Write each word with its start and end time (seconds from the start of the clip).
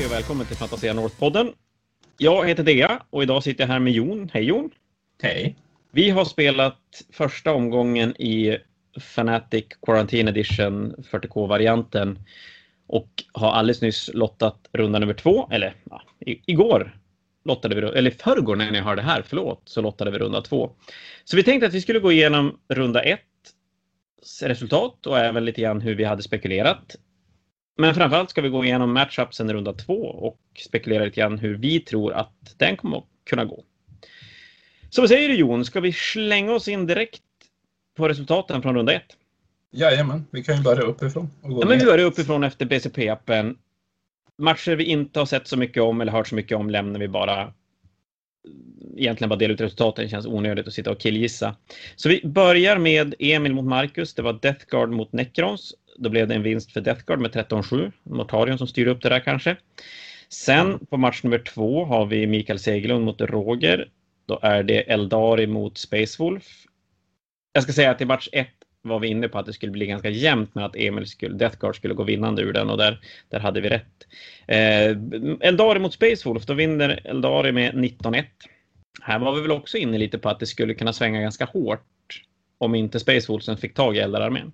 Hej 0.00 0.06
och 0.06 0.12
välkommen 0.12 0.46
till 0.46 0.56
Fantasia 0.56 0.92
North-podden. 0.92 1.52
Jag 2.18 2.48
heter 2.48 2.62
Dea 2.64 3.02
och 3.10 3.22
idag 3.22 3.42
sitter 3.42 3.64
jag 3.64 3.68
här 3.68 3.78
med 3.78 3.92
Jon. 3.92 4.30
Hej 4.32 4.44
Jon! 4.44 4.70
Hej! 5.22 5.56
Vi 5.92 6.10
har 6.10 6.24
spelat 6.24 7.02
första 7.12 7.54
omgången 7.54 8.20
i 8.20 8.58
Fanatic 9.00 9.64
Quarantine 9.82 10.30
Edition 10.30 10.94
40K-varianten 11.10 12.18
och 12.86 13.08
har 13.32 13.52
alldeles 13.52 13.82
nyss 13.82 14.10
lottat 14.14 14.68
runda 14.72 14.98
nummer 14.98 15.14
två, 15.14 15.48
eller 15.50 15.74
ja, 15.90 16.02
igår 16.46 16.98
lottade 17.44 17.74
vi, 17.74 17.98
eller 17.98 18.10
förrgår 18.10 18.56
när 18.56 18.70
ni 18.70 18.80
hörde 18.80 19.02
det 19.02 19.06
här, 19.06 19.22
förlåt, 19.26 19.62
så 19.64 19.80
lottade 19.80 20.10
vi 20.10 20.18
runda 20.18 20.42
två. 20.42 20.70
Så 21.24 21.36
vi 21.36 21.42
tänkte 21.42 21.66
att 21.66 21.74
vi 21.74 21.80
skulle 21.80 21.98
gå 21.98 22.12
igenom 22.12 22.60
runda 22.68 23.02
ett 23.02 23.20
resultat 24.42 25.06
och 25.06 25.18
även 25.18 25.44
lite 25.44 25.60
grann 25.60 25.80
hur 25.80 25.94
vi 25.94 26.04
hade 26.04 26.22
spekulerat. 26.22 26.96
Men 27.80 27.94
framförallt 27.94 28.30
ska 28.30 28.40
vi 28.40 28.48
gå 28.48 28.64
igenom 28.64 28.92
matchupsen 28.92 29.50
i 29.50 29.52
runda 29.52 29.72
två 29.72 30.02
och 30.02 30.40
spekulera 30.58 31.04
lite 31.04 31.20
grann 31.20 31.38
hur 31.38 31.54
vi 31.54 31.80
tror 31.80 32.12
att 32.12 32.54
den 32.56 32.76
kommer 32.76 32.98
att 32.98 33.04
kunna 33.30 33.44
gå. 33.44 33.64
Så 34.90 35.02
vad 35.02 35.08
säger 35.08 35.28
du 35.28 35.34
Jon, 35.34 35.64
ska 35.64 35.80
vi 35.80 35.92
slänga 35.92 36.52
oss 36.52 36.68
in 36.68 36.86
direkt 36.86 37.22
på 37.96 38.08
resultaten 38.08 38.62
från 38.62 38.74
runda 38.74 38.92
ett? 38.92 39.16
Jajamän, 39.72 40.26
vi 40.30 40.42
kan 40.42 40.56
ju 40.56 40.62
börja 40.62 40.82
uppifrån. 40.82 41.30
Och 41.42 41.50
gå 41.50 41.62
ja, 41.62 41.66
men 41.66 41.78
vi 41.78 41.84
börjar 41.84 42.06
uppifrån 42.06 42.44
efter 42.44 42.66
BCP-appen. 42.66 43.56
Matcher 44.38 44.76
vi 44.76 44.84
inte 44.84 45.18
har 45.18 45.26
sett 45.26 45.48
så 45.48 45.56
mycket 45.56 45.82
om 45.82 46.00
eller 46.00 46.12
hört 46.12 46.28
så 46.28 46.34
mycket 46.34 46.58
om 46.58 46.70
lämnar 46.70 47.00
vi 47.00 47.08
bara 47.08 47.52
egentligen 48.96 49.28
bara 49.28 49.38
dela 49.38 49.54
ut 49.54 49.60
resultaten. 49.60 50.04
Det 50.04 50.10
känns 50.10 50.26
onödigt 50.26 50.66
att 50.66 50.72
sitta 50.72 50.90
och 50.90 50.98
killgissa. 50.98 51.56
Så 51.96 52.08
vi 52.08 52.20
börjar 52.24 52.78
med 52.78 53.14
Emil 53.18 53.54
mot 53.54 53.64
Marcus. 53.64 54.14
Det 54.14 54.22
var 54.22 54.32
Death 54.32 54.66
Guard 54.66 54.90
mot 54.90 55.12
Necrons. 55.12 55.74
Då 56.00 56.10
blev 56.10 56.28
det 56.28 56.34
en 56.34 56.42
vinst 56.42 56.72
för 56.72 56.80
Death 56.80 57.04
Guard 57.06 57.20
med 57.20 57.30
13-7. 57.30 57.92
Mortarion 58.02 58.58
som 58.58 58.66
styr 58.66 58.86
upp 58.86 59.02
det 59.02 59.08
där 59.08 59.20
kanske. 59.20 59.56
Sen 60.28 60.86
på 60.86 60.96
match 60.96 61.22
nummer 61.22 61.38
två 61.38 61.84
har 61.84 62.06
vi 62.06 62.26
Mikael 62.26 62.58
Segelund 62.58 63.04
mot 63.04 63.20
Roger. 63.20 63.88
Då 64.26 64.38
är 64.42 64.62
det 64.62 64.80
Eldari 64.80 65.46
mot 65.46 65.78
Space 65.78 66.22
Wolf. 66.22 66.44
Jag 67.52 67.62
ska 67.62 67.72
säga 67.72 67.90
att 67.90 68.00
i 68.00 68.04
match 68.04 68.28
ett 68.32 68.48
var 68.82 68.98
vi 68.98 69.08
inne 69.08 69.28
på 69.28 69.38
att 69.38 69.46
det 69.46 69.52
skulle 69.52 69.72
bli 69.72 69.86
ganska 69.86 70.10
jämnt 70.10 70.54
men 70.54 70.64
att 70.64 70.76
Emil 70.76 71.06
skulle, 71.06 71.36
Death 71.36 71.58
Guard 71.58 71.76
skulle 71.76 71.94
gå 71.94 72.02
vinnande 72.02 72.42
ur 72.42 72.52
den 72.52 72.70
och 72.70 72.78
där, 72.78 73.00
där 73.28 73.40
hade 73.40 73.60
vi 73.60 73.68
rätt. 73.68 74.06
Eh, 74.46 74.96
Eldari 75.48 75.78
mot 75.78 75.94
Space 75.94 76.28
Wolf, 76.28 76.46
då 76.46 76.54
vinner 76.54 77.00
Eldari 77.04 77.52
med 77.52 77.74
19-1. 77.74 78.24
Här 79.02 79.18
var 79.18 79.34
vi 79.34 79.40
väl 79.40 79.50
också 79.50 79.78
inne 79.78 79.98
lite 79.98 80.18
på 80.18 80.28
att 80.28 80.40
det 80.40 80.46
skulle 80.46 80.74
kunna 80.74 80.92
svänga 80.92 81.20
ganska 81.20 81.44
hårt 81.44 82.22
om 82.58 82.74
inte 82.74 83.00
Space 83.00 83.32
Wolfsen 83.32 83.56
fick 83.56 83.74
tag 83.74 83.96
i 83.96 84.00
Eldararmén. 84.00 84.52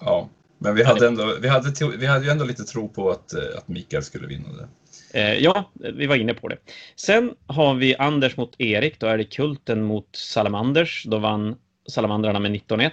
Ja, 0.00 0.28
men 0.62 0.74
vi 0.74 0.82
hade, 0.82 1.06
ändå, 1.06 1.36
vi, 1.40 1.48
hade, 1.48 1.96
vi 1.96 2.06
hade 2.06 2.24
ju 2.24 2.30
ändå 2.30 2.44
lite 2.44 2.64
tro 2.64 2.88
på 2.88 3.10
att, 3.10 3.34
eh, 3.34 3.42
att 3.56 3.68
Mikael 3.68 4.02
skulle 4.02 4.26
vinna 4.26 4.48
det. 4.48 4.68
Eh, 5.20 5.34
ja, 5.34 5.70
vi 5.74 6.06
var 6.06 6.16
inne 6.16 6.34
på 6.34 6.48
det. 6.48 6.56
Sen 6.96 7.34
har 7.46 7.74
vi 7.74 7.96
Anders 7.96 8.36
mot 8.36 8.54
Erik. 8.58 9.00
Då 9.00 9.06
är 9.06 9.18
det 9.18 9.24
Kulten 9.24 9.82
mot 9.82 10.08
Salamanders. 10.16 11.04
Då 11.04 11.18
vann 11.18 11.56
Salamandrarna 11.88 12.38
med 12.38 12.50
19-1. 12.50 12.90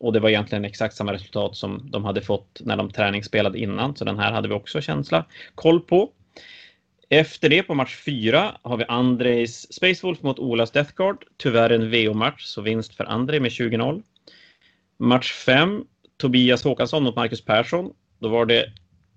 Och 0.00 0.12
det 0.12 0.20
var 0.20 0.28
egentligen 0.28 0.64
exakt 0.64 0.94
samma 0.94 1.12
resultat 1.12 1.56
som 1.56 1.90
de 1.90 2.04
hade 2.04 2.20
fått 2.20 2.60
när 2.64 2.76
de 2.76 2.90
träningsspelade 2.90 3.58
innan. 3.58 3.96
Så 3.96 4.04
den 4.04 4.18
här 4.18 4.32
hade 4.32 4.48
vi 4.48 4.54
också 4.54 4.80
känsla 4.80 5.24
koll 5.54 5.80
på. 5.80 6.10
Efter 7.08 7.48
det 7.48 7.62
på 7.62 7.74
match 7.74 7.96
4 7.96 8.56
har 8.62 8.76
vi 8.76 8.84
Andrejs 8.88 9.74
Space 9.74 10.06
Wolf 10.06 10.22
mot 10.22 10.38
Olas 10.38 10.70
Death 10.70 10.94
Guard. 10.96 11.24
Tyvärr 11.36 11.70
en 11.70 11.90
VO-match, 11.90 12.44
så 12.44 12.60
vinst 12.60 12.94
för 12.94 13.04
Andrej 13.04 13.40
med 13.40 13.50
20-0. 13.50 14.02
Match 14.98 15.32
5 15.32 15.84
Tobias 16.22 16.64
Håkansson 16.64 17.02
mot 17.02 17.16
Marcus 17.16 17.44
Persson. 17.44 17.92
Då 18.18 18.28
var 18.28 18.46
det 18.46 18.72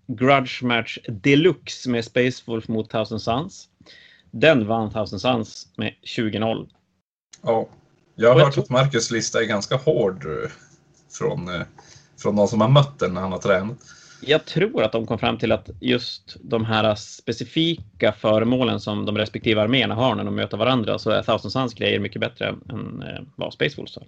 Grudge 0.07 0.63
Match 0.63 0.97
Deluxe 1.07 1.89
med 1.89 2.05
Space 2.05 2.43
Wolf 2.45 2.67
mot 2.67 2.89
Thousand 2.89 3.21
Suns. 3.21 3.69
Den 4.31 4.67
vann 4.67 4.91
Thousand 4.93 5.21
Suns 5.21 5.67
med 5.77 5.93
20-0. 6.17 6.69
Ja, 7.43 7.67
jag 8.15 8.33
har 8.33 8.39
hört 8.39 8.57
att 8.57 8.69
Marcus 8.69 9.11
lista 9.11 9.41
är 9.41 9.45
ganska 9.45 9.75
hård 9.75 10.25
eh, 10.25 10.51
från, 11.11 11.47
eh, 11.55 11.61
från 12.21 12.35
de 12.35 12.47
som 12.47 12.61
har 12.61 12.69
mött 12.69 12.99
den 12.99 13.13
när 13.13 13.21
han 13.21 13.31
har 13.31 13.39
tränat. 13.39 13.77
Jag 14.21 14.45
tror 14.45 14.83
att 14.83 14.91
de 14.91 15.05
kom 15.05 15.19
fram 15.19 15.37
till 15.37 15.51
att 15.51 15.69
just 15.79 16.37
de 16.41 16.65
här 16.65 16.95
specifika 16.95 18.11
föremålen 18.11 18.79
som 18.79 19.05
de 19.05 19.17
respektive 19.17 19.61
arméerna 19.61 19.95
har 19.95 20.15
när 20.15 20.23
de 20.23 20.35
möter 20.35 20.57
varandra 20.57 20.99
så 20.99 21.09
är 21.09 21.23
Thousand 21.23 21.51
Suns 21.51 21.73
grejer 21.73 21.99
mycket 21.99 22.21
bättre 22.21 22.55
än 22.69 23.01
eh, 23.01 23.21
vad 23.35 23.53
Space 23.53 23.77
Wolves 23.77 23.95
har. 23.95 24.05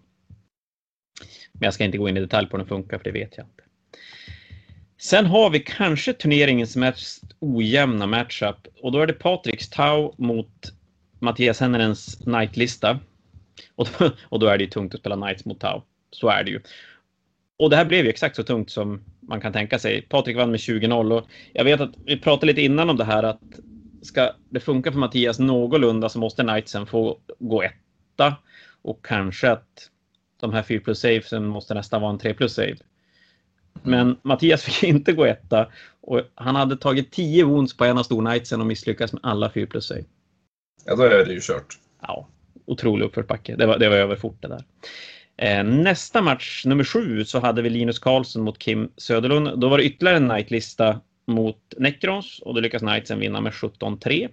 Men 1.59 1.67
jag 1.67 1.73
ska 1.73 1.83
inte 1.83 1.97
gå 1.97 2.09
in 2.09 2.17
i 2.17 2.19
detalj 2.19 2.47
på 2.47 2.57
hur 2.57 2.63
den 2.63 2.67
funkar, 2.67 2.97
för 2.97 3.03
det 3.03 3.11
vet 3.11 3.37
jag 3.37 3.45
inte. 3.45 3.63
Sen 4.97 5.25
har 5.25 5.49
vi 5.49 5.59
kanske 5.59 6.13
turneringens 6.13 6.75
mest 6.75 7.23
ojämna 7.39 8.07
matchup 8.07 8.67
och 8.81 8.91
då 8.91 8.99
är 8.99 9.07
det 9.07 9.13
Patriks 9.13 9.69
Tau 9.69 10.13
mot 10.17 10.73
Mattias 11.19 11.59
Hennerens 11.59 12.15
Knight-lista. 12.15 12.99
Och 13.75 13.89
då, 13.99 14.11
och 14.29 14.39
då 14.39 14.47
är 14.47 14.57
det 14.57 14.63
ju 14.63 14.69
tungt 14.69 14.93
att 14.93 14.99
spela 14.99 15.15
Knights 15.15 15.45
mot 15.45 15.59
Tau. 15.59 15.81
Så 16.11 16.29
är 16.29 16.43
det 16.43 16.51
ju. 16.51 16.61
Och 17.57 17.69
det 17.69 17.75
här 17.75 17.85
blev 17.85 18.05
ju 18.05 18.09
exakt 18.09 18.35
så 18.35 18.43
tungt 18.43 18.71
som 18.71 19.03
man 19.19 19.41
kan 19.41 19.53
tänka 19.53 19.79
sig. 19.79 20.01
Patrik 20.01 20.37
vann 20.37 20.51
med 20.51 20.59
20-0 20.59 21.11
och 21.11 21.27
jag 21.53 21.63
vet 21.63 21.81
att 21.81 21.91
vi 22.05 22.17
pratade 22.17 22.45
lite 22.45 22.61
innan 22.61 22.89
om 22.89 22.97
det 22.97 23.03
här 23.03 23.23
att 23.23 23.41
ska 24.01 24.31
det 24.49 24.59
funka 24.59 24.91
för 24.91 24.99
Mattias 24.99 25.39
någorlunda 25.39 26.09
så 26.09 26.19
måste 26.19 26.43
Knightsen 26.43 26.85
få 26.85 27.19
gå 27.39 27.63
etta 27.63 28.35
och 28.81 29.05
kanske 29.05 29.51
att 29.51 29.89
de 30.39 30.53
här 30.53 30.63
4 30.63 30.79
plus 30.79 30.99
savesen 30.99 31.45
måste 31.45 31.73
nästan 31.73 32.01
vara 32.01 32.11
en 32.11 32.19
3 32.19 32.33
plus 32.33 32.53
save. 32.53 32.75
Men 33.83 34.17
Mattias 34.21 34.63
fick 34.63 34.83
inte 34.89 35.13
gå 35.13 35.25
etta 35.25 35.67
och 36.01 36.21
han 36.35 36.55
hade 36.55 36.77
tagit 36.77 37.11
10 37.11 37.43
wounds 37.43 37.77
på 37.77 37.85
en 37.85 37.97
av 37.97 38.03
storknightsen 38.03 38.61
och 38.61 38.67
misslyckats 38.67 39.13
med 39.13 39.19
alla 39.23 39.51
4 39.51 39.67
plus 39.67 39.87
save. 39.87 40.03
Ja, 40.85 40.95
då 40.95 41.03
är 41.03 41.25
det 41.25 41.33
ju 41.33 41.41
kört. 41.41 41.77
Ja, 42.01 42.27
otrolig 42.65 43.05
uppförsbacke. 43.05 43.55
Det 43.55 43.65
var, 43.65 43.79
det 43.79 43.89
var 43.89 43.95
över 43.95 44.15
fort 44.15 44.41
det 44.41 44.47
där. 44.47 44.63
Eh, 45.37 45.63
nästa 45.63 46.21
match, 46.21 46.65
nummer 46.65 46.83
sju, 46.83 47.25
så 47.25 47.39
hade 47.39 47.61
vi 47.61 47.69
Linus 47.69 47.99
Karlsson 47.99 48.43
mot 48.43 48.59
Kim 48.59 48.91
Söderlund. 48.97 49.59
Då 49.59 49.69
var 49.69 49.77
det 49.77 49.83
ytterligare 49.83 50.17
en 50.17 50.27
nightlista 50.27 51.01
mot 51.27 51.73
Necrons 51.77 52.39
och 52.39 52.53
då 52.53 52.61
lyckas 52.61 52.81
Knightsen 52.81 53.19
vinna 53.19 53.41
med 53.41 53.53
17-3. 53.53 54.29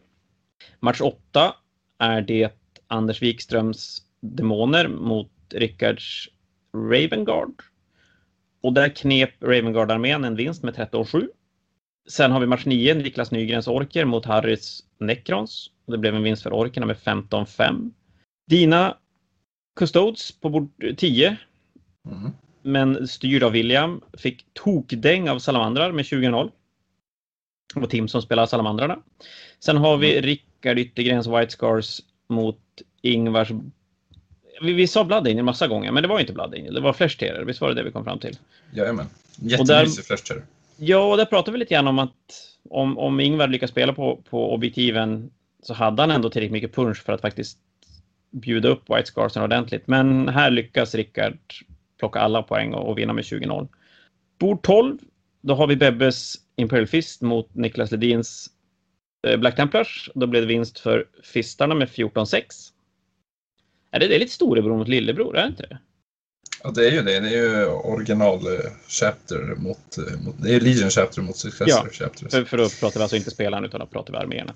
Match 0.81 1.01
8 1.01 1.55
är 1.99 2.21
det 2.21 2.53
Anders 2.87 3.23
Wikströms 3.23 4.03
Demoner 4.21 4.89
mot 4.89 5.31
Rickards 5.51 6.29
Ravengard. 6.75 7.63
Och 8.63 8.73
där 8.73 8.89
knep 8.89 9.31
Ravengard-armén 9.41 10.25
en 10.25 10.37
vinst 10.37 10.63
med 10.63 10.75
13-7. 10.75 11.29
Sen 12.09 12.33
har 12.33 12.41
vi 12.41 12.47
match 12.47 12.65
9, 12.65 12.95
Niklas 12.95 13.31
Nygrens 13.31 13.69
Orker 13.69 14.05
mot 14.05 14.25
Harrys 14.25 14.85
Necrons. 14.99 15.71
Det 15.87 15.99
blev 15.99 16.15
en 16.15 16.23
vinst 16.23 16.43
för 16.43 16.53
Orkerna 16.53 16.87
med 16.87 16.97
15-5. 16.97 17.91
Dina 18.47 18.97
Custodes 19.77 20.41
på 20.41 20.49
bord 20.49 20.71
10. 20.97 21.37
Mm. 22.07 22.31
Men 22.63 23.09
styrd 23.09 23.43
av 23.43 23.53
William. 23.53 24.01
Fick 24.13 24.47
tokdäng 24.53 25.29
av 25.29 25.39
Salamandrar 25.39 25.93
med 25.93 26.05
20-0. 26.05 26.51
Det 27.75 27.81
var 27.81 27.87
Tim 27.87 28.09
som 28.09 28.23
spelade 28.23 28.49
Salamandrarna. 28.49 28.99
Sen 29.59 29.77
har 29.77 29.97
vi 29.97 30.13
mm. 30.13 30.23
Rickard 30.23 30.79
Yttergrens 30.79 31.27
White 31.27 31.51
Scars 31.51 32.01
mot 32.29 32.61
Ingvars 33.03 33.51
vi, 34.63 34.73
vi 34.73 34.87
sa 34.87 35.05
Blood 35.05 35.29
Angel 35.29 35.45
massa 35.45 35.69
gånger, 35.69 35.93
men 35.93 36.03
det 36.03 36.09
var 36.09 36.21
inte 36.21 36.33
Blood 36.33 36.55
Angel. 36.55 36.75
Det 36.75 36.81
var 36.81 36.93
Flash 36.93 37.19
Terror. 37.19 37.45
Visst 37.45 37.61
var 37.61 37.69
det 37.69 37.75
det 37.75 37.83
vi 37.83 37.91
kom 37.91 38.05
fram 38.05 38.19
till? 38.19 38.39
Jajamän. 38.73 39.07
Jättemysig 39.37 40.05
Flash 40.05 40.25
Terror. 40.25 40.47
Ja, 40.77 41.11
och 41.11 41.17
där 41.17 41.25
pratade 41.25 41.53
vi 41.53 41.59
lite 41.59 41.75
grann 41.75 41.89
om 41.89 41.99
att 41.99 42.11
om, 42.71 42.99
om 42.99 43.21
Ingvar 43.21 43.49
lyckas 43.49 43.71
spela 43.71 43.93
på, 43.93 44.23
på 44.31 44.55
objektiven 44.55 45.31
så 45.63 45.75
hade 45.75 46.03
han 46.03 46.11
ändå 46.11 46.31
tillräckligt 46.31 46.53
mycket 46.53 46.75
punch 46.75 47.03
för 47.03 47.13
att 47.13 47.21
faktiskt 47.21 47.59
bjuda 48.31 48.69
upp 48.69 48.91
White 48.91 49.07
Scarsen 49.07 49.43
ordentligt. 49.43 49.87
Men 49.87 50.29
här 50.29 50.51
lyckas 50.51 50.95
Rickard 50.95 51.39
plocka 51.99 52.21
alla 52.21 52.43
poäng 52.43 52.75
och, 52.75 52.89
och 52.89 52.99
vinna 52.99 53.13
med 53.13 53.25
20-0. 53.25 53.69
Bord 54.39 54.63
12, 54.63 54.99
då 55.41 55.55
har 55.55 55.67
vi 55.67 55.77
Bebbes 55.77 56.35
Imperial 56.57 56.87
Fist 56.87 57.23
mot 57.23 57.55
Niklas 57.55 57.91
Ledins 57.91 58.51
eh, 59.27 59.37
Black 59.37 59.57
Templars. 59.57 60.11
Då 60.15 60.27
blev 60.27 60.43
det 60.43 60.49
vinst 60.49 60.79
för 60.79 61.07
Fistarna 61.23 61.75
med 61.75 61.89
14-6. 61.89 62.43
Är 63.95 63.99
det, 63.99 64.09
det 64.09 64.15
är 64.15 64.19
lite 64.19 64.33
storebror 64.33 64.77
mot 64.77 64.89
lillebror, 64.89 65.37
är 65.37 65.43
det 65.43 65.49
inte 65.49 65.63
det? 65.63 65.79
Ja, 66.63 66.71
det 66.71 66.89
är 66.89 66.93
ju 66.93 67.03
det. 67.03 67.21
Det 67.21 67.29
är 67.29 67.31
ju 67.31 67.67
original 67.67 68.47
eh, 68.47 68.71
chapter 68.89 69.55
mot, 69.57 69.99
eh, 69.99 70.25
mot 70.25 70.35
det 70.43 70.55
är 70.55 70.61
Legion 70.61 70.91
chapter 70.91 71.23
mot 71.23 71.37
successor 71.37 71.69
ja, 71.69 71.87
chapter. 71.93 72.29
För, 72.29 72.45
för 72.45 72.57
då 72.57 72.69
pratar 72.69 73.01
vi 73.01 73.03
alltså 73.03 73.17
inte 73.17 73.31
spelaren 73.31 73.65
utan 73.65 73.81
då 73.81 73.87
pratar 73.87 74.13
vi 74.13 74.19
arméerna. 74.19 74.55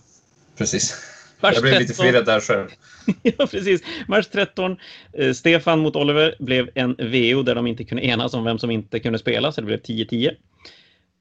Precis. 0.57 0.95
Mars 1.41 1.55
jag 1.55 1.63
blev 1.63 1.73
13... 1.73 1.83
lite 1.83 1.95
förvirrad 1.95 2.27
där 2.27 2.41
själv. 2.41 2.69
ja, 3.23 3.47
precis. 3.47 3.83
Mars 4.09 4.27
13, 4.27 4.77
eh, 5.13 5.33
Stefan 5.33 5.79
mot 5.79 5.97
Oliver 5.97 6.37
blev 6.39 6.71
en 6.75 6.95
VO 6.99 7.43
där 7.43 7.55
de 7.55 7.67
inte 7.67 7.85
kunde 7.85 8.05
enas 8.05 8.35
om 8.35 8.45
vem 8.45 8.59
som 8.59 8.71
inte 8.71 9.01
kunde 9.01 9.19
spela, 9.19 9.53
så 9.53 9.61
det 9.61 9.67
blev 9.67 9.81
10-10. 9.81 10.31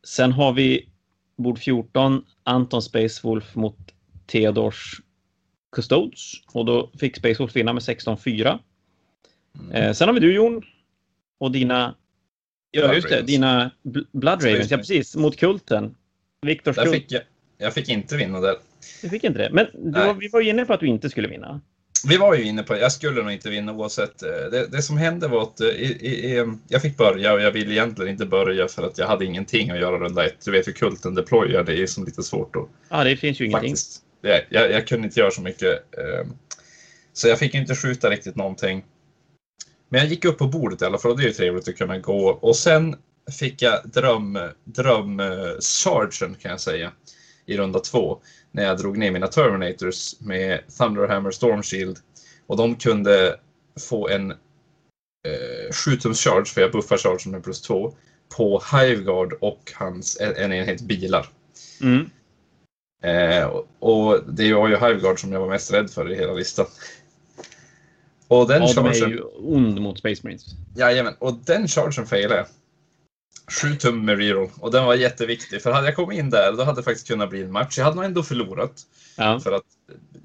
Sen 0.07 0.31
har 0.31 0.53
vi 0.53 0.89
bord 1.37 1.59
14, 1.59 2.25
Anton 2.43 2.81
Space 2.81 3.19
Wolf 3.23 3.55
mot 3.55 3.77
Theodors 4.27 5.01
Custodes 5.77 6.33
och 6.51 6.65
då 6.65 6.91
fick 6.99 7.17
Space 7.17 7.35
Wolf 7.39 7.55
vinna 7.55 7.73
med 7.73 7.81
16-4. 7.81 8.59
Mm. 9.59 9.71
Eh, 9.71 9.93
sen 9.93 10.07
har 10.07 10.13
vi 10.13 10.19
du 10.19 10.33
Jon 10.33 10.61
och 11.39 11.51
dina 11.51 11.95
Ja, 12.71 12.93
just 12.93 13.09
det. 13.09 13.21
Dina 13.21 13.71
Blood 14.11 14.43
Ravens, 14.43 14.71
ja 14.71 14.77
precis. 14.77 15.15
Mot 15.15 15.37
Kulten. 15.37 15.95
Viktors 16.41 16.75
Kult. 16.75 16.91
Fick 16.91 17.11
jag, 17.11 17.21
jag 17.57 17.73
fick 17.73 17.89
inte 17.89 18.17
vinna 18.17 18.39
där. 18.39 18.55
Du 19.01 19.09
fick 19.09 19.23
inte 19.23 19.39
det. 19.39 19.49
Men 19.51 19.93
var, 19.93 20.13
vi 20.13 20.27
var 20.27 20.41
ju 20.41 20.49
inne 20.49 20.65
på 20.65 20.73
att 20.73 20.79
du 20.79 20.87
inte 20.87 21.09
skulle 21.09 21.27
vinna. 21.27 21.61
Vi 22.07 22.17
var 22.17 22.35
ju 22.35 22.43
inne 22.43 22.63
på 22.63 22.75
jag 22.75 22.91
skulle 22.91 23.21
nog 23.21 23.31
inte 23.31 23.49
vinna 23.49 23.73
oavsett. 23.73 24.23
Eh, 24.23 24.29
det, 24.29 24.67
det 24.71 24.81
som 24.81 24.97
hände 24.97 25.27
var 25.27 25.41
att 25.41 25.59
eh, 25.59 25.67
i, 25.67 25.85
i, 26.01 26.45
jag 26.67 26.81
fick 26.81 26.97
börja 26.97 27.33
och 27.33 27.41
jag 27.41 27.51
ville 27.51 27.73
egentligen 27.73 28.11
inte 28.11 28.25
börja 28.25 28.67
för 28.67 28.83
att 28.83 28.97
jag 28.97 29.07
hade 29.07 29.25
ingenting 29.25 29.69
att 29.69 29.79
göra 29.79 29.99
runda 29.99 30.25
ett. 30.25 30.45
Du 30.45 30.51
vet 30.51 30.67
hur 30.67 30.73
kulten 30.73 31.15
deployar, 31.15 31.63
det 31.63 31.81
är 31.81 31.87
som 31.87 32.05
lite 32.05 32.23
svårt 32.23 32.53
då. 32.53 32.69
Ja, 32.89 33.03
det 33.03 33.17
finns 33.17 33.41
ju 33.41 33.45
ingenting. 33.45 33.69
Faktiskt, 33.69 34.01
det, 34.21 34.45
jag, 34.49 34.71
jag 34.71 34.87
kunde 34.87 35.07
inte 35.07 35.19
göra 35.19 35.31
så 35.31 35.41
mycket. 35.41 35.97
Ehm, 35.97 36.27
så 37.13 37.27
jag 37.27 37.39
fick 37.39 37.53
inte 37.55 37.75
skjuta 37.75 38.09
riktigt 38.09 38.35
någonting. 38.35 38.85
Men 39.89 39.99
jag 39.99 40.09
gick 40.09 40.25
upp 40.25 40.37
på 40.37 40.47
bordet 40.47 40.81
i 40.81 40.85
alla 40.85 40.97
fall 40.97 41.11
och 41.11 41.17
det 41.17 41.23
är 41.23 41.27
ju 41.27 41.33
trevligt 41.33 41.67
att 41.67 41.77
kunna 41.77 41.97
gå. 41.97 42.27
Och 42.29 42.55
sen 42.55 42.95
fick 43.39 43.61
jag 43.61 43.89
dröm, 43.89 44.39
dröm 44.63 45.19
eh, 45.19 45.57
sergeant 45.59 46.39
kan 46.39 46.51
jag 46.51 46.59
säga 46.59 46.91
i 47.45 47.57
runda 47.57 47.79
två 47.79 48.21
när 48.51 48.63
jag 48.63 48.77
drog 48.77 48.97
ner 48.97 49.11
mina 49.11 49.27
Terminators 49.27 50.19
med 50.19 50.61
Thunderhammer 50.77 51.31
Storm 51.31 51.63
Shield 51.63 51.97
och 52.47 52.57
de 52.57 52.75
kunde 52.75 53.39
få 53.89 54.07
en 54.09 54.31
eh, 54.31 55.73
7 55.85 55.95
tums 55.95 56.19
charge, 56.23 56.45
för 56.45 56.61
jag 56.61 56.71
buffar 56.71 56.97
chargen 56.97 57.31
med 57.31 57.43
plus 57.43 57.61
2, 57.61 57.93
på 58.37 58.63
Hiveguard 58.71 59.33
och 59.41 59.71
hans, 59.75 60.17
en, 60.19 60.35
en 60.35 60.53
enhet 60.53 60.81
bilar. 60.81 61.29
Mm. 61.81 62.09
Eh, 63.01 63.45
och, 63.79 64.19
det 64.27 64.53
var 64.53 64.67
ju 64.67 64.75
Hiveguard 64.75 65.19
som 65.19 65.31
jag 65.31 65.39
var 65.39 65.49
mest 65.49 65.73
rädd 65.73 65.89
för 65.89 66.11
i 66.11 66.15
hela 66.15 66.33
listan. 66.33 66.65
Och 68.27 68.47
den 68.47 68.61
ja, 68.61 68.67
chargen, 68.67 68.93
de 68.93 69.05
är 69.05 69.09
ju 69.09 69.21
ond 69.21 69.81
mot 69.81 69.99
Space 69.99 70.21
Marines. 70.23 70.45
Jajamän, 70.75 71.15
och 71.19 71.33
den 71.33 71.67
chargen 71.67 72.05
failade. 72.05 72.45
7 73.61 73.75
tum 73.75 74.05
med 74.05 74.17
reroll 74.17 74.49
och 74.59 74.71
den 74.71 74.85
var 74.85 74.95
jätteviktig 74.95 75.61
för 75.61 75.71
hade 75.71 75.87
jag 75.87 75.95
kommit 75.95 76.19
in 76.19 76.29
där 76.29 76.53
då 76.53 76.63
hade 76.63 76.79
det 76.79 76.83
faktiskt 76.83 77.07
kunnat 77.07 77.29
bli 77.29 77.41
en 77.41 77.51
match. 77.51 77.77
Jag 77.77 77.85
hade 77.85 77.95
nog 77.95 78.05
ändå 78.05 78.23
förlorat. 78.23 78.81
Ja. 79.17 79.39
För 79.39 79.51
att 79.51 79.63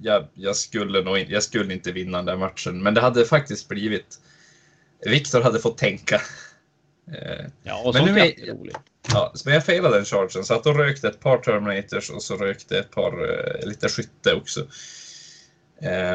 jag, 0.00 0.26
jag, 0.34 0.56
skulle 0.56 1.02
nog 1.02 1.19
jag 1.19 1.42
skulle 1.42 1.74
inte 1.74 1.92
vinna 1.92 2.19
den 2.19 2.26
där 2.26 2.36
matchen, 2.36 2.82
men 2.82 2.94
det 2.94 3.00
hade 3.00 3.24
faktiskt 3.24 3.69
blivit. 3.69 4.20
Viktor 5.06 5.40
hade 5.40 5.58
fått 5.58 5.78
tänka. 5.78 6.20
Eh, 7.06 7.46
ja, 7.62 7.82
och 7.84 7.94
men 7.94 8.06
sånt 8.06 8.19
är 8.19 8.52
roligt. 8.52 8.76
Ja, 9.14 9.32
men 9.44 9.55
jag 9.55 9.67
failade 9.67 9.97
den 9.97 10.05
chargen 10.05 10.44
så 10.44 10.55
att 10.55 10.64
då 10.64 10.73
rökte 10.73 11.09
ett 11.09 11.20
par 11.20 11.38
Terminators 11.38 12.11
och 12.11 12.23
så 12.23 12.37
rökte 12.37 12.79
ett 12.79 12.91
par 12.91 13.23
uh, 13.23 13.69
lite 13.69 13.88
skytte 13.88 14.35
också. 14.35 14.61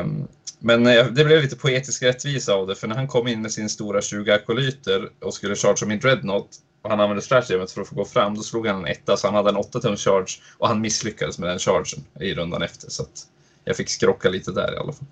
Um, 0.01 0.27
men 0.59 0.87
uh, 0.87 1.05
det 1.05 1.25
blev 1.25 1.41
lite 1.41 1.55
poetisk 1.55 2.03
rättvisa 2.03 2.53
av 2.53 2.67
det, 2.67 2.75
för 2.75 2.87
när 2.87 2.95
han 2.95 3.07
kom 3.07 3.27
in 3.27 3.41
med 3.41 3.51
sin 3.51 3.69
stora 3.69 4.01
20 4.01 4.31
akolyter 4.31 5.09
och 5.19 5.33
skulle 5.33 5.55
chargea 5.55 5.87
min 5.87 5.99
Dreadnought 5.99 6.49
och 6.81 6.89
han 6.89 6.99
använde 6.99 7.21
stratagemet 7.21 7.71
för 7.71 7.81
att 7.81 7.87
få 7.87 7.95
gå 7.95 8.05
fram, 8.05 8.35
då 8.35 8.41
slog 8.41 8.67
han 8.67 8.77
en 8.79 8.91
etta, 8.91 9.17
så 9.17 9.27
han 9.27 9.35
hade 9.35 9.49
en 9.49 9.55
8 9.55 9.79
tums 9.79 10.03
charge 10.03 10.41
och 10.57 10.67
han 10.67 10.81
misslyckades 10.81 11.39
med 11.39 11.49
den 11.49 11.59
chargen 11.59 12.05
i 12.19 12.33
rundan 12.33 12.61
efter. 12.61 12.89
Så 12.89 13.03
att 13.03 13.27
jag 13.65 13.75
fick 13.77 13.89
skrocka 13.89 14.29
lite 14.29 14.51
där 14.51 14.73
i 14.73 14.77
alla 14.77 14.93
fall. 14.93 15.07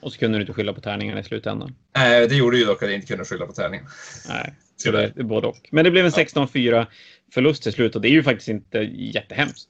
Och 0.00 0.12
så 0.12 0.18
kunde 0.18 0.38
du 0.38 0.42
inte 0.42 0.52
skylla 0.52 0.72
på 0.72 0.80
tärningarna 0.80 1.20
i 1.20 1.24
slutändan? 1.24 1.74
Nej, 1.96 2.28
det 2.28 2.34
gjorde 2.34 2.58
ju 2.58 2.64
dock 2.64 2.82
att 2.82 2.88
jag 2.88 2.94
inte 2.94 3.06
kunde 3.06 3.24
skylla 3.24 3.46
på 3.46 3.52
tärningen. 3.52 3.86
Nej, 4.28 4.54
så 4.76 4.90
det 4.90 5.12
både 5.14 5.46
och. 5.46 5.68
Men 5.70 5.84
det 5.84 5.90
blev 5.90 6.06
en 6.06 6.12
16-4 6.12 6.86
förlust 7.36 7.62
till 7.62 7.72
slut 7.72 7.96
och 7.96 8.02
det 8.02 8.08
är 8.08 8.12
ju 8.12 8.22
faktiskt 8.22 8.48
inte 8.48 8.78
jättehemskt. 8.94 9.68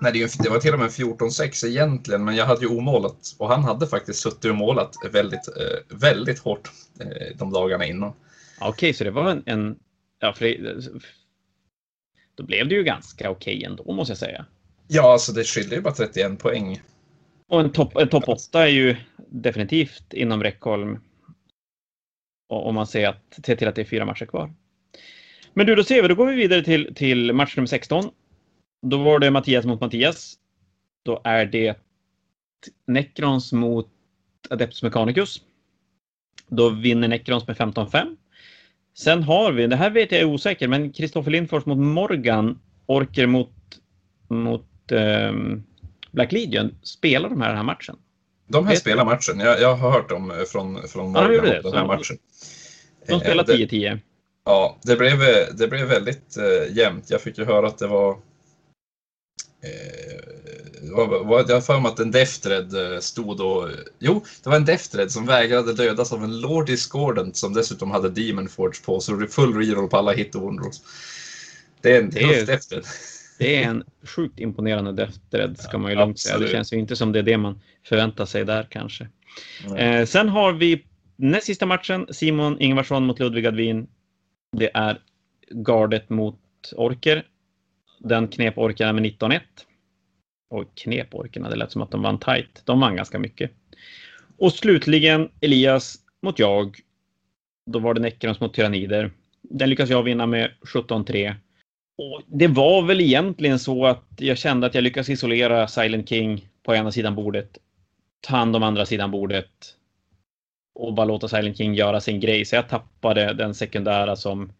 Nej, 0.00 0.12
det 0.12 0.50
var 0.50 0.58
till 0.58 0.72
och 0.72 0.78
med 0.78 0.88
14-6 0.88 1.66
egentligen, 1.66 2.24
men 2.24 2.36
jag 2.36 2.46
hade 2.46 2.60
ju 2.60 2.66
omålat 2.66 3.36
och 3.38 3.48
han 3.48 3.64
hade 3.64 3.86
faktiskt 3.86 4.20
suttit 4.20 4.44
och 4.44 4.56
målat 4.56 4.94
väldigt, 5.12 5.48
eh, 5.48 5.96
väldigt 5.96 6.38
hårt 6.38 6.70
eh, 7.00 7.36
de 7.36 7.52
dagarna 7.52 7.86
innan. 7.86 8.08
Okej, 8.08 8.68
okay, 8.68 8.92
så 8.92 9.04
det 9.04 9.10
var 9.10 9.30
en, 9.30 9.42
en 9.46 9.78
ja, 10.20 10.32
för 10.32 10.44
det, 10.44 10.88
då 12.34 12.44
blev 12.44 12.68
det 12.68 12.74
ju 12.74 12.82
ganska 12.82 13.30
okej 13.30 13.56
okay 13.56 13.70
ändå 13.70 13.92
måste 13.92 14.10
jag 14.10 14.18
säga. 14.18 14.46
Ja, 14.88 15.12
alltså 15.12 15.32
det 15.32 15.44
skiljer 15.44 15.74
ju 15.74 15.80
bara 15.80 15.94
31 15.94 16.38
poäng. 16.38 16.82
Och 17.48 17.60
en 17.60 17.72
topp 17.72 17.96
en 17.96 18.08
top 18.08 18.28
8 18.28 18.62
är 18.62 18.66
ju 18.66 18.96
definitivt 19.28 20.12
inom 20.12 20.42
räckhåll. 20.42 20.98
Om 22.48 22.74
man 22.74 22.86
ser, 22.86 23.08
att, 23.08 23.38
ser 23.46 23.56
till 23.56 23.68
att 23.68 23.74
det 23.74 23.82
är 23.82 23.84
fyra 23.84 24.04
matcher 24.04 24.26
kvar. 24.26 24.54
Men 25.54 25.66
du, 25.66 25.74
då 25.74 25.84
ser 25.84 26.02
vi, 26.02 26.08
då 26.08 26.14
går 26.14 26.26
vi 26.26 26.36
vidare 26.36 26.62
till, 26.62 26.94
till 26.94 27.32
match 27.32 27.56
nummer 27.56 27.66
16. 27.66 28.10
Då 28.82 28.96
var 29.02 29.18
det 29.18 29.30
Mattias 29.30 29.64
mot 29.64 29.80
Mattias. 29.80 30.34
Då 31.04 31.20
är 31.24 31.46
det 31.46 31.78
Necrons 32.86 33.52
mot 33.52 33.88
Adeptus 34.50 34.82
Mechanicus. 34.82 35.42
Då 36.48 36.68
vinner 36.68 37.08
Necrons 37.08 37.46
med 37.46 37.56
15-5. 37.56 38.16
Sen 38.98 39.22
har 39.22 39.52
vi, 39.52 39.66
det 39.66 39.76
här 39.76 39.90
vet 39.90 40.12
jag 40.12 40.20
är 40.20 40.24
osäker, 40.24 40.68
men 40.68 40.92
Kristoffer 40.92 41.30
Lindfors 41.30 41.66
mot 41.66 41.78
Morgan, 41.78 42.58
Orker 42.86 43.26
mot, 43.26 43.52
mot 44.28 44.92
um, 44.92 45.64
Black 46.10 46.32
Legion. 46.32 46.74
Spelar 46.82 47.28
de 47.28 47.40
här 47.40 47.48
den 47.48 47.56
här 47.56 47.64
matchen? 47.64 47.96
De 48.46 48.64
här 48.64 48.72
vet 48.72 48.80
spelar 48.80 49.04
matchen. 49.04 49.40
Jag, 49.40 49.60
jag, 49.60 49.74
har 49.76 49.90
hört 49.90 50.08
dem 50.08 50.32
från, 50.48 50.88
från 50.88 51.12
Morgan 51.12 51.34
ja, 51.34 51.42
det, 51.42 51.60
den 51.62 51.72
här 51.72 51.86
matchen. 51.86 52.16
De 53.08 53.20
spelar 53.20 53.44
10-10. 53.44 54.00
Ja, 54.44 54.78
det 54.82 54.96
blev, 54.96 55.18
det 55.56 55.68
blev 55.68 55.86
väldigt 55.86 56.36
uh, 56.38 56.76
jämnt. 56.76 57.10
Jag 57.10 57.20
fick 57.20 57.38
ju 57.38 57.44
höra 57.44 57.66
att 57.66 57.78
det 57.78 57.86
var 57.86 58.18
Eh, 59.62 60.20
jag 60.82 61.54
har 61.54 61.60
för 61.60 61.80
mig 61.80 61.88
att 61.88 61.98
en 61.98 62.10
Deftred 62.10 62.74
eh, 62.74 62.98
stod 62.98 63.40
och... 63.40 63.68
Jo, 63.98 64.24
det 64.42 64.50
var 64.50 64.56
en 64.56 64.64
Deftred 64.64 65.10
som 65.10 65.26
vägrade 65.26 65.74
dödas 65.74 66.12
av 66.12 66.24
en 66.24 66.40
Lord 66.40 66.66
Discordant 66.66 67.36
som 67.36 67.54
dessutom 67.54 67.90
hade 67.90 68.08
Demon 68.08 68.48
Forge 68.48 68.84
på, 68.84 69.00
så 69.00 69.12
det 69.12 69.24
är 69.24 69.28
full 69.28 69.54
reroll 69.54 69.88
på 69.88 69.96
alla 69.96 70.12
hit 70.12 70.34
och 70.34 70.42
wondrolls. 70.42 70.82
Det 71.80 71.96
är 71.96 72.02
en 72.02 72.10
tuff 72.10 72.46
Deftred. 72.46 72.84
Det 73.38 73.56
är 73.56 73.68
en 73.68 73.84
sjukt 74.02 74.40
imponerande 74.40 74.92
Deftred 74.92 75.58
ska 75.58 75.78
man 75.78 75.90
ju 75.90 75.98
lugnt 75.98 76.18
säga. 76.18 76.38
Det 76.38 76.48
känns 76.48 76.72
ju 76.72 76.78
inte 76.78 76.96
som 76.96 77.12
det 77.12 77.18
är 77.18 77.22
det 77.22 77.36
man 77.36 77.60
förväntar 77.88 78.26
sig 78.26 78.44
där 78.44 78.66
kanske. 78.70 79.08
Eh, 79.76 80.06
sen 80.06 80.28
har 80.28 80.52
vi 80.52 80.84
näst 81.16 81.46
sista 81.46 81.66
matchen, 81.66 82.06
Simon 82.10 82.60
Ingvarsson 82.60 83.06
mot 83.06 83.18
Ludvig 83.18 83.46
Advin. 83.46 83.86
Det 84.56 84.70
är 84.74 85.00
gardet 85.50 86.10
mot 86.10 86.72
Orker. 86.76 87.26
Den 87.98 88.28
knep 88.28 88.58
orkarna 88.58 88.92
med 88.92 89.04
19-1. 89.04 89.40
Och 90.50 90.74
knep 90.74 91.14
orkarna, 91.14 91.50
det 91.50 91.56
lät 91.56 91.72
som 91.72 91.82
att 91.82 91.90
de 91.90 92.02
vann 92.02 92.18
tight. 92.18 92.62
De 92.64 92.80
vann 92.80 92.96
ganska 92.96 93.18
mycket. 93.18 93.50
Och 94.38 94.52
slutligen 94.52 95.28
Elias 95.40 95.98
mot 96.22 96.38
jag. 96.38 96.78
Då 97.66 97.78
var 97.78 97.94
det 97.94 98.00
Necrons 98.00 98.40
mot 98.40 98.54
Tyrannider. 98.54 99.10
Den 99.42 99.70
lyckas 99.70 99.90
jag 99.90 100.02
vinna 100.02 100.26
med 100.26 100.50
17-3. 100.60 101.34
Och 101.98 102.22
det 102.26 102.48
var 102.48 102.82
väl 102.82 103.00
egentligen 103.00 103.58
så 103.58 103.86
att 103.86 104.06
jag 104.16 104.38
kände 104.38 104.66
att 104.66 104.74
jag 104.74 104.84
lyckades 104.84 105.08
isolera 105.08 105.68
Silent 105.68 106.08
King 106.08 106.48
på 106.62 106.74
ena 106.74 106.92
sidan 106.92 107.14
bordet. 107.14 107.58
Ta 108.20 108.36
hand 108.36 108.56
om 108.56 108.62
andra 108.62 108.86
sidan 108.86 109.10
bordet. 109.10 109.76
Och 110.80 110.94
bara 110.94 111.06
låta 111.06 111.28
Silent 111.28 111.56
King 111.56 111.74
göra 111.74 112.00
sin 112.00 112.20
grej. 112.20 112.44
Så 112.44 112.56
jag 112.56 112.68
tappade 112.68 113.32
den 113.32 113.54
sekundära 113.54 114.16
som 114.16 114.52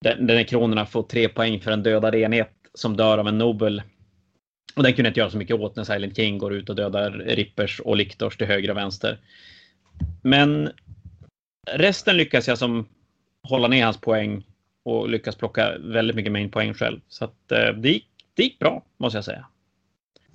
den 0.00 0.44
kronorna 0.44 0.86
får 0.86 1.02
tre 1.02 1.28
poäng 1.28 1.60
för 1.60 1.70
en 1.70 1.82
dödad 1.82 2.14
enhet 2.14 2.52
som 2.74 2.96
dör 2.96 3.18
av 3.18 3.28
en 3.28 3.38
Nobel. 3.38 3.82
Och 4.76 4.82
den 4.82 4.92
kunde 4.92 5.06
jag 5.06 5.10
inte 5.10 5.20
göra 5.20 5.30
så 5.30 5.38
mycket 5.38 5.56
åt 5.56 5.76
när 5.76 5.84
Silent 5.84 6.16
King 6.16 6.38
går 6.38 6.54
ut 6.54 6.70
och 6.70 6.76
dödar 6.76 7.10
Rippers 7.10 7.80
och 7.80 7.96
Liktors 7.96 8.36
till 8.36 8.46
höger 8.46 8.70
och 8.70 8.76
vänster. 8.76 9.18
Men 10.22 10.70
resten 11.72 12.16
lyckas 12.16 12.48
jag 12.48 12.58
som 12.58 12.88
hålla 13.42 13.68
ner 13.68 13.84
hans 13.84 14.00
poäng 14.00 14.46
och 14.84 15.08
lyckas 15.08 15.36
plocka 15.36 15.78
väldigt 15.78 16.16
mycket 16.16 16.32
main 16.32 16.50
poäng 16.50 16.74
själv. 16.74 17.00
Så 17.08 17.24
att, 17.24 17.52
eh, 17.52 17.72
det, 17.74 17.88
gick, 17.88 18.08
det 18.34 18.42
gick 18.42 18.58
bra, 18.58 18.84
måste 18.96 19.16
jag 19.16 19.24
säga. 19.24 19.46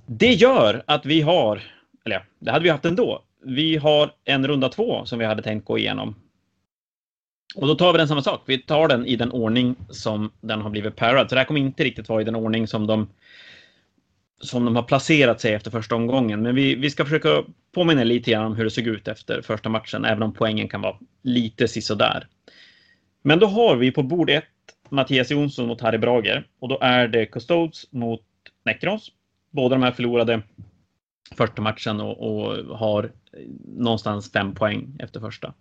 Det 0.05 0.33
gör 0.33 0.83
att 0.87 1.05
vi 1.05 1.21
har, 1.21 1.61
eller 2.05 2.15
ja, 2.15 2.21
det 2.39 2.51
hade 2.51 2.63
vi 2.63 2.69
haft 2.69 2.85
ändå. 2.85 3.23
Vi 3.43 3.77
har 3.77 4.11
en 4.25 4.47
runda 4.47 4.69
två 4.69 5.05
som 5.05 5.19
vi 5.19 5.25
hade 5.25 5.41
tänkt 5.41 5.65
gå 5.65 5.77
igenom. 5.77 6.15
Och 7.55 7.67
då 7.67 7.75
tar 7.75 7.91
vi 7.91 7.97
den 7.97 8.07
samma 8.07 8.21
sak. 8.21 8.41
Vi 8.45 8.57
tar 8.57 8.87
den 8.87 9.05
i 9.05 9.15
den 9.15 9.31
ordning 9.31 9.75
som 9.89 10.31
den 10.41 10.61
har 10.61 10.69
blivit 10.69 10.95
parad. 10.95 11.29
Så 11.29 11.35
det 11.35 11.41
här 11.41 11.45
kommer 11.45 11.59
inte 11.59 11.83
riktigt 11.83 12.09
vara 12.09 12.21
i 12.21 12.25
den 12.25 12.35
ordning 12.35 12.67
som 12.67 12.87
de 12.87 13.07
som 14.41 14.65
de 14.65 14.75
har 14.75 14.83
placerat 14.83 15.41
sig 15.41 15.53
efter 15.53 15.71
första 15.71 15.95
omgången. 15.95 16.41
Men 16.41 16.55
vi, 16.55 16.75
vi 16.75 16.89
ska 16.89 17.03
försöka 17.03 17.43
påminna 17.71 18.03
lite 18.03 18.31
grann 18.31 18.45
om 18.45 18.55
hur 18.55 18.63
det 18.63 18.69
såg 18.69 18.87
ut 18.87 19.07
efter 19.07 19.41
första 19.41 19.69
matchen, 19.69 20.05
även 20.05 20.23
om 20.23 20.33
poängen 20.33 20.69
kan 20.69 20.81
vara 20.81 20.97
lite 21.21 21.67
sisådär. 21.67 22.27
Men 23.21 23.39
då 23.39 23.47
har 23.47 23.75
vi 23.75 23.91
på 23.91 24.03
bord 24.03 24.29
ett 24.29 24.43
Mattias 24.89 25.31
Jonsson 25.31 25.67
mot 25.67 25.81
Harry 25.81 25.97
Brager 25.97 26.47
och 26.59 26.69
då 26.69 26.77
är 26.81 27.07
det 27.07 27.25
Custodes 27.25 27.91
mot 27.91 28.21
Necrons. 28.65 29.11
Båda 29.51 29.75
de 29.75 29.83
här 29.83 29.91
förlorade 29.91 30.41
första 31.33 31.61
matchen 31.61 31.99
och, 31.99 32.19
och 32.19 32.77
har 32.77 33.11
någonstans 33.65 34.31
fem 34.31 34.55
poäng 34.55 34.95
efter 34.99 35.19
första. 35.19 35.53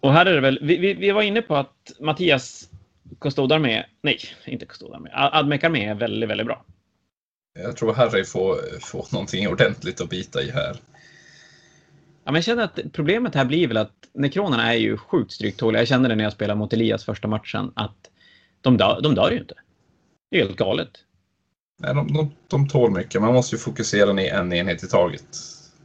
Och 0.00 0.12
här 0.12 0.26
är 0.26 0.34
det 0.34 0.40
väl, 0.40 0.58
vi, 0.62 0.76
vi, 0.76 0.94
vi 0.94 1.10
var 1.10 1.22
inne 1.22 1.42
på 1.42 1.56
att 1.56 1.92
Mattias 2.00 2.70
Custodarmé, 3.20 3.84
nej, 4.02 4.18
inte 4.44 4.66
Custodarmé, 4.66 5.10
Admekarmé 5.12 5.84
är 5.84 5.94
väldigt, 5.94 6.28
väldigt 6.28 6.46
bra. 6.46 6.64
Jag 7.58 7.76
tror 7.76 7.94
Harry 7.94 8.24
får, 8.24 8.80
får 8.80 9.06
någonting 9.12 9.48
ordentligt 9.48 10.00
att 10.00 10.10
bita 10.10 10.42
i 10.42 10.50
här. 10.50 10.76
Ja, 12.24 12.32
men 12.32 12.34
jag 12.34 12.44
känner 12.44 12.64
att 12.64 12.78
problemet 12.92 13.34
här 13.34 13.44
blir 13.44 13.68
väl 13.68 13.76
att 13.76 14.08
nekronerna 14.14 14.74
är 14.74 14.78
ju 14.78 14.96
sjukt 14.96 15.32
stryktåliga. 15.32 15.80
Jag 15.80 15.88
kände 15.88 16.08
det 16.08 16.14
när 16.14 16.24
jag 16.24 16.32
spelade 16.32 16.58
mot 16.58 16.72
Elias 16.72 17.04
första 17.04 17.28
matchen 17.28 17.72
att 17.76 18.10
de 18.60 18.76
dör, 18.76 19.00
de 19.02 19.14
dör 19.14 19.30
ju 19.30 19.38
inte. 19.38 19.54
Det 20.30 20.40
är 20.40 20.44
helt 20.44 20.56
galet. 20.56 20.90
Nej, 21.78 21.94
de, 21.94 22.12
de, 22.12 22.30
de 22.48 22.68
tål 22.68 22.90
mycket. 22.90 23.20
Man 23.20 23.34
måste 23.34 23.56
ju 23.56 23.60
fokusera 23.60 24.12
ner 24.12 24.34
en 24.34 24.52
enhet 24.52 24.84
i 24.84 24.88
taget. 24.88 25.26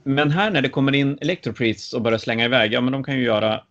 Men 0.04 0.32
här 0.32 0.52
när 0.52 0.62
det 0.62 0.70
kommer 0.70 0.96
in 0.96 1.18
Electropriests 1.22 1.94
och 1.94 2.02
börjar 2.02 2.18
slänga 2.18 2.46
iväg, 2.46 2.74
ja 2.74 2.82
men 2.82 2.94
de 2.94 3.04
kan 3.04 3.18
ju 3.18 3.24
göra 3.24 3.64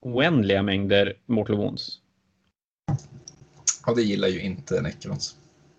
oändliga 0.00 0.62
mängder 0.62 1.16
Mortal 1.26 1.56
Wounds. 1.56 1.98
Ja, 3.86 3.94
det 3.94 4.02
gillar 4.02 4.28
ju 4.28 4.40
inte 4.40 4.80
Necrons. 4.80 5.36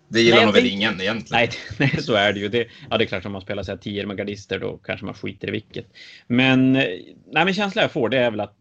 Det 0.08 0.20
gillar 0.20 0.36
nej, 0.36 0.46
nog 0.46 0.54
väl 0.54 0.66
ingen 0.66 1.00
egentligen. 1.00 1.22
Nej, 1.30 1.50
nej, 1.78 2.02
så 2.02 2.14
är 2.14 2.32
det 2.32 2.40
ju. 2.40 2.48
Det, 2.48 2.68
ja, 2.90 2.98
det 2.98 3.04
är 3.04 3.06
klart 3.06 3.26
om 3.26 3.32
man 3.32 3.42
spelar 3.42 3.62
så 3.62 3.72
här 3.72 3.78
10 3.78 4.06
med 4.06 4.16
gardister 4.16 4.58
då 4.58 4.76
kanske 4.76 5.06
man 5.06 5.14
skiter 5.14 5.48
i 5.48 5.50
vilket. 5.50 5.86
Men, 6.26 6.72
nej, 6.72 7.04
men 7.32 7.54
känslan 7.54 7.82
jag 7.82 7.92
får 7.92 8.08
det 8.08 8.18
är 8.18 8.30
väl 8.30 8.40
att 8.40 8.56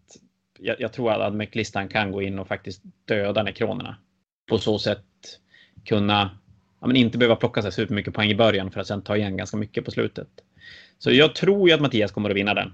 jag, 0.60 0.82
jag 0.82 0.94
tror 0.94 1.12
att 1.12 1.22
Admec-listan 1.22 1.88
kan 1.88 2.12
gå 2.12 2.22
in 2.22 2.40
och 2.40 2.48
faktiskt 2.48 2.82
döda 3.06 3.44
nekronerna. 3.44 3.98
På 4.50 4.58
så 4.58 4.80
sätt 4.80 5.06
kunna, 5.86 6.38
ja, 6.81 6.88
men 6.88 6.96
inte 6.96 7.17
behöva 7.17 7.36
plocka 7.36 7.62
sig 7.62 7.72
supermycket 7.72 8.13
poäng 8.13 8.29
i 8.29 8.36
början 8.36 8.72
för 8.72 8.79
att 8.79 8.88
sen 8.88 9.01
ta 9.01 9.17
igen 9.17 9.38
ganska 9.38 9.57
mycket 9.57 9.86
på 9.86 9.91
slutet. 9.91 10.27
Så 10.98 11.12
jag 11.12 11.36
tror 11.36 11.69
ju 11.69 11.75
att 11.75 11.81
Mattias 11.81 12.12
kommer 12.12 12.29
att 12.29 12.36
vinna 12.36 12.53
den. 12.53 12.74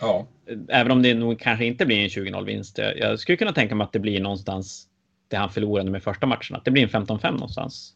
Ja. 0.00 0.26
Även 0.68 0.92
om 0.92 1.02
det 1.02 1.14
nog 1.14 1.40
kanske 1.40 1.64
inte 1.64 1.86
blir 1.86 1.96
en 1.96 2.08
20-0 2.08 2.44
vinst. 2.44 2.78
Jag 2.78 3.20
skulle 3.20 3.36
kunna 3.36 3.52
tänka 3.52 3.74
mig 3.74 3.84
att 3.84 3.92
det 3.92 3.98
blir 3.98 4.20
någonstans 4.20 4.88
det 5.28 5.36
han 5.36 5.50
förlorade 5.50 5.90
med 5.90 6.02
första 6.02 6.26
matchen. 6.26 6.56
Att 6.56 6.64
det 6.64 6.70
blir 6.70 6.82
en 6.82 7.06
15-5 7.06 7.32
någonstans. 7.32 7.94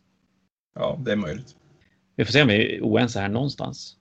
Ja, 0.75 0.99
det 1.05 1.13
är 1.13 1.17
möjligt. 1.17 1.57
Vi 2.17 2.25
får 2.25 2.33
se 2.33 2.43
om 2.43 2.49
vi 2.49 2.77
är 2.77 2.81
oense 2.83 3.21
här 3.21 3.29
någonstans. 3.29 3.97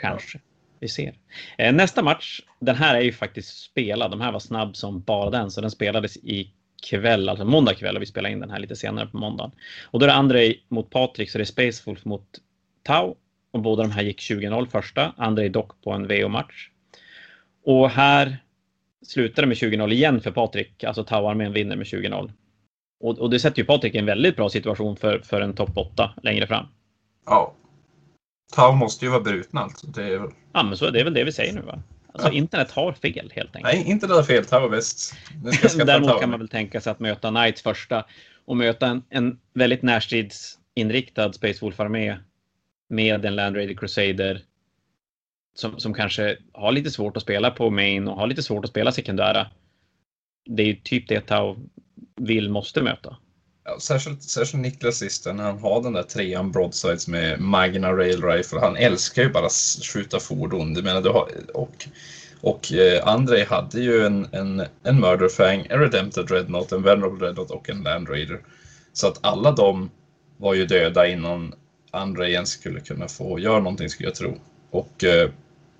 Kanske. 0.00 0.38
Ja. 0.38 0.44
Vi 0.80 0.88
ser. 0.88 1.18
Eh, 1.58 1.72
nästa 1.72 2.02
match, 2.02 2.40
den 2.60 2.76
här 2.76 2.94
är 2.94 3.00
ju 3.00 3.12
faktiskt 3.12 3.62
spelad. 3.62 4.10
De 4.10 4.20
här 4.20 4.32
var 4.32 4.40
snabb 4.40 4.76
som 4.76 5.00
bara 5.00 5.30
den, 5.30 5.50
så 5.50 5.60
den 5.60 5.70
spelades 5.70 6.16
i 6.16 6.54
kväll, 6.80 7.28
alltså 7.28 7.44
måndag 7.44 7.74
kväll 7.74 7.96
och 7.96 8.02
vi 8.02 8.06
spelar 8.06 8.30
in 8.30 8.40
den 8.40 8.50
här 8.50 8.58
lite 8.58 8.76
senare 8.76 9.06
på 9.06 9.16
måndagen. 9.16 9.50
Och 9.90 9.98
då 9.98 10.04
är 10.04 10.08
det 10.08 10.14
Andrei 10.14 10.62
mot 10.68 10.90
Patrik, 10.90 11.30
så 11.30 11.38
det 11.38 11.42
är 11.42 11.46
Spacewolf 11.46 12.04
mot 12.04 12.26
Tau. 12.82 13.14
Och 13.50 13.60
båda 13.60 13.82
de 13.82 13.90
här 13.90 14.02
gick 14.02 14.20
20-0 14.20 14.66
första. 14.66 15.12
Andrei 15.16 15.48
dock 15.48 15.82
på 15.82 15.92
en 15.92 16.08
VO-match. 16.08 16.70
Och 17.64 17.90
här 17.90 18.36
slutar 19.06 19.42
det 19.42 19.48
med 19.48 19.56
20-0 19.56 19.92
igen 19.92 20.20
för 20.20 20.30
Patrik. 20.30 20.84
Alltså 20.84 21.04
Tau-armén 21.04 21.52
vinner 21.52 21.76
med 21.76 21.86
20-0. 21.86 22.32
Och, 23.00 23.18
och, 23.18 23.30
det 23.30 23.40
sätter 23.40 23.58
ju 23.58 23.64
Patrik 23.64 23.94
i 23.94 23.98
en 23.98 24.06
väldigt 24.06 24.36
bra 24.36 24.48
situation 24.48 24.96
för, 24.96 25.18
för 25.18 25.40
en 25.40 25.54
topp 25.54 25.76
8 25.76 26.14
längre 26.22 26.46
fram. 26.46 26.66
Ja. 27.26 27.54
Tau 28.56 28.72
måste 28.72 29.04
ju 29.04 29.10
vara 29.10 29.20
brutna 29.20 29.60
alltså. 29.60 29.86
Det 29.86 30.04
är. 30.04 30.30
Ja, 30.52 30.62
men 30.62 30.76
så 30.76 30.90
det 30.90 31.00
är 31.00 31.04
väl 31.04 31.14
det 31.14 31.24
vi 31.24 31.32
säger 31.32 31.52
nu 31.52 31.60
va? 31.60 31.82
Alltså 32.12 32.28
ja. 32.28 32.34
internet 32.34 32.70
har 32.70 32.92
fel 32.92 33.32
helt 33.34 33.56
enkelt. 33.56 33.74
Nej, 33.74 33.90
internet 33.90 34.16
har 34.16 34.22
fel. 34.22 34.44
Tau 34.44 34.64
är 34.64 34.68
bäst. 34.68 35.14
Däremot 35.86 36.20
kan 36.20 36.30
man 36.30 36.38
väl 36.38 36.48
tänka 36.48 36.80
sig 36.80 36.90
att 36.90 37.00
möta 37.00 37.30
Knights 37.30 37.62
första 37.62 38.04
och 38.44 38.56
möta 38.56 38.86
en, 38.86 39.02
en 39.10 39.38
väldigt 39.54 39.82
närstridsinriktad 39.82 41.32
Space 41.32 41.64
Wolf-armé 41.64 42.16
med 42.88 43.24
en 43.24 43.36
Land 43.36 43.56
Raider 43.56 43.74
Crusader 43.74 44.42
som, 45.54 45.80
som 45.80 45.94
kanske 45.94 46.36
har 46.52 46.72
lite 46.72 46.90
svårt 46.90 47.16
att 47.16 47.22
spela 47.22 47.50
på 47.50 47.70
main 47.70 48.08
och 48.08 48.16
har 48.16 48.26
lite 48.26 48.42
svårt 48.42 48.64
att 48.64 48.70
spela 48.70 48.92
sekundära. 48.92 49.46
Det 50.44 50.62
är 50.62 50.66
ju 50.66 50.74
typ 50.74 51.08
det 51.08 51.20
Tau 51.20 51.56
vill 52.16 52.50
måste 52.50 52.82
möta. 52.82 53.16
Ja, 53.70 53.80
särskilt, 53.80 54.22
särskilt 54.22 54.62
Niklas 54.62 55.26
när 55.26 55.44
han 55.44 55.58
har 55.58 55.82
den 55.82 55.92
där 55.92 56.02
trean 56.02 56.52
broadsides 56.52 57.08
med 57.08 57.40
Magna 57.40 57.92
Rail 57.92 58.24
Rifle. 58.24 58.60
Han 58.60 58.76
älskar 58.76 59.22
ju 59.22 59.30
bara 59.30 59.48
skjuta 59.92 60.20
fordon. 60.20 60.74
Du 60.74 60.82
menar, 60.82 61.02
du 61.02 61.08
har, 61.08 61.28
och 61.54 61.88
och 62.40 62.72
eh, 62.72 63.08
Andrei 63.08 63.44
hade 63.44 63.80
ju 63.80 64.06
en, 64.06 64.28
en, 64.32 64.62
en 64.82 65.00
Murderfang, 65.00 65.66
en 65.70 65.80
Redempted 65.80 66.26
Dreadnought, 66.26 66.72
en 66.72 66.82
Venerable 66.82 67.18
Dreadnought 67.18 67.50
och 67.50 67.70
en 67.70 67.82
Land 67.82 68.08
Raider. 68.08 68.40
Så 68.92 69.08
att 69.08 69.18
alla 69.20 69.52
de 69.52 69.90
var 70.36 70.54
ju 70.54 70.66
döda 70.66 71.06
innan 71.06 71.54
Andrei 71.90 72.32
ens 72.32 72.50
skulle 72.50 72.80
kunna 72.80 73.08
få 73.08 73.38
göra 73.38 73.58
någonting 73.58 73.88
skulle 73.88 74.08
jag 74.08 74.16
tro. 74.16 74.38
Och 74.70 75.04
eh, 75.04 75.30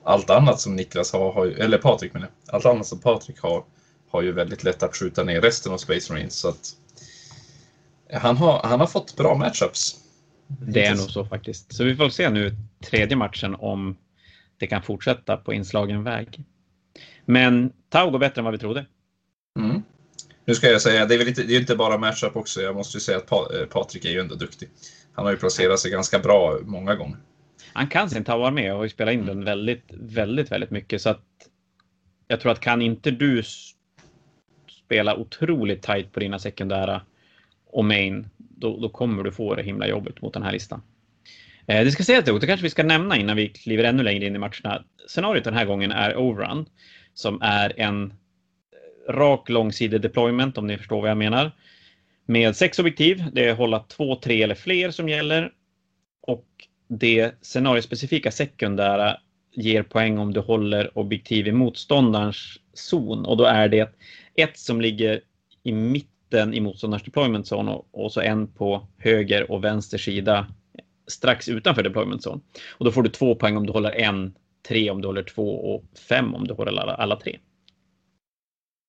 allt 0.04 0.30
annat 0.30 0.60
som 0.60 0.76
Niklas 0.76 1.12
har, 1.12 1.32
har 1.32 1.46
eller 1.46 1.78
Patrik 1.78 2.14
menar 2.14 2.28
allt 2.46 2.66
annat 2.66 2.86
som 2.86 2.98
Patrik 2.98 3.40
har 3.40 3.64
har 4.10 4.22
ju 4.22 4.32
väldigt 4.32 4.64
lätt 4.64 4.82
att 4.82 4.96
skjuta 4.96 5.24
ner 5.24 5.40
resten 5.40 5.72
av 5.72 5.78
Space 5.78 6.12
Marines. 6.12 6.34
Så 6.34 6.48
att 6.48 6.76
han, 8.12 8.36
har, 8.36 8.60
han 8.64 8.80
har 8.80 8.86
fått 8.86 9.16
bra 9.16 9.34
matchups. 9.34 9.96
Det 10.46 10.84
är 10.84 10.94
nog 10.94 11.10
så 11.10 11.24
faktiskt. 11.24 11.74
Så 11.74 11.84
vi 11.84 11.96
får 11.96 12.08
se 12.08 12.30
nu 12.30 12.56
tredje 12.84 13.16
matchen 13.16 13.56
om 13.58 13.96
det 14.58 14.66
kan 14.66 14.82
fortsätta 14.82 15.36
på 15.36 15.52
inslagen 15.52 16.04
väg. 16.04 16.44
Men 17.24 17.72
Tau 17.88 18.10
går 18.10 18.18
bättre 18.18 18.40
än 18.40 18.44
vad 18.44 18.52
vi 18.52 18.58
trodde. 18.58 18.86
Mm. 19.58 19.82
Nu 20.44 20.54
ska 20.54 20.66
jag 20.70 20.82
säga, 20.82 21.06
det 21.06 21.14
är 21.14 21.18
väl 21.18 21.28
inte, 21.28 21.42
det 21.42 21.56
är 21.56 21.60
inte 21.60 21.76
bara 21.76 21.98
matchup 21.98 22.36
också. 22.36 22.60
Jag 22.60 22.74
måste 22.74 22.96
ju 22.96 23.00
säga 23.00 23.18
att 23.18 23.32
eh, 23.32 23.66
Patrik 23.70 24.04
är 24.04 24.10
ju 24.10 24.20
ändå 24.20 24.34
duktig. 24.34 24.68
Han 25.12 25.24
har 25.24 25.32
ju 25.32 25.38
placerat 25.38 25.80
sig 25.80 25.90
ganska 25.90 26.18
bra 26.18 26.58
många 26.64 26.94
gånger. 26.94 27.16
Han 27.72 27.88
kan 27.88 28.10
sin 28.10 28.24
Tau 28.24 28.50
med 28.50 28.72
och 28.72 28.76
har 28.76 28.84
ju 28.84 28.90
spelat 28.90 29.14
in 29.14 29.26
den 29.26 29.44
väldigt, 29.44 29.84
väldigt, 29.90 30.52
väldigt 30.52 30.70
mycket. 30.70 31.02
Så 31.02 31.10
att 31.10 31.24
jag 32.28 32.40
tror 32.40 32.52
att 32.52 32.60
kan 32.60 32.82
inte 32.82 33.10
du 33.10 33.42
spela 34.84 35.16
otroligt 35.16 35.82
tight 35.82 36.12
på 36.12 36.20
dina 36.20 36.38
sekundära 36.38 37.02
och 37.72 37.84
main, 37.84 38.28
då, 38.36 38.80
då 38.80 38.88
kommer 38.88 39.22
du 39.22 39.32
få 39.32 39.54
det 39.54 39.62
himla 39.62 39.88
jobbigt 39.88 40.22
mot 40.22 40.34
den 40.34 40.42
här 40.42 40.52
listan. 40.52 40.82
Eh, 41.66 41.84
det 41.84 41.90
ska 41.90 42.02
sägas 42.04 42.24
dock, 42.24 42.40
det 42.40 42.46
kanske 42.46 42.64
vi 42.64 42.70
ska 42.70 42.82
nämna 42.82 43.16
innan 43.16 43.36
vi 43.36 43.48
kliver 43.48 43.84
ännu 43.84 44.02
längre 44.02 44.26
in 44.26 44.36
i 44.36 44.38
matcherna. 44.38 44.84
Scenariot 45.06 45.44
den 45.44 45.54
här 45.54 45.64
gången 45.64 45.92
är 45.92 46.16
Overrun, 46.16 46.66
som 47.14 47.42
är 47.42 47.80
en 47.80 48.04
eh, 48.04 49.12
rak 49.12 49.48
långsidig 49.48 50.00
deployment 50.00 50.58
om 50.58 50.66
ni 50.66 50.78
förstår 50.78 51.00
vad 51.00 51.10
jag 51.10 51.18
menar. 51.18 51.52
Med 52.26 52.56
sex 52.56 52.78
objektiv, 52.78 53.24
det 53.32 53.48
är 53.48 53.54
hålla 53.54 53.78
två, 53.78 54.16
tre 54.16 54.42
eller 54.42 54.54
fler 54.54 54.90
som 54.90 55.08
gäller. 55.08 55.52
Och 56.22 56.46
det 56.88 57.34
scenariospecifika 57.42 58.30
sekundära 58.30 59.16
ger 59.52 59.82
poäng 59.82 60.18
om 60.18 60.32
du 60.32 60.40
håller 60.40 60.98
objektiv 60.98 61.48
i 61.48 61.52
motståndarens 61.52 62.58
zon 62.74 63.24
och 63.24 63.36
då 63.36 63.44
är 63.44 63.68
det 63.68 63.94
ett 64.34 64.58
som 64.58 64.80
ligger 64.80 65.20
i 65.62 65.72
mitten 66.30 66.54
i 66.54 66.60
motståndarens 66.60 67.02
deployment 67.02 67.46
zone 67.52 67.70
och, 67.70 67.88
och 67.92 68.12
så 68.12 68.20
en 68.20 68.46
på 68.46 68.86
höger 68.98 69.50
och 69.50 69.64
vänster 69.64 69.98
sida 69.98 70.46
strax 71.06 71.48
utanför 71.48 71.82
deployment 71.82 72.26
zone. 72.26 72.40
Och 72.78 72.84
då 72.84 72.92
får 72.92 73.02
du 73.02 73.10
två 73.10 73.34
poäng 73.34 73.56
om 73.56 73.66
du 73.66 73.72
håller 73.72 73.90
en, 73.90 74.34
tre 74.68 74.90
om 74.90 75.02
du 75.02 75.08
håller 75.08 75.22
två 75.22 75.74
och 75.74 75.84
fem 76.08 76.34
om 76.34 76.46
du 76.46 76.54
håller 76.54 76.72
alla, 76.72 76.94
alla 76.94 77.16
tre. 77.16 77.38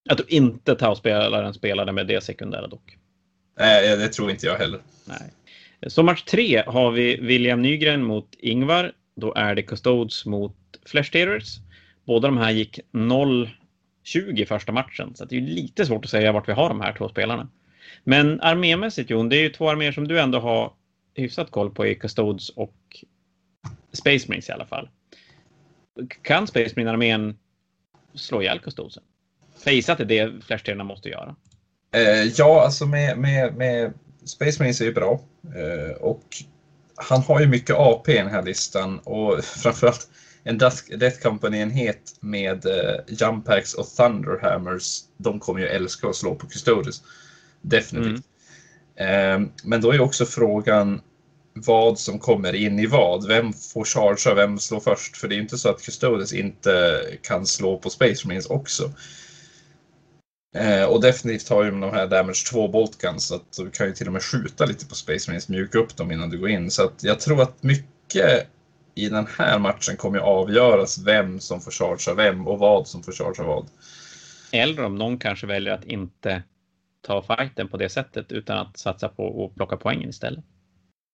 Att 0.09 0.17
du 0.17 0.23
inte 0.27 0.75
Tau-spelaren 0.75 1.53
spelade 1.53 1.91
med 1.91 2.07
det 2.07 2.23
sekundära 2.23 2.67
dock. 2.67 2.97
Nej, 3.59 3.97
det 3.97 4.07
tror 4.07 4.31
inte 4.31 4.45
jag 4.45 4.57
heller. 4.57 4.79
Nej. 5.05 5.33
Så 5.87 6.03
match 6.03 6.23
tre 6.23 6.63
har 6.67 6.91
vi 6.91 7.17
William 7.21 7.61
Nygren 7.61 8.03
mot 8.03 8.35
Ingvar. 8.39 8.91
Då 9.15 9.33
är 9.33 9.55
det 9.55 9.61
Custodes 9.63 10.25
mot 10.25 10.55
Flash 10.85 11.11
Terrors. 11.11 11.57
Båda 12.05 12.27
de 12.27 12.37
här 12.37 12.51
gick 12.51 12.79
0 12.91 13.49
20 14.03 14.45
första 14.45 14.71
matchen. 14.71 15.15
Så 15.15 15.25
det 15.25 15.37
är 15.37 15.41
lite 15.41 15.85
svårt 15.85 16.05
att 16.05 16.11
säga 16.11 16.31
vart 16.31 16.47
vi 16.49 16.53
har 16.53 16.69
de 16.69 16.81
här 16.81 16.93
två 16.93 17.09
spelarna. 17.09 17.49
Men 18.03 18.41
armémässigt 18.41 19.09
Jon, 19.09 19.29
det 19.29 19.35
är 19.35 19.41
ju 19.41 19.49
två 19.49 19.69
arméer 19.69 19.91
som 19.91 20.07
du 20.07 20.19
ändå 20.19 20.39
har 20.39 20.73
hyfsat 21.13 21.51
koll 21.51 21.71
på 21.71 21.85
i 21.85 21.95
Custodes 21.95 22.49
och 22.49 22.75
Space 23.93 24.25
Marines 24.27 24.49
i 24.49 24.51
alla 24.51 24.65
fall. 24.65 24.89
Kan 26.21 26.47
Space 26.47 26.73
Marine-armén 26.75 27.37
slå 28.13 28.41
ihjäl 28.41 28.59
Custodesen? 28.59 29.03
Jag 29.63 29.73
gissar 29.73 29.93
att 29.93 30.07
det 30.07 30.19
är 30.19 30.29
det 30.29 30.41
Flash 30.41 30.83
måste 30.83 31.09
göra. 31.09 31.35
Eh, 31.95 32.23
ja, 32.37 32.63
alltså 32.63 32.85
med, 32.85 33.17
med, 33.17 33.55
med 33.55 33.93
Space 34.25 34.59
Marines 34.59 34.81
är 34.81 34.85
ju 34.85 34.93
bra. 34.93 35.21
Eh, 35.43 35.95
och 35.95 36.23
han 36.95 37.21
har 37.21 37.39
ju 37.39 37.47
mycket 37.47 37.75
AP 37.75 38.11
i 38.11 38.17
den 38.17 38.27
här 38.27 38.43
listan 38.43 38.99
och 38.99 39.43
framförallt 39.63 40.09
en 40.43 40.57
Death 40.57 41.21
Company-enhet 41.21 42.15
med 42.19 42.65
eh, 42.65 42.95
Jump 43.07 43.45
Packs 43.45 43.73
och 43.73 43.87
Thunderhammers, 43.97 44.99
de 45.17 45.39
kommer 45.39 45.59
ju 45.59 45.67
älska 45.67 46.07
att 46.07 46.15
slå 46.15 46.35
på 46.35 46.47
Custodes. 46.47 47.03
Definitivt. 47.61 48.25
Mm. 48.95 49.43
Eh, 49.43 49.49
men 49.63 49.81
då 49.81 49.91
är 49.91 50.01
också 50.01 50.25
frågan 50.25 51.01
vad 51.53 51.99
som 51.99 52.19
kommer 52.19 52.55
in 52.55 52.79
i 52.79 52.85
vad. 52.85 53.27
Vem 53.27 53.53
får 53.53 53.85
chargea, 53.85 54.35
vem 54.35 54.59
slår 54.59 54.79
först? 54.79 55.17
För 55.17 55.27
det 55.27 55.35
är 55.35 55.39
inte 55.39 55.57
så 55.57 55.69
att 55.69 55.81
Custodes 55.81 56.33
inte 56.33 57.01
kan 57.21 57.45
slå 57.45 57.77
på 57.77 57.89
Space 57.89 58.27
Marines 58.27 58.45
också. 58.45 58.91
Eh, 60.55 60.83
och 60.83 61.01
definitivt 61.01 61.49
har 61.49 61.63
ju 61.63 61.71
de 61.71 61.83
här 61.83 62.07
Damage 62.07 62.45
2 62.51 62.67
Boltguns 62.67 63.27
så 63.27 63.35
att 63.35 63.57
du 63.57 63.69
kan 63.69 63.87
ju 63.87 63.93
till 63.93 64.07
och 64.07 64.13
med 64.13 64.23
skjuta 64.23 64.65
lite 64.65 64.85
på 64.85 64.95
Space 64.95 65.29
Marines, 65.29 65.49
mjuka 65.49 65.79
upp 65.79 65.97
dem 65.97 66.11
innan 66.11 66.29
du 66.29 66.37
går 66.37 66.49
in. 66.49 66.71
Så 66.71 66.83
att 66.83 67.03
jag 67.03 67.19
tror 67.19 67.41
att 67.41 67.63
mycket 67.63 68.47
i 68.95 69.09
den 69.09 69.27
här 69.37 69.59
matchen 69.59 69.97
kommer 69.97 70.17
ju 70.17 70.23
avgöras 70.23 70.99
vem 71.05 71.39
som 71.39 71.61
får 71.61 71.71
chargea 71.71 72.15
vem 72.15 72.47
och 72.47 72.59
vad 72.59 72.87
som 72.87 73.03
får 73.03 73.11
chargea 73.11 73.47
vad. 73.47 73.69
Eller 74.51 74.83
om 74.83 74.95
någon 74.95 75.17
kanske 75.17 75.47
väljer 75.47 75.73
att 75.73 75.85
inte 75.85 76.43
ta 77.01 77.21
fighten 77.21 77.67
på 77.67 77.77
det 77.77 77.89
sättet 77.89 78.31
utan 78.31 78.57
att 78.57 78.77
satsa 78.77 79.09
på 79.09 79.45
att 79.45 79.55
plocka 79.55 79.77
poängen 79.77 80.09
istället. 80.09 80.43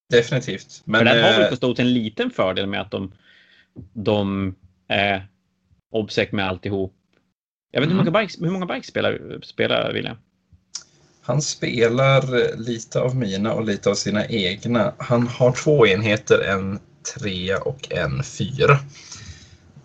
Definitivt. 0.10 0.81
Men 0.86 1.00
För 1.00 1.05
där 1.05 1.24
har 1.24 1.31
väl 1.31 1.41
eh, 1.41 1.50
förstått 1.50 1.79
en 1.79 1.93
liten 1.93 2.31
fördel 2.31 2.67
med 2.67 2.81
att 2.81 2.91
de, 2.91 3.13
de 3.93 4.55
är 4.88 5.27
obsec 5.91 6.31
med 6.31 6.48
alltihop. 6.48 6.93
Jag 7.72 7.81
vet 7.81 7.86
inte 7.86 7.93
mm. 7.93 8.05
hur 8.05 8.12
många 8.12 8.22
bikes, 8.22 8.41
hur 8.41 8.50
många 8.50 8.65
bikes 8.65 8.88
spelar, 8.88 9.39
spelar 9.43 9.93
William? 9.93 10.17
Han 11.22 11.41
spelar 11.41 12.57
lite 12.57 13.01
av 13.01 13.15
mina 13.15 13.53
och 13.53 13.65
lite 13.65 13.89
av 13.89 13.93
sina 13.93 14.25
egna. 14.25 14.93
Han 14.98 15.27
har 15.27 15.51
två 15.51 15.88
enheter, 15.88 16.39
en 16.39 16.79
trea 17.16 17.62
och 17.62 17.92
en 17.92 18.24
fyra. 18.24 18.80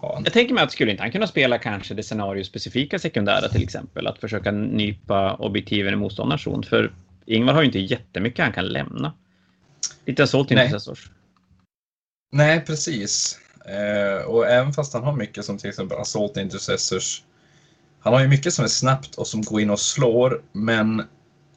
Jag 0.01 0.33
tänker 0.33 0.55
mig 0.55 0.65
att 0.65 0.73
skulle 0.73 0.91
inte 0.91 1.03
han 1.03 1.13
kunna 1.13 1.27
spela 1.27 1.59
kanske 1.59 1.95
det 1.95 2.03
scenariospecifika 2.03 2.99
sekundära 2.99 3.49
till 3.49 3.63
exempel? 3.63 4.07
Att 4.07 4.19
försöka 4.19 4.51
nypa 4.51 5.35
objektiven 5.35 5.93
i 5.93 5.97
motståndarens 5.97 6.43
zon. 6.43 6.63
För 6.63 6.93
Ingvar 7.27 7.55
har 7.55 7.63
ju 7.63 7.67
inte 7.67 7.79
jättemycket 7.79 8.45
han 8.45 8.53
kan 8.53 8.69
lämna. 8.69 9.13
Lite 10.07 10.23
assault 10.23 10.51
intercessors. 10.51 11.11
Nej, 12.33 12.61
precis. 12.61 13.39
Eh, 13.67 14.27
och 14.27 14.47
även 14.47 14.73
fast 14.73 14.93
han 14.93 15.03
har 15.03 15.17
mycket 15.17 15.45
som 15.45 15.59
till 15.59 15.69
exempel 15.69 15.99
assault 15.99 16.37
intercessors. 16.37 17.23
Han 18.01 18.13
har 18.13 18.21
ju 18.21 18.29
mycket 18.29 18.55
som 18.55 18.65
är 18.65 18.69
snabbt 18.69 19.15
och 19.15 19.27
som 19.27 19.43
går 19.43 19.61
in 19.61 19.71
och 19.71 19.81
slår, 19.81 20.43
men 20.53 21.03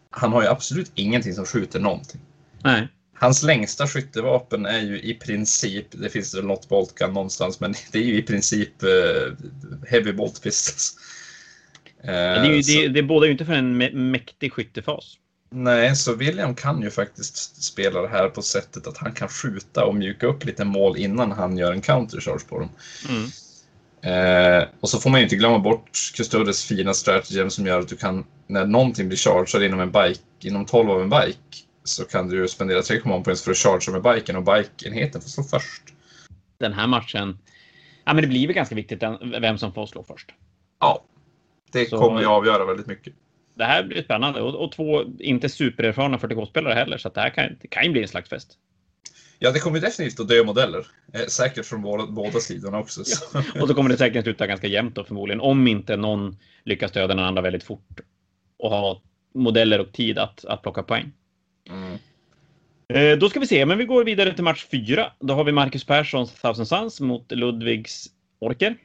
han 0.10 0.32
har 0.32 0.42
ju 0.42 0.48
absolut 0.48 0.92
ingenting 0.96 1.34
som 1.34 1.46
skjuter 1.46 1.80
någonting. 1.80 2.22
Nej. 2.64 2.88
Hans 3.18 3.44
längsta 3.44 3.88
skyttevapen 3.88 4.66
är 4.66 4.82
ju 4.82 5.02
i 5.02 5.14
princip, 5.14 5.86
det 5.92 6.10
finns 6.10 6.36
väl 6.36 6.46
något 6.46 6.70
boltgun 6.70 7.14
någonstans, 7.14 7.60
men 7.60 7.74
det 7.92 8.00
är 8.00 8.04
ju 8.04 8.18
i 8.18 8.22
princip 8.22 8.84
uh, 8.84 9.34
heavy 9.88 10.12
bolt 10.12 10.44
pistols. 10.44 10.98
Uh, 12.04 12.12
det, 12.12 12.14
är 12.14 12.46
ju, 12.46 12.64
så, 12.64 12.72
det, 12.72 12.88
det 12.88 13.04
bådar 13.04 13.26
ju 13.26 13.32
inte 13.32 13.46
för 13.46 13.54
en 13.54 13.78
mäktig 14.12 14.54
skyttefas. 14.54 15.18
Nej, 15.50 15.96
så 15.96 16.14
William 16.14 16.56
kan 16.56 16.82
ju 16.82 16.90
faktiskt 16.90 17.64
spela 17.64 18.02
det 18.02 18.08
här 18.08 18.30
på 18.30 18.42
sättet 18.42 18.88
att 18.88 18.98
han 18.98 19.12
kan 19.12 19.30
skjuta 19.30 19.86
och 19.86 19.96
mjuka 19.96 20.28
upp 20.28 20.46
lite 20.46 20.66
mål 20.66 20.98
innan 20.98 21.32
han 21.32 21.58
gör 21.58 21.72
en 21.72 21.82
countercharge 21.82 22.46
på 22.50 22.60
dem. 22.60 22.70
Mm. 23.10 23.30
Eh, 24.06 24.68
och 24.80 24.90
så 24.90 25.00
får 25.00 25.10
man 25.10 25.20
ju 25.20 25.24
inte 25.24 25.36
glömma 25.36 25.60
bort 25.60 25.90
Custodes 26.16 26.64
fina 26.64 26.94
strategi 26.94 27.50
som 27.50 27.66
gör 27.66 27.80
att 27.80 27.88
du 27.88 27.96
kan, 27.96 28.26
när 28.48 28.66
någonting 28.66 29.08
blir 29.08 29.18
chargead 29.18 29.64
inom 29.64 29.80
en 29.80 29.92
bike, 29.92 30.20
inom 30.44 30.66
12 30.66 30.90
av 30.90 31.02
en 31.02 31.10
bike, 31.10 31.65
så 31.88 32.06
kan 32.06 32.30
du 32.30 32.48
spendera 32.48 32.82
3 32.82 33.00
command 33.00 33.24
points 33.26 33.44
för 33.44 33.52
att 33.52 33.58
chargea 33.58 33.92
med 33.92 34.16
biken 34.16 34.36
och 34.36 34.44
bikeenheten 34.44 35.22
får 35.22 35.30
slå 35.30 35.44
först. 35.44 35.84
Den 36.58 36.74
här 36.74 36.88
matchen, 36.88 37.38
ja 38.06 38.14
men 38.14 38.22
det 38.22 38.28
blir 38.28 38.48
väl 38.48 38.56
ganska 38.56 38.76
viktigt 38.76 39.04
vem 39.42 39.58
som 39.58 39.74
får 39.74 39.86
slå 39.86 40.04
först. 40.04 40.32
Ja, 40.80 41.06
det 41.72 41.90
så, 41.90 41.98
kommer 41.98 42.20
ju 42.20 42.28
avgöra 42.28 42.66
väldigt 42.66 42.88
mycket. 42.88 43.14
Det 43.56 43.66
här 43.66 43.84
blir 43.84 44.04
spännande 44.04 44.42
och, 44.42 44.64
och 44.64 44.72
två 44.72 45.04
inte 45.20 45.50
supererfarna 45.50 46.18
40K-spelare 46.18 46.74
heller, 46.74 46.98
så 46.98 47.10
det 47.10 47.22
här 47.22 47.30
kan, 47.30 47.50
det 47.62 47.68
kan 47.68 47.84
ju 47.84 47.92
bli 47.92 48.02
en 48.02 48.08
slags 48.08 48.30
fest. 48.30 48.58
Ja, 49.40 49.52
det 49.52 49.60
kommer 49.60 49.80
definitivt 49.80 50.20
att 50.20 50.28
dö 50.28 50.44
modeller. 50.44 50.88
Eh, 51.14 51.26
säkert 51.28 51.66
från 51.66 51.82
båda, 51.82 52.06
båda 52.06 52.40
sidorna 52.40 52.80
också. 52.80 53.04
Ja. 53.34 53.62
Och 53.62 53.68
så 53.68 53.74
kommer 53.74 53.90
det 53.90 53.98
säkert 53.98 54.24
sluta 54.24 54.48
ganska 54.48 54.68
jämnt 54.68 54.96
då 54.96 55.04
förmodligen. 55.04 55.42
Om 55.42 55.68
inte 55.68 55.98
någon 55.98 56.38
lyckas 56.64 56.92
döda 56.92 57.08
den 57.08 57.26
andra 57.26 57.42
väldigt 57.42 57.64
fort. 57.64 58.00
Och 58.58 58.70
ha 58.70 59.02
modeller 59.34 59.80
och 59.80 59.94
tid 59.94 60.18
att, 60.18 60.46
att 60.46 60.62
plocka 60.62 60.84
poäng. 60.84 61.12
Mm. 61.70 61.98
Eh, 62.88 63.18
då 63.18 63.30
ska 63.30 63.40
vi 63.40 63.48
se, 63.48 63.66
men 63.66 63.78
vi 63.78 63.86
går 63.86 64.04
vidare 64.04 64.34
till 64.34 64.44
match 64.44 64.66
fyra. 64.72 65.12
Då 65.20 65.34
har 65.34 65.44
vi 65.44 65.52
Marcus 65.52 65.84
Perssons 65.84 66.34
Thousand 66.34 66.68
Suns 66.68 67.02
mot 67.02 67.32
Ludvigs 67.32 68.08
Orker. 68.40 68.76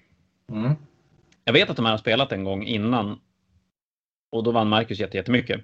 Mm. 0.53 0.73
Jag 1.45 1.53
vet 1.53 1.71
att 1.71 1.77
de 1.77 1.85
här 1.85 1.93
har 1.93 1.99
spelat 1.99 2.33
en 2.33 2.45
gång 2.45 2.65
innan. 2.65 3.19
Och 4.33 4.45
då 4.45 4.51
vann 4.51 4.69
Marcus 4.69 5.01
jättemycket. 5.01 5.61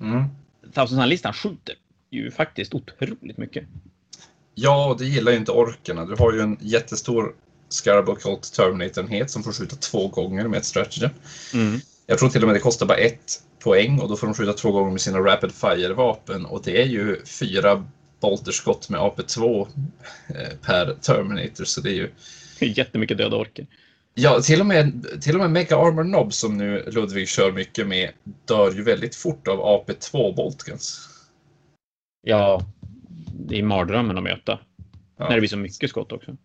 Mm. 0.00 0.24
Thousand 0.74 1.00
Sun-listan 1.00 1.32
skjuter 1.32 1.74
ju 2.10 2.30
faktiskt 2.30 2.74
otroligt 2.74 3.36
mycket. 3.36 3.64
Ja, 4.54 4.96
det 4.98 5.04
gillar 5.04 5.32
ju 5.32 5.38
inte 5.38 5.52
orkerna. 5.52 6.04
Du 6.04 6.14
har 6.18 6.32
ju 6.32 6.40
en 6.40 6.58
jättestor 6.60 7.34
Scarab 7.68 8.18
Cult 8.18 8.42
Terminator-enhet 8.42 9.30
som 9.30 9.42
får 9.42 9.52
skjuta 9.52 9.76
två 9.76 10.08
gånger 10.08 10.48
med 10.48 10.58
ett 10.58 10.64
strategy. 10.64 11.08
Mm. 11.54 11.80
Jag 12.06 12.18
tror 12.18 12.28
till 12.28 12.42
och 12.42 12.48
med 12.48 12.56
det 12.56 12.60
kostar 12.60 12.86
bara 12.86 12.98
ett 12.98 13.42
poäng 13.60 14.00
och 14.00 14.08
då 14.08 14.16
får 14.16 14.26
de 14.26 14.34
skjuta 14.34 14.52
två 14.52 14.72
gånger 14.72 14.90
med 14.90 15.00
sina 15.00 15.18
Rapid 15.18 15.52
Fire-vapen 15.52 16.46
och 16.46 16.62
det 16.64 16.82
är 16.82 16.86
ju 16.86 17.24
fyra 17.24 17.84
bolterskott 18.20 18.88
med 18.88 19.00
AP2 19.00 19.66
eh, 20.28 20.58
per 20.66 20.94
Terminator 20.94 21.64
så 21.64 21.80
det 21.80 21.90
är 21.90 21.94
ju... 21.94 22.10
Jättemycket 22.60 23.18
döda 23.18 23.36
orker. 23.36 23.66
Ja, 24.14 24.40
till 24.40 24.60
och 24.60 24.66
med, 24.66 25.06
till 25.22 25.34
och 25.34 25.40
med 25.40 25.50
Mega 25.50 25.76
Armor 25.76 26.04
Nob 26.04 26.32
som 26.32 26.58
nu 26.58 26.90
Ludvig 26.90 27.28
kör 27.28 27.52
mycket 27.52 27.86
med 27.86 28.10
dör 28.44 28.72
ju 28.72 28.82
väldigt 28.82 29.16
fort 29.16 29.48
av 29.48 29.58
AP2 29.58 30.36
Boltguns. 30.36 31.08
Ja, 32.22 32.62
det 33.48 33.58
är 33.58 33.62
mardrömmen 33.62 34.18
att 34.18 34.24
möta. 34.24 34.58
Ja. 35.18 35.24
När 35.28 35.34
det 35.34 35.40
blir 35.40 35.48
så 35.48 35.56
mycket 35.56 35.90
skott 35.90 36.12
också. 36.12 36.36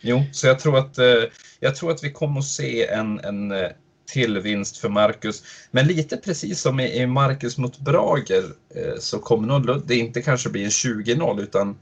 Jo, 0.00 0.22
så 0.32 0.46
jag 0.46 0.58
tror 0.58 0.78
att, 0.78 0.98
eh, 0.98 1.22
jag 1.60 1.76
tror 1.76 1.90
att 1.90 2.04
vi 2.04 2.12
kommer 2.12 2.38
att 2.38 2.46
se 2.46 2.86
en, 2.86 3.20
en 3.20 3.50
eh, 3.50 3.68
till 4.06 4.38
vinst 4.38 4.76
för 4.76 4.88
Marcus. 4.88 5.42
Men 5.70 5.86
lite 5.86 6.16
precis 6.16 6.60
som 6.60 6.80
i 6.80 7.06
Marcus 7.06 7.58
mot 7.58 7.78
Brager 7.78 8.44
eh, 8.74 8.98
så 8.98 9.18
kommer 9.18 9.46
nog 9.46 9.86
det 9.86 9.96
inte 9.96 10.22
kanske 10.22 10.50
bli 10.50 10.64
en 10.64 10.70
20-0 10.70 11.42
utan 11.42 11.78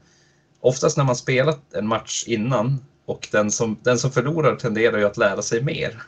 oftast 0.59 0.97
när 0.97 1.03
man 1.03 1.15
spelat 1.15 1.73
en 1.73 1.87
match 1.87 2.23
innan 2.27 2.85
och 3.05 3.27
den 3.31 3.51
som, 3.51 3.79
den 3.83 3.97
som 3.97 4.11
förlorar 4.11 4.55
tenderar 4.55 4.97
ju 4.97 5.05
att 5.05 5.17
lära 5.17 5.41
sig 5.41 5.63
mer. 5.63 6.01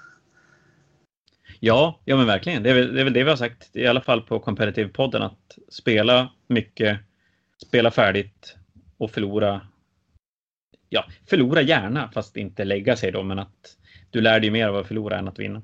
Ja, 1.59 1.99
ja 2.05 2.17
men 2.17 2.25
verkligen. 2.25 2.63
Det 2.63 2.69
är, 2.69 2.73
väl, 2.73 2.93
det 2.93 2.99
är 2.99 3.03
väl 3.03 3.13
det 3.13 3.23
vi 3.23 3.29
har 3.29 3.37
sagt, 3.37 3.75
i 3.75 3.87
alla 3.87 4.01
fall 4.01 4.21
på 4.21 4.39
Competitive-podden, 4.39 5.25
att 5.25 5.57
spela 5.69 6.31
mycket, 6.47 6.99
spela 7.67 7.91
färdigt 7.91 8.55
och 8.97 9.11
förlora. 9.11 9.61
Ja, 10.89 11.05
förlora 11.29 11.61
gärna, 11.61 12.11
fast 12.13 12.37
inte 12.37 12.65
lägga 12.65 12.95
sig 12.95 13.11
då, 13.11 13.23
men 13.23 13.39
att 13.39 13.77
du 14.09 14.21
lär 14.21 14.39
dig 14.39 14.51
mer 14.51 14.67
av 14.67 14.75
att 14.75 14.87
förlora 14.87 15.17
än 15.17 15.27
att 15.27 15.39
vinna. 15.39 15.61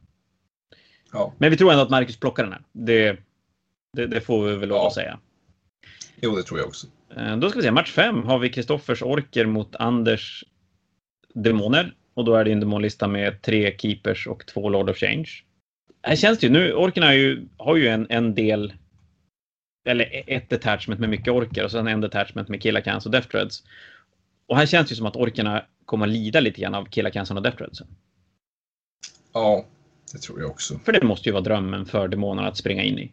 Ja. 1.14 1.34
Men 1.38 1.52
vi 1.52 1.58
tror 1.58 1.72
ändå 1.72 1.84
att 1.84 1.90
Marcus 1.90 2.18
plockar 2.18 2.44
den 2.44 2.54
här. 2.54 2.62
Det, 2.72 3.18
det, 3.94 4.08
det 4.08 4.22
får 4.22 4.48
vi 4.48 4.56
väl 4.56 4.70
lov 4.70 4.86
att 4.86 4.94
säga. 4.94 5.20
Jo, 6.22 6.36
det 6.36 6.44
tror 6.44 6.60
jag 6.60 6.68
också. 6.68 6.88
Eh, 7.18 7.38
då 7.38 7.50
ska 7.50 7.60
vi 7.60 7.64
se, 7.64 7.72
match 7.72 7.92
5 7.92 8.24
har 8.24 8.40
vi 8.40 8.50
Kristoffers 8.50 9.02
orker 9.02 9.46
mot 9.46 9.76
Anders 9.76 10.44
demoner. 11.34 11.96
Och 12.14 12.26
då 12.26 12.36
är 12.36 12.44
det 12.46 12.52
en 12.52 12.60
demonlista 12.60 13.08
med 13.08 13.42
tre 13.42 13.78
keepers 13.78 14.28
och 14.28 14.46
två 14.46 14.70
Lord 14.70 14.90
of 14.90 14.98
Change. 14.98 15.30
Här 16.02 16.16
känns 16.16 16.40
det 16.40 16.48
ju, 16.48 16.54
nu 16.54 16.74
orkerna 16.74 17.06
har 17.06 17.14
ju, 17.14 17.48
har 17.58 17.76
ju 17.76 17.88
en, 17.88 18.08
en 18.10 18.36
del 18.36 18.74
eller 19.86 20.06
e-, 20.06 20.24
ett 20.28 20.50
detachment 20.50 21.00
med 21.00 21.10
mycket 21.10 21.34
orker 21.34 21.64
och 21.64 21.72
sen 21.72 21.88
en 21.88 22.02
detachment 22.02 22.50
med 22.50 22.62
Killacans 22.62 23.06
och 23.06 23.12
Death 23.12 23.28
Dreads. 23.28 23.64
Och 24.48 24.58
här 24.58 24.66
känns 24.66 24.88
det 24.88 24.92
ju 24.92 24.96
som 24.96 25.06
att 25.06 25.16
orkerna 25.16 25.66
kommer 25.86 26.08
lida 26.08 26.40
lite 26.40 26.62
grann 26.62 26.76
av 26.76 26.86
Killacansen 26.86 27.38
och 27.38 27.44
Death 27.44 27.58
Dreadsen. 27.58 27.88
Ja, 29.34 29.66
det 30.14 30.20
tror 30.20 30.42
jag 30.42 30.50
också. 30.50 30.80
För 30.86 30.92
det 30.92 31.04
måste 31.04 31.30
ju 31.30 31.34
vara 31.34 31.44
drömmen 31.44 31.86
för 31.86 32.08
demonerna 32.08 32.48
att 32.48 32.58
springa 32.58 32.84
in 32.84 33.00
i. 33.00 33.12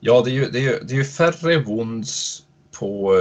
Ja, 0.00 0.22
det 0.24 0.30
är 0.30 0.34
ju, 0.34 0.50
det 0.50 0.58
är 0.58 0.62
ju, 0.62 0.78
det 0.82 0.94
är 0.94 0.98
ju 0.98 1.04
färre 1.04 1.58
wounds 1.58 2.42
på, 2.78 3.14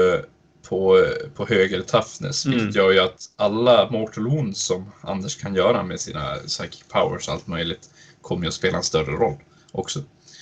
på, 0.70 1.06
på 1.36 1.46
höger 1.46 1.82
toughness, 1.82 2.46
mm. 2.46 2.58
vilket 2.58 2.76
gör 2.76 2.92
ju 2.92 3.00
att 3.00 3.22
alla 3.36 3.92
mortal 3.92 4.28
wounds 4.28 4.62
som 4.62 4.92
Anders 5.02 5.42
kan 5.42 5.56
göra 5.56 5.84
med 5.84 6.00
sina 6.00 6.36
psychic 6.36 6.84
powers 6.88 7.28
och 7.28 7.34
allt 7.34 7.48
möjligt 7.48 7.90
kommer 8.22 8.44
ju 8.44 8.48
att 8.48 8.54
spela 8.54 8.78
en 8.78 8.84
större 8.84 9.12
roll 9.12 9.38
också. 9.72 10.00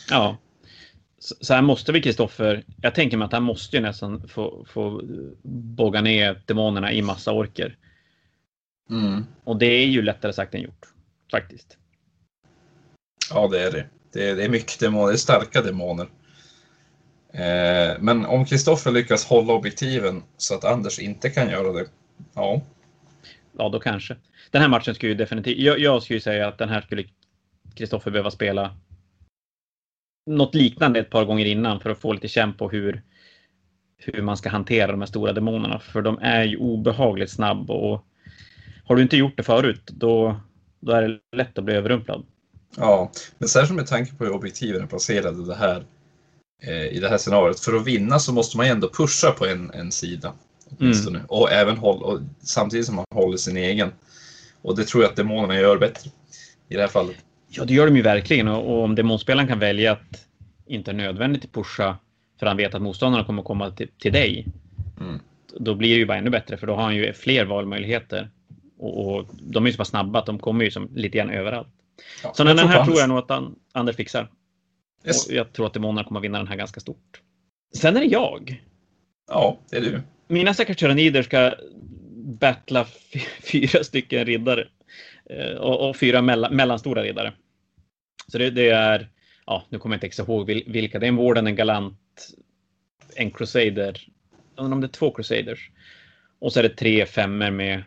Ja. 0.10 0.38
Så 1.20 1.54
här 1.54 1.62
måste 1.62 1.92
vi, 1.92 2.02
Kristoffer, 2.02 2.64
jag 2.82 2.96
tänker 2.96 3.18
mig 3.18 3.26
att 3.26 3.32
han 3.32 3.44
måste 3.44 3.76
ju 3.76 3.82
nästan 3.82 4.28
få, 4.28 4.66
få 4.70 5.02
bogga 5.44 6.02
ner 6.02 6.42
demonerna 6.46 6.92
i 6.92 7.02
massa 7.02 7.32
orker. 7.32 7.78
Mm. 8.90 9.26
Och 9.44 9.58
det 9.58 9.66
är 9.66 9.86
ju 9.86 10.02
lättare 10.02 10.34
sagt 10.34 10.56
än 10.56 10.62
gjort 10.62 10.86
faktiskt. 11.32 11.78
Ja, 13.30 13.48
det 13.48 13.64
är 13.64 13.72
det. 13.72 13.86
Det 14.14 14.30
är, 14.30 14.36
det 14.36 14.46
är 14.46 14.50
mycket 14.50 14.80
demoner, 14.80 15.08
det 15.08 15.14
är 15.14 15.18
starka 15.18 15.62
demoner. 15.62 16.08
Eh, 17.34 17.98
men 18.00 18.26
om 18.26 18.46
Kristoffer 18.46 18.92
lyckas 18.92 19.26
hålla 19.26 19.54
objektiven 19.54 20.24
så 20.38 20.56
att 20.56 20.66
Anders 20.66 21.00
inte 21.00 21.30
kan 21.30 21.50
göra 21.50 21.72
det, 21.74 21.86
ja. 22.34 22.62
Ja, 23.58 23.70
då 23.70 23.80
kanske. 23.80 24.16
Den 24.52 24.62
här 24.62 24.70
matchen 24.70 24.96
skulle 24.96 25.12
ju 25.12 25.18
definitivt, 25.18 25.58
jag, 25.58 25.80
jag 25.80 26.04
skulle 26.04 26.22
säga 26.22 26.48
att 26.48 26.58
den 26.58 26.70
här 26.70 26.82
skulle 26.82 27.04
Kristoffer 27.76 28.12
behöva 28.12 28.32
spela 28.32 28.76
något 30.26 30.56
liknande 30.56 31.00
ett 31.00 31.10
par 31.10 31.26
gånger 31.26 31.46
innan 31.46 31.80
för 31.80 31.90
att 31.90 32.00
få 32.00 32.14
lite 32.14 32.28
känn 32.28 32.54
på 32.54 32.70
hur, 32.70 33.02
hur 33.98 34.22
man 34.22 34.38
ska 34.38 34.50
hantera 34.50 34.92
de 34.92 35.00
här 35.00 35.08
stora 35.08 35.34
demonerna. 35.34 35.80
För 35.80 36.02
de 36.02 36.20
är 36.22 36.44
ju 36.44 36.58
obehagligt 36.58 37.32
snabba 37.32 37.74
och 37.74 38.06
har 38.86 38.96
du 38.96 39.02
inte 39.02 39.18
gjort 39.18 39.38
det 39.38 39.44
förut, 39.44 39.84
då, 39.86 40.40
då 40.80 40.92
är 40.92 41.02
det 41.02 41.38
lätt 41.38 41.58
att 41.58 41.64
bli 41.64 41.74
överrumplad. 41.74 42.26
Ja, 42.78 43.12
men 43.38 43.50
särskilt 43.50 43.76
med 43.76 43.88
tanke 43.88 44.16
på 44.16 44.24
hur 44.24 44.34
objektiven 44.34 44.82
är 44.82 44.88
placerade 44.88 45.46
det 45.46 45.56
här, 45.56 45.84
eh, 46.64 46.86
i 46.86 47.00
det 47.00 47.10
här 47.10 47.18
scenariot. 47.18 47.60
För 47.60 47.76
att 47.76 47.88
vinna 47.88 48.20
så 48.20 48.34
måste 48.34 48.58
man 48.58 48.66
ju 48.66 48.72
ändå 48.72 48.90
pusha 48.90 49.32
på 49.32 49.46
en, 49.46 49.72
en 49.74 49.92
sida. 49.92 50.34
Mm. 50.80 51.22
Och 51.28 51.52
även 51.52 51.78
håll, 51.78 52.04
och 52.04 52.20
samtidigt 52.42 52.86
som 52.86 52.96
man 52.96 53.06
håller 53.14 53.38
sin 53.38 53.58
egen. 53.58 53.92
Och 54.62 54.76
det 54.78 54.84
tror 54.84 55.04
jag 55.04 55.10
att 55.10 55.16
demonerna 55.16 55.60
gör 55.60 55.78
bättre 55.78 56.10
i 56.70 56.76
det 56.76 56.82
här 56.82 56.88
fallet. 56.88 57.16
Ja, 57.48 57.66
det 57.66 57.74
gör 57.74 57.86
de 57.86 57.96
ju 57.96 58.02
verkligen. 58.02 58.48
Och, 58.48 58.74
och 58.74 58.84
om 58.84 58.96
demonspelaren 58.96 59.48
kan 59.48 59.60
välja 59.60 59.92
att 59.92 60.28
inte 60.66 60.94
nödvändigt 60.94 61.54
pusha 61.54 61.98
för 62.40 62.46
han 62.46 62.58
vet 62.58 62.76
att 62.76 62.82
motståndarna 62.82 63.26
kommer 63.26 63.44
komma 63.44 63.72
till, 63.72 63.90
till 63.98 64.14
dig. 64.14 64.48
Mm. 65.00 65.20
Då 65.60 65.76
blir 65.76 65.90
det 65.90 66.00
ju 66.00 66.06
bara 66.06 66.18
ännu 66.18 66.30
bättre 66.30 66.58
för 66.58 66.68
då 66.68 66.76
har 66.76 66.84
han 66.84 66.96
ju 66.96 67.14
fler 67.14 67.46
valmöjligheter. 67.46 68.30
Och, 68.80 69.16
och 69.16 69.26
de 69.42 69.64
är 69.64 69.68
ju 69.68 69.74
så 69.74 69.78
pass 69.78 69.90
snabba 69.90 70.20
att 70.20 70.26
de 70.26 70.40
kommer 70.40 70.66
ju 70.66 70.72
som 70.72 70.90
lite 70.96 71.18
grann 71.18 71.30
överallt. 71.30 71.68
Ja, 72.24 72.34
så 72.34 72.44
den 72.44 72.58
här 72.58 72.86
tror 72.86 73.00
jag 73.00 73.10
nog 73.10 73.18
att 73.18 73.54
Anders 73.72 73.96
fixar. 73.96 74.32
Yes. 75.06 75.28
Och 75.28 75.34
jag 75.34 75.54
tror 75.54 75.66
att 75.68 75.74
demonerna 75.74 76.04
kommer 76.04 76.20
att 76.20 76.24
vinna 76.24 76.38
den 76.38 76.48
här 76.48 76.56
ganska 76.56 76.80
stort. 76.80 77.22
Sen 77.78 77.98
är 77.98 78.02
det 78.02 78.06
jag. 78.06 78.64
Ja, 79.28 79.60
det 79.70 79.78
är 79.78 79.82
du. 79.82 80.02
Mina 80.28 80.54
stackars 80.54 80.78
tyrannider 80.78 81.24
ska 81.24 81.56
battla 82.40 82.86
fyra 83.52 83.84
stycken 83.84 84.26
riddare. 84.26 84.68
Eh, 85.30 85.56
och, 85.56 85.90
och 85.90 85.98
fyra 85.98 86.22
mellan, 86.22 86.56
mellanstora 86.56 87.04
riddare. 87.04 87.34
Så 88.28 88.38
det, 88.38 88.50
det, 88.50 88.70
är, 88.70 89.10
ja, 89.46 89.64
nu 89.70 89.80
kommer 89.80 89.96
jag 89.96 89.98
inte 89.98 90.08
exakt 90.08 90.30
ihåg 90.30 90.46
vilka. 90.68 91.00
Det 91.00 91.06
är 91.06 91.08
en 91.08 91.16
Warden, 91.16 91.48
en 91.48 91.56
Galant, 91.56 92.30
en 93.16 93.32
Crusader. 93.32 94.08
Om 94.56 94.82
det 94.82 94.88
är 94.88 94.90
två 94.90 95.12
Crusaders. 95.12 95.72
Och 96.40 96.54
så 96.54 96.60
är 96.60 96.64
det 96.64 96.70
tre 96.70 97.06
femmer 97.06 97.52
med, 97.52 97.84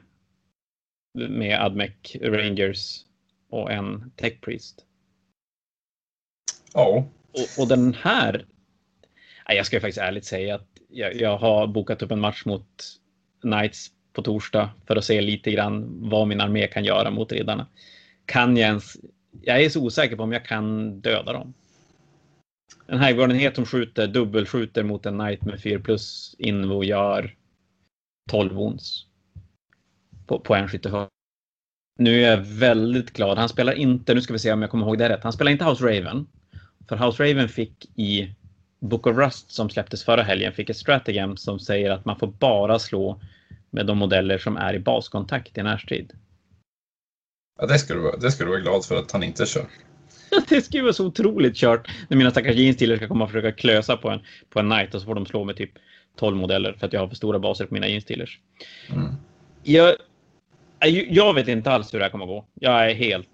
med 1.14 1.61
Admec 1.61 2.16
Rangers 2.20 3.05
och 3.51 3.72
en 3.72 4.12
Tech 4.16 4.40
Priest. 4.40 4.85
Ja. 6.75 7.09
Och, 7.33 7.62
och 7.62 7.68
den 7.68 7.94
här. 7.94 8.46
Jag 9.46 9.66
ska 9.66 9.81
faktiskt 9.81 9.98
ärligt 9.98 10.25
säga 10.25 10.55
att 10.55 10.68
jag, 10.88 11.14
jag 11.14 11.38
har 11.38 11.66
bokat 11.66 12.03
upp 12.03 12.11
en 12.11 12.20
match 12.20 12.44
mot 12.44 12.98
Knights 13.40 13.90
på 14.12 14.22
torsdag 14.22 14.70
för 14.87 14.96
att 14.96 15.05
se 15.05 15.20
lite 15.20 15.51
grann 15.51 16.09
vad 16.11 16.29
min 16.29 16.40
armé 16.40 16.66
kan 16.66 16.85
göra 16.85 17.11
mot 17.11 17.33
riddarna. 17.33 17.66
Kan 18.27 18.57
jag 18.57 18.68
ens? 18.68 18.96
Jag 19.42 19.62
är 19.62 19.68
så 19.68 19.85
osäker 19.85 20.16
på 20.16 20.22
om 20.22 20.33
jag 20.33 20.44
kan 20.44 21.01
döda 21.01 21.33
dem. 21.33 21.55
En 22.87 23.01
Highgardenhet 23.01 23.55
som 23.55 23.66
skjuter 23.66 24.07
dubbelskjuter 24.07 24.83
mot 24.83 25.07
en 25.07 25.18
Knight 25.18 25.42
med 25.42 25.62
4 25.62 25.81
plus 25.81 26.37
invo 26.38 26.85
gör 26.85 27.37
12 28.31 28.55
wounds. 28.55 29.07
På, 30.38 30.68
skyttehörn. 30.68 31.08
Nu 31.98 32.22
är 32.22 32.30
jag 32.30 32.36
väldigt 32.36 33.12
glad. 33.12 33.38
Han 33.38 33.48
spelar 33.48 33.72
inte, 33.72 34.14
nu 34.14 34.20
ska 34.20 34.32
vi 34.32 34.38
se 34.38 34.52
om 34.52 34.62
jag 34.62 34.70
kommer 34.70 34.86
ihåg 34.86 34.98
det 34.98 35.08
rätt. 35.08 35.22
Han 35.22 35.32
spelar 35.32 35.52
inte 35.52 35.64
House 35.64 35.84
Raven. 35.84 36.26
För 36.88 36.96
House 36.96 37.22
Raven 37.22 37.48
fick 37.48 37.98
i 37.98 38.34
Book 38.80 39.06
of 39.06 39.16
Rust 39.16 39.50
som 39.50 39.70
släpptes 39.70 40.04
förra 40.04 40.22
helgen 40.22 40.52
fick 40.52 40.70
ett 40.70 40.76
stratagem 40.76 41.36
som 41.36 41.58
säger 41.58 41.90
att 41.90 42.04
man 42.04 42.18
får 42.18 42.26
bara 42.26 42.78
slå 42.78 43.20
med 43.70 43.86
de 43.86 43.98
modeller 43.98 44.38
som 44.38 44.56
är 44.56 44.74
i 44.74 44.78
baskontakt 44.78 45.58
i 45.58 45.62
närstrid. 45.62 46.12
Ja, 47.60 47.66
det 47.66 47.78
ska, 47.78 47.94
du 47.94 48.00
vara, 48.00 48.16
det 48.16 48.30
ska 48.30 48.44
du 48.44 48.50
vara 48.50 48.60
glad 48.60 48.84
för 48.84 48.96
att 48.96 49.12
han 49.12 49.22
inte 49.22 49.46
kör. 49.46 49.66
det 50.48 50.62
skulle 50.62 50.82
vara 50.82 50.92
så 50.92 51.06
otroligt 51.06 51.56
kört 51.56 51.90
när 52.08 52.16
mina 52.16 52.30
stackars 52.30 52.56
jeanstillers 52.56 52.98
ska 52.98 53.08
komma 53.08 53.24
och 53.24 53.30
försöka 53.30 53.52
klösa 53.52 53.96
på 53.96 54.10
en, 54.10 54.20
på 54.50 54.58
en 54.58 54.68
night 54.68 54.94
och 54.94 55.00
så 55.00 55.06
får 55.06 55.14
de 55.14 55.26
slå 55.26 55.44
med 55.44 55.56
typ 55.56 55.70
12 56.16 56.36
modeller 56.36 56.72
för 56.72 56.86
att 56.86 56.92
jag 56.92 57.00
har 57.00 57.08
för 57.08 57.16
stora 57.16 57.38
baser 57.38 57.66
på 57.66 57.74
mina 57.74 57.88
jeanstillers. 57.88 58.40
Mm. 58.92 59.14
Jag, 59.62 59.94
Äh, 60.84 60.88
jag 60.88 61.34
vet 61.34 61.48
inte 61.48 61.70
alls 61.70 61.94
hur 61.94 61.98
det 61.98 62.04
här 62.04 62.10
kommer 62.10 62.24
att 62.24 62.28
gå. 62.28 62.46
Jag 62.54 62.90
är 62.90 62.94
helt 62.94 63.28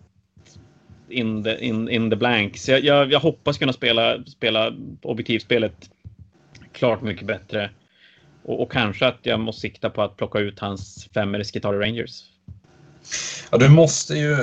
in 1.08 1.44
the, 1.44 1.64
in, 1.64 1.88
in 1.88 2.10
the 2.10 2.16
blanks. 2.16 2.68
Jag, 2.68 2.84
jag, 2.84 3.12
jag 3.12 3.20
hoppas 3.20 3.58
kunna 3.58 3.72
spela, 3.72 4.24
spela 4.24 4.72
objektivspelet 5.02 5.90
klart 6.72 7.02
mycket 7.02 7.26
bättre. 7.26 7.70
Och, 8.44 8.62
och, 8.62 8.72
kanske 8.72 9.06
att 9.06 9.18
jag 9.22 9.40
måste 9.40 9.60
sikta 9.60 9.90
på 9.90 10.02
att 10.02 10.16
plocka 10.16 10.38
ut 10.38 10.58
hans 10.58 11.08
femmer 11.14 11.44
Skitari 11.44 11.78
Rangers. 11.78 12.22
Ja, 13.50 13.58
du 13.58 13.68
måste 13.68 14.14
ju... 14.14 14.36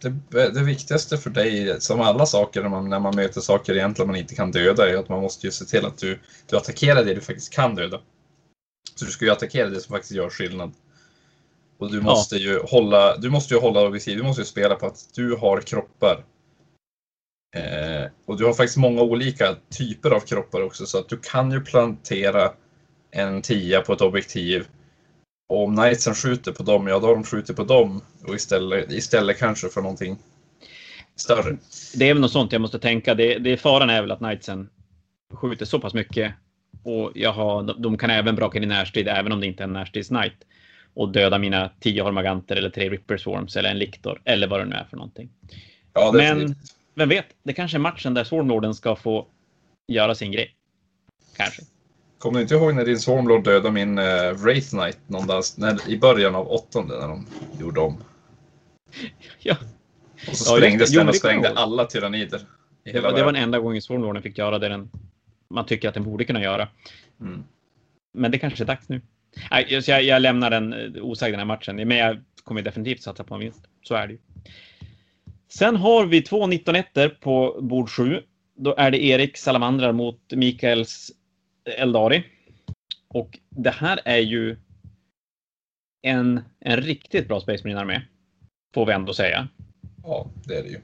Det, 0.00 0.10
det, 0.30 0.62
viktigaste 0.62 1.18
för 1.18 1.30
dig, 1.30 1.80
som 1.80 2.00
alla 2.00 2.26
saker 2.26 2.62
när 2.62 2.68
man, 2.68 2.88
när 2.88 3.00
man 3.00 3.16
möter 3.16 3.40
saker 3.40 3.74
egentligen 3.74 4.06
man 4.06 4.16
inte 4.16 4.34
kan 4.34 4.50
döda, 4.50 4.90
är 4.90 4.96
att 4.96 5.08
man 5.08 5.20
måste 5.20 5.46
ju 5.46 5.50
se 5.50 5.64
till 5.64 5.86
att 5.86 5.98
du, 5.98 6.18
du 6.50 6.56
attackerar 6.56 7.04
det 7.04 7.14
du 7.14 7.20
faktiskt 7.20 7.52
kan 7.52 7.74
döda. 7.74 8.00
Så 8.94 9.04
du 9.04 9.10
ska 9.10 9.24
ju 9.24 9.30
attackera 9.30 9.68
det 9.68 9.80
som 9.80 9.92
faktiskt 9.92 10.14
gör 10.14 10.30
skillnad. 10.30 10.72
Och 11.80 11.92
du 11.92 12.00
måste 12.00 12.36
ja. 12.36 12.42
ju 12.42 12.60
hålla, 12.62 13.16
du 13.16 13.30
måste 13.30 13.54
ju 13.54 13.60
hålla 13.60 13.90
du 13.90 14.22
måste 14.22 14.42
ju 14.42 14.46
spela 14.46 14.74
på 14.74 14.86
att 14.86 15.14
du 15.14 15.36
har 15.36 15.60
kroppar. 15.60 16.24
Eh, 17.56 18.10
och 18.26 18.38
du 18.38 18.44
har 18.44 18.52
faktiskt 18.52 18.76
många 18.76 19.02
olika 19.02 19.56
typer 19.78 20.10
av 20.10 20.20
kroppar 20.20 20.62
också, 20.62 20.86
så 20.86 20.98
att 20.98 21.08
du 21.08 21.16
kan 21.16 21.50
ju 21.50 21.60
plantera 21.60 22.52
en 23.10 23.42
tia 23.42 23.80
på 23.80 23.92
ett 23.92 24.00
objektiv. 24.00 24.66
Och 25.48 25.64
om 25.64 25.76
knightsen 25.76 26.14
skjuter 26.14 26.52
på 26.52 26.62
dem, 26.62 26.86
ja 26.86 26.98
då 26.98 27.06
har 27.06 27.14
de 27.14 27.24
skjutit 27.24 27.56
på 27.56 27.64
dem 27.64 28.00
och 28.26 28.34
istället, 28.34 28.92
istället 28.92 29.38
kanske 29.38 29.68
för 29.68 29.82
någonting 29.82 30.18
större. 31.16 31.56
Det 31.94 32.08
är 32.08 32.14
väl 32.14 32.20
något 32.20 32.32
sånt 32.32 32.52
jag 32.52 32.60
måste 32.60 32.78
tänka. 32.78 33.14
Det, 33.14 33.38
det 33.38 33.56
faran 33.56 33.90
är 33.90 34.00
väl 34.00 34.10
att 34.10 34.18
knightsen 34.18 34.70
skjuter 35.34 35.64
så 35.66 35.80
pass 35.80 35.94
mycket 35.94 36.34
och 36.82 37.12
jag 37.14 37.32
har, 37.32 37.74
de 37.78 37.98
kan 37.98 38.10
även 38.10 38.36
braka 38.36 38.58
in 38.58 38.64
i 38.64 38.66
närstrid 38.66 39.08
även 39.08 39.32
om 39.32 39.40
det 39.40 39.46
inte 39.46 39.62
är 39.62 39.68
en 39.68 39.76
närstrids-knight 39.76 40.36
och 40.94 41.08
döda 41.12 41.38
mina 41.38 41.70
tio 41.80 42.02
Hormaganter 42.02 42.56
eller 42.56 42.70
tre 42.70 42.90
Ripper 42.90 43.16
Swarms 43.16 43.56
eller 43.56 43.70
en 43.70 43.78
Liktor 43.78 44.22
eller 44.24 44.48
vad 44.48 44.60
det 44.60 44.64
nu 44.64 44.76
är 44.76 44.84
för 44.84 44.96
någonting. 44.96 45.30
Ja, 45.92 46.12
Men 46.14 46.54
vem 46.94 47.08
vet, 47.08 47.26
det 47.42 47.52
kanske 47.52 47.76
är 47.76 47.78
matchen 47.78 48.14
där 48.14 48.24
Swarmlorden 48.24 48.74
ska 48.74 48.96
få 48.96 49.26
göra 49.88 50.14
sin 50.14 50.32
grej. 50.32 50.54
Kanske. 51.36 51.62
Kommer 52.18 52.38
du 52.38 52.42
inte 52.42 52.54
ihåg 52.54 52.74
när 52.74 52.84
din 52.84 52.98
Swarmlord 52.98 53.44
dödade 53.44 53.70
min 53.70 53.98
uh, 53.98 54.32
Wraith 54.32 54.70
Knight 54.70 54.98
någonstans 55.06 55.58
när, 55.58 55.90
i 55.90 55.98
början 55.98 56.34
av 56.34 56.50
åttonde 56.50 56.98
när 56.98 57.08
de 57.08 57.26
gjorde 57.60 57.80
om? 57.80 57.98
Ja. 59.38 59.56
Och 60.28 60.36
så 60.36 60.56
sprängdes 60.56 60.90
ja, 60.90 61.00
den 61.00 61.08
och 61.08 61.16
sprängde 61.16 61.50
alla 61.50 61.84
tyrannider. 61.84 62.40
det, 62.84 63.00
var, 63.00 63.12
det 63.12 63.24
var 63.24 63.32
den 63.32 63.42
enda 63.42 63.58
gången 63.58 63.82
Swarmlorden 63.82 64.22
fick 64.22 64.38
göra 64.38 64.58
det 64.58 64.68
den, 64.68 64.90
man 65.50 65.66
tycker 65.66 65.88
att 65.88 65.94
den 65.94 66.04
borde 66.04 66.24
kunna 66.24 66.42
göra. 66.42 66.68
Mm. 67.20 67.44
Men 68.12 68.30
det 68.30 68.38
kanske 68.38 68.64
är 68.64 68.66
dags 68.66 68.88
nu. 68.88 69.00
Nej, 69.50 69.66
jag, 69.68 70.02
jag 70.02 70.22
lämnar 70.22 70.50
den 70.50 70.72
eh, 70.72 71.02
osagd 71.04 71.32
den 71.32 71.40
här 71.40 71.46
matchen, 71.46 71.76
men 71.76 71.96
jag 71.96 72.20
kommer 72.44 72.62
definitivt 72.62 73.02
satsa 73.02 73.24
på 73.24 73.34
en 73.34 73.40
vinst. 73.40 73.68
Så 73.82 73.94
är 73.94 74.06
det 74.06 74.12
ju. 74.12 74.18
Sen 75.48 75.76
har 75.76 76.06
vi 76.06 76.22
två 76.22 76.46
19 76.46 76.76
ettor 76.76 77.08
på 77.08 77.58
bord 77.62 77.90
7. 77.90 78.22
Då 78.54 78.74
är 78.76 78.90
det 78.90 79.04
Erik 79.04 79.36
Salamandrar 79.36 79.92
mot 79.92 80.32
Mikaels 80.32 81.12
Eldari. 81.64 82.24
Och 83.08 83.38
det 83.48 83.70
här 83.70 84.00
är 84.04 84.18
ju 84.18 84.56
en, 86.02 86.40
en 86.60 86.76
riktigt 86.76 87.28
bra 87.28 87.40
Space 87.40 87.64
Marine-armé. 87.64 88.02
Får 88.74 88.86
vi 88.86 88.92
ändå 88.92 89.14
säga. 89.14 89.48
Ja, 90.02 90.30
det 90.44 90.54
är 90.54 90.62
det 90.62 90.68
ju. 90.68 90.80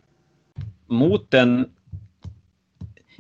Mot 0.87 1.35
en 1.35 1.76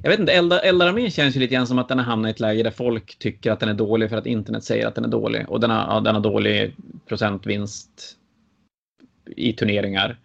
jag 0.06 0.10
vet 0.10 0.20
inte, 0.20 0.32
Eldararmén 0.32 1.10
känns 1.10 1.36
ju 1.36 1.40
lite 1.40 1.54
grann 1.54 1.66
som 1.66 1.78
att 1.78 1.88
den 1.88 1.98
har 1.98 2.04
hamnat 2.04 2.28
i 2.28 2.30
ett 2.30 2.40
läge 2.40 2.62
där 2.62 2.70
folk 2.70 3.18
tycker 3.18 3.52
att 3.52 3.60
den 3.60 3.68
är 3.68 3.74
dålig 3.74 4.10
för 4.10 4.16
att 4.16 4.26
internet 4.26 4.64
säger 4.64 4.86
att 4.86 4.94
den 4.94 5.04
är 5.04 5.08
dålig. 5.08 5.48
Och 5.48 5.60
den 5.60 5.70
har, 5.70 5.94
ja, 5.94 6.00
den 6.00 6.14
har 6.14 6.22
dålig 6.22 6.74
procentvinst 7.06 8.16
i 9.36 9.52
turneringar. 9.52 10.20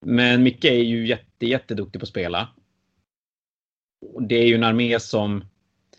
Men 0.00 0.42
Micke 0.42 0.64
är 0.64 0.82
ju 0.82 1.06
jätte, 1.06 1.46
jätteduktig 1.46 2.00
på 2.00 2.04
att 2.04 2.08
spela. 2.08 2.48
Och 4.14 4.22
det 4.22 4.34
är 4.34 4.46
ju 4.46 4.54
en 4.54 4.64
armé 4.64 5.00
som, 5.00 5.44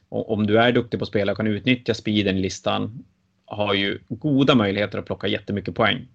om 0.10 0.48
du 0.48 0.60
är 0.60 0.72
duktig 0.72 1.00
på 1.00 1.04
att 1.04 1.10
spela 1.10 1.32
och 1.32 1.38
kan 1.38 1.48
utnyttja 1.48 1.94
speeden 1.94 2.38
i 2.38 2.42
listan, 2.42 3.06
har 3.46 3.74
ju 3.74 4.00
goda 4.10 4.56
möjligheter 4.56 4.98
att 4.98 5.06
plocka 5.06 5.28
jättemycket 5.28 5.76
poäng. 5.76 6.08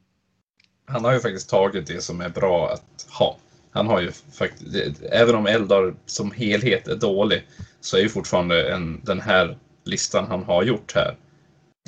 Han 0.84 1.04
har 1.04 1.12
ju 1.12 1.20
faktiskt 1.20 1.50
tagit 1.50 1.86
det 1.86 2.02
som 2.02 2.20
är 2.20 2.28
bra 2.28 2.70
att 2.72 3.06
ha. 3.18 3.36
Han 3.72 3.86
har 3.86 4.00
ju 4.00 4.10
faktiskt, 4.12 5.02
även 5.02 5.34
om 5.34 5.46
Eldar 5.46 5.94
som 6.06 6.30
helhet 6.30 6.88
är 6.88 6.96
dålig, 6.96 7.42
så 7.80 7.96
är 7.96 8.00
ju 8.00 8.08
fortfarande 8.08 8.72
en, 8.72 9.00
den 9.04 9.20
här 9.20 9.56
listan 9.84 10.26
han 10.28 10.44
har 10.44 10.62
gjort 10.62 10.94
här, 10.94 11.16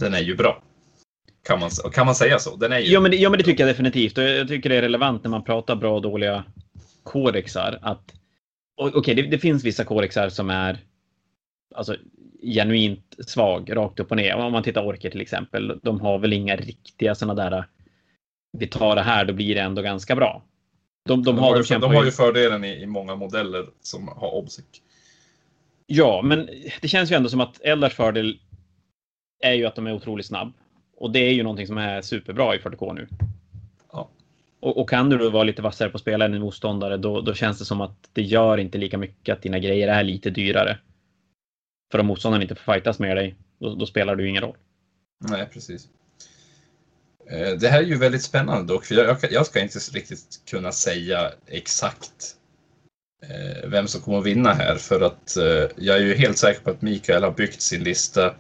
den 0.01 0.15
är 0.15 0.21
ju 0.21 0.37
bra. 0.37 0.63
Kan 1.43 1.61
man, 1.61 1.71
kan 1.93 2.07
man 2.07 2.15
säga 2.15 2.39
så? 2.39 2.57
Den 2.57 2.73
är 2.73 2.79
ju 2.79 2.93
ja, 2.93 3.01
men 3.01 3.11
det, 3.11 3.17
ja, 3.17 3.31
men 3.31 3.39
det 3.39 3.45
tycker 3.45 3.67
jag 3.67 3.75
definitivt. 3.75 4.17
Jag 4.17 4.49
tycker 4.49 4.69
det 4.69 4.77
är 4.77 4.83
relevant 4.83 5.25
när 5.25 5.31
man 5.31 5.45
pratar 5.45 5.77
bra 5.77 5.95
och 5.95 6.03
dåliga 6.03 6.45
kodexar. 7.03 7.79
Att, 7.83 8.15
Okej, 8.77 8.99
okay, 8.99 9.15
det, 9.15 9.23
det, 9.23 9.39
finns 9.39 9.65
vissa 9.65 9.85
kodexar 9.85 10.29
som 10.29 10.51
är 10.51 10.79
alltså, 11.75 11.97
genuint 12.43 13.17
svag, 13.27 13.77
rakt 13.77 14.01
upp 14.01 14.11
och 14.11 14.17
ner. 14.17 14.35
Om 14.35 14.53
man 14.53 14.63
tittar 14.63 14.87
Orker 14.87 15.11
till 15.11 15.21
exempel. 15.21 15.81
De 15.83 16.01
har 16.01 16.19
väl 16.19 16.33
inga 16.33 16.57
riktiga 16.57 17.15
sådana 17.15 17.51
där. 17.51 17.65
Vi 18.59 18.67
tar 18.67 18.97
det 18.97 19.03
här, 19.03 19.25
då 19.25 19.33
blir 19.33 19.55
det 19.55 19.61
ändå 19.61 19.83
ganska 19.83 20.17
bra. 20.17 20.43
De, 21.09 21.23
de, 21.23 21.39
har, 21.39 21.63
de, 21.69 21.81
de 21.81 21.95
har 21.95 22.05
ju 22.05 22.11
fördelen 22.11 22.65
i, 22.65 22.83
i 22.83 22.87
många 22.87 23.17
modeller 23.17 23.67
som 23.81 24.09
har 24.09 24.35
obsec. 24.35 24.65
Ja, 25.87 26.23
men 26.25 26.49
det 26.81 26.89
känns 26.89 27.13
ju 27.13 27.17
ändå 27.17 27.29
som 27.29 27.41
att 27.41 27.61
Eldars 27.61 27.95
fördel 27.95 28.39
är 29.43 29.53
ju 29.53 29.67
att 29.67 29.75
de 29.75 29.87
är 29.87 29.93
otroligt 29.93 30.27
snabb. 30.27 30.53
Och 30.97 31.11
det 31.11 31.19
är 31.19 31.33
ju 31.33 31.43
någonting 31.43 31.67
som 31.67 31.79
är 31.79 32.03
superbra 32.03 32.55
i 32.55 32.59
40K 32.59 32.95
nu. 32.95 33.09
Ja. 33.93 34.09
Och, 34.61 34.79
och, 34.81 34.89
kan 34.89 35.11
du 35.11 35.19
då 35.19 35.31
vara 35.31 35.45
lite 35.45 35.63
vassare 35.63 35.89
på 35.89 35.97
att 35.97 36.01
spela 36.01 36.25
än 36.25 36.35
en 36.35 36.41
motståndare, 36.41 36.97
då, 36.97 37.21
då 37.21 37.35
känns 37.35 37.59
det 37.59 37.65
som 37.65 37.81
att 37.81 38.11
det 38.13 38.23
gör 38.23 38.59
inte 38.59 38.79
lika 38.79 38.99
mycket 38.99 39.33
att 39.33 39.43
dina 39.43 39.59
grejer 39.59 39.89
är 39.89 40.05
lite 40.05 40.31
dyrare. 40.31 40.79
För 41.93 41.99
om 41.99 42.07
motståndaren 42.07 42.43
inte 42.43 42.55
får 42.55 42.73
fightas 42.73 42.99
med 42.99 43.17
dig, 43.17 43.35
då, 43.59 43.75
då 43.75 43.87
spelar 43.87 44.17
du 44.17 44.29
ingen 44.29 44.43
roll. 44.43 44.57
Nej, 45.31 45.49
precis. 45.53 45.89
Eh, 47.31 47.51
det 47.51 47.69
här 47.69 47.79
är 47.79 47.87
ju 47.87 47.97
väldigt 47.97 48.23
spännande 48.23 48.73
dock, 48.73 48.85
för 48.85 48.95
jag, 48.95 49.17
jag 49.31 49.47
ska 49.47 49.61
inte 49.61 49.79
riktigt 49.79 50.41
kunna 50.47 50.73
säga 50.73 51.33
exakt 51.47 52.37
eh, 53.23 53.69
vem 53.69 53.89
som 53.89 54.01
kommer 54.01 54.19
att 54.19 54.27
vinna 54.27 54.53
här, 54.53 54.77
för 54.77 55.01
att 55.01 55.37
eh, 55.37 55.71
jag 55.77 55.97
är 55.97 56.01
ju 56.01 56.15
helt 56.15 56.39
säker 56.39 56.61
på 56.61 56.71
att 56.71 56.83
Mikael 56.83 57.23
har 57.23 57.31
byggt 57.31 57.61
sin 57.61 57.85
lista 57.85 58.35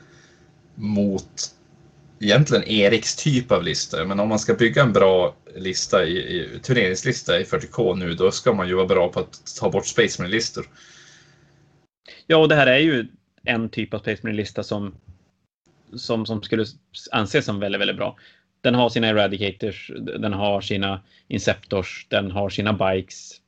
mot 0.75 1.55
egentligen 2.21 2.65
Eriks 2.65 3.17
typ 3.17 3.53
av 3.53 3.63
lista. 3.63 4.05
Men 4.05 4.21
om 4.21 4.29
man 4.29 4.39
ska 4.39 4.55
bygga 4.55 4.83
en 4.83 4.93
bra 4.93 5.35
lista 5.57 6.05
i, 6.05 6.17
i 6.17 6.59
turneringslista 6.63 7.41
i 7.41 7.45
40K 7.45 7.97
nu, 7.97 8.15
då 8.15 8.31
ska 8.31 8.53
man 8.53 8.69
ju 8.69 8.75
vara 8.75 8.87
bra 8.87 9.09
på 9.09 9.21
att 9.21 9.57
ta 9.61 9.71
bort 9.71 9.87
Space 9.87 10.23
Marine-listor. 10.23 10.67
Ja, 12.27 12.37
och 12.37 12.49
det 12.49 12.55
här 12.55 12.67
är 12.67 12.79
ju 12.79 13.07
en 13.45 13.69
typ 13.69 13.95
av 13.95 13.99
Space 13.99 14.21
Marine-lista 14.23 14.63
som, 14.63 14.95
som, 15.97 16.27
som 16.27 16.43
skulle 16.43 16.65
anses 17.11 17.45
som 17.45 17.61
väldigt, 17.61 17.81
väldigt 17.81 17.97
bra. 17.97 18.17
Den 18.65 18.75
har 18.75 18.89
sina 18.89 19.09
Eradicators, 19.09 19.91
den 19.99 20.33
har 20.33 20.61
sina 20.61 21.01
Inceptors, 21.29 22.07
den 22.11 22.31
har 22.31 22.51
sina 22.51 22.73
Bikes. 22.73 23.41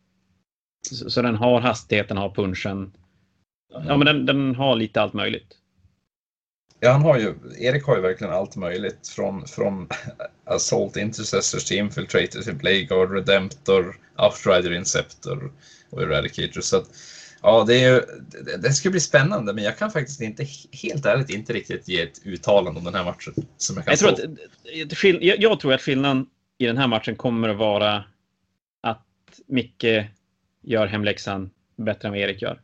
Så, 0.89 1.11
så 1.11 1.23
den 1.23 1.37
har 1.37 1.61
hastigheten, 1.61 2.17
har 2.17 2.31
punchen. 2.31 2.93
Ja, 3.73 3.97
men 3.97 4.07
den, 4.07 4.27
den 4.27 4.55
har 4.55 4.77
lite 4.77 5.03
allt 5.03 5.13
möjligt. 5.13 5.57
Ja, 6.81 6.93
han 6.93 7.03
har 7.03 7.19
ju, 7.19 7.35
Erik 7.59 7.85
har 7.85 7.97
ju 7.97 8.03
verkligen 8.03 8.33
allt 8.33 8.57
möjligt 8.57 9.09
från, 9.09 9.47
från 9.47 9.89
Assault 10.45 10.97
Intercessors 10.97 11.65
till 11.65 11.79
Infiltrator 11.79 12.41
till 12.41 12.55
Bladeguard, 12.55 13.13
Redemptor, 13.13 13.97
Outrider 14.19 14.73
Inceptor 14.73 15.53
och 15.91 16.03
Eradicator. 16.03 16.61
Så 16.61 16.77
att, 16.77 16.91
ja, 17.47 17.65
det, 17.65 17.85
är 17.85 17.95
ju, 17.95 18.01
det, 18.45 18.57
det 18.63 18.73
ska 18.73 18.91
bli 18.91 19.01
spännande, 19.01 19.53
men 19.53 19.65
jag 19.65 19.79
kan 19.79 19.91
faktiskt 19.91 20.21
inte, 20.21 20.47
helt 20.83 21.07
ärligt, 21.07 21.31
inte 21.31 21.53
riktigt 21.53 21.89
ge 21.89 22.01
ett 22.01 22.27
uttalande 22.27 22.79
om 22.79 22.85
den 22.85 22.95
här 22.95 23.05
matchen. 23.05 23.35
Som 23.57 23.77
jag, 23.77 23.85
kan 23.85 23.93
jag, 23.93 23.99
tror 23.99 24.13
att, 24.13 25.23
jag, 25.23 25.43
jag 25.43 25.61
tror 25.61 25.73
att 25.73 25.83
skillnaden 25.83 26.27
i 26.59 26.67
den 26.67 26.77
här 26.77 26.87
matchen 26.87 27.17
kommer 27.17 27.49
att 27.49 27.57
vara 27.57 28.05
att 28.83 29.07
Micke 29.47 29.85
gör 30.63 30.87
hemläxan 30.87 31.51
bättre 31.77 32.09
än 32.09 32.13
vad 32.13 32.21
Erik 32.21 32.43
gör. 32.43 32.61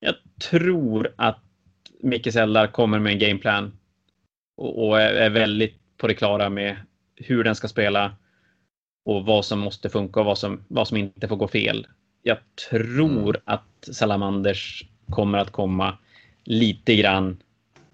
Jag 0.00 0.14
tror 0.40 1.14
att 1.16 1.40
Micke 2.00 2.32
Seldar 2.32 2.66
kommer 2.66 2.98
med 2.98 3.12
en 3.12 3.18
gameplan 3.18 3.78
och, 4.56 4.88
och 4.88 5.00
är, 5.00 5.14
är 5.14 5.30
väldigt 5.30 5.96
på 5.96 6.06
det 6.06 6.14
klara 6.14 6.48
med 6.48 6.76
hur 7.16 7.44
den 7.44 7.54
ska 7.54 7.68
spela 7.68 8.16
och 9.04 9.26
vad 9.26 9.44
som 9.44 9.58
måste 9.58 9.88
funka 9.88 10.20
och 10.20 10.26
vad 10.26 10.38
som, 10.38 10.64
vad 10.68 10.88
som 10.88 10.96
inte 10.96 11.28
får 11.28 11.36
gå 11.36 11.48
fel. 11.48 11.86
Jag 12.22 12.38
tror 12.70 13.28
mm. 13.28 13.42
att 13.44 13.88
Salamanders 13.92 14.84
kommer 15.10 15.38
att 15.38 15.50
komma 15.50 15.98
lite 16.44 16.96
grann, 16.96 17.42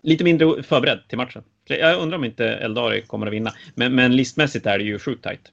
lite 0.03 0.25
mindre 0.25 0.63
förberedd 0.63 1.01
till 1.09 1.19
matchen. 1.19 1.43
Jag 1.65 1.99
undrar 1.99 2.19
om 2.19 2.25
inte 2.25 2.47
Eldari 2.47 3.03
kommer 3.03 3.27
att 3.27 3.33
vinna, 3.33 3.53
men, 3.75 3.95
men 3.95 4.17
listmässigt 4.17 4.67
är 4.67 4.79
det 4.79 4.85
ju 4.85 4.99
sjukt 4.99 5.25
tajt. 5.25 5.53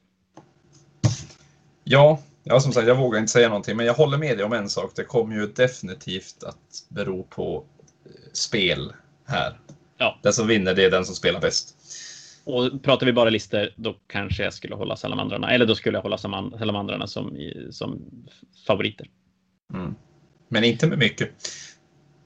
Ja, 1.84 2.20
ja, 2.44 2.60
som 2.60 2.72
sagt, 2.72 2.88
jag 2.88 2.96
vågar 2.96 3.20
inte 3.20 3.32
säga 3.32 3.48
någonting, 3.48 3.78
men 3.78 3.86
jag 3.86 3.94
håller 3.94 4.18
med 4.18 4.38
dig 4.38 4.46
om 4.46 4.54
en 4.54 4.70
sak. 4.70 4.92
Det 4.96 5.04
kommer 5.04 5.36
ju 5.36 5.48
definitivt 5.48 6.44
att 6.44 6.86
bero 6.90 7.24
på 7.24 7.64
spel 8.34 8.94
här. 9.26 9.60
Ja. 9.98 10.20
Den 10.24 10.34
som 10.34 10.48
vinner, 10.48 10.74
det 10.74 10.84
är 10.84 10.92
den 10.92 11.06
som 11.06 11.16
spelar 11.16 11.40
bäst. 11.40 11.75
Och 12.46 12.84
pratar 12.84 13.06
vi 13.06 13.14
bara 13.14 13.30
listor, 13.30 13.70
då 13.76 13.96
kanske 14.08 14.44
jag 14.44 14.54
skulle 14.54 14.76
hålla 14.76 14.96
salamandrarna, 14.96 15.52
eller 15.52 15.66
då 15.66 15.76
skulle 15.76 15.98
jag 15.98 16.04
hålla 16.04 16.18
salamandrarna 16.18 17.08
som, 17.08 17.38
som 17.70 18.02
favoriter. 18.68 19.08
Mm. 19.74 19.96
Men 20.50 20.64
inte 20.64 20.88
med 20.88 20.98
mycket. 20.98 21.30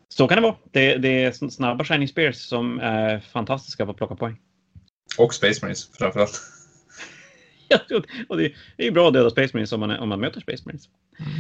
Så 0.10 0.28
kan 0.28 0.36
det 0.36 0.42
vara. 0.42 0.56
Det, 0.72 0.98
det 0.98 1.24
är 1.24 1.50
snabba 1.50 1.84
Shining 1.84 2.08
Spears 2.08 2.36
som 2.36 2.80
är 2.80 3.20
fantastiska 3.20 3.86
på 3.86 3.92
att 3.92 3.98
plocka 3.98 4.16
poäng. 4.16 4.40
Och 5.18 5.34
Space 5.34 5.60
Marines 5.62 5.90
framförallt. 5.98 6.42
ja, 7.68 7.80
och 8.30 8.38
det 8.38 8.46
är 8.78 8.84
ju 8.84 8.92
bra 8.92 9.08
att 9.08 9.14
döda 9.14 9.30
Space 9.30 9.50
Marines 9.54 9.72
om 9.72 9.80
man, 9.80 9.92
om 9.92 10.10
man 10.10 10.20
möter 10.20 10.42
Space 10.42 10.64
Marines. 10.66 10.90
Mm. 11.20 11.32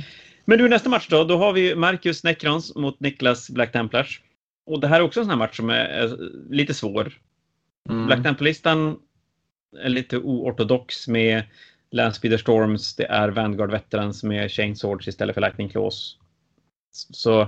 Men 0.46 0.58
du, 0.58 0.70
nästa 0.70 0.89
match 0.89 1.08
då. 1.10 1.24
Då 1.24 1.38
har 1.38 1.54
vi 1.54 1.76
Marcus 1.76 2.24
Necrons 2.24 2.76
mot 2.76 3.00
Niklas 3.00 3.50
Black 3.50 3.72
Templars. 3.72 4.22
Och 4.65 4.80
det 4.80 4.88
här 4.88 5.00
är 5.00 5.04
också 5.04 5.20
en 5.20 5.26
sån 5.26 5.30
här 5.30 5.38
match 5.38 5.58
som 5.58 5.70
är 5.70 6.18
lite 6.50 6.74
svår. 6.74 7.13
Mm. 7.89 8.06
Black 8.06 8.24
Temple-listan 8.24 9.00
är 9.84 9.89
lite 9.89 10.18
oortodox 10.18 11.08
med 11.08 11.44
Landspeeder 11.92 12.38
Storms, 12.38 12.96
det 12.96 13.06
är 13.06 13.30
Vanguard 13.30 13.72
Veterans 13.72 14.24
med 14.24 14.52
Chain 14.52 14.76
Swords 14.76 15.08
istället 15.08 15.34
för 15.34 15.42
Lightning 15.42 15.70
Claws. 15.70 16.18
Så 16.92 17.48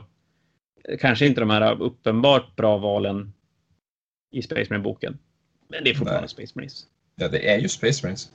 kanske 1.00 1.26
inte 1.26 1.40
de 1.40 1.50
här 1.50 1.82
uppenbart 1.82 2.56
bra 2.56 2.78
valen 2.78 3.34
i 4.32 4.42
Space 4.42 4.66
Marine-boken. 4.70 5.18
Men 5.68 5.84
det 5.84 5.90
är 5.90 5.94
fortfarande 5.94 6.22
Nej. 6.22 6.30
Space 6.30 6.52
Marines. 6.56 6.86
Ja, 7.16 7.28
det 7.28 7.50
är 7.50 7.60
ju 7.60 7.70
Space 7.70 8.06
Marines. 8.06 8.30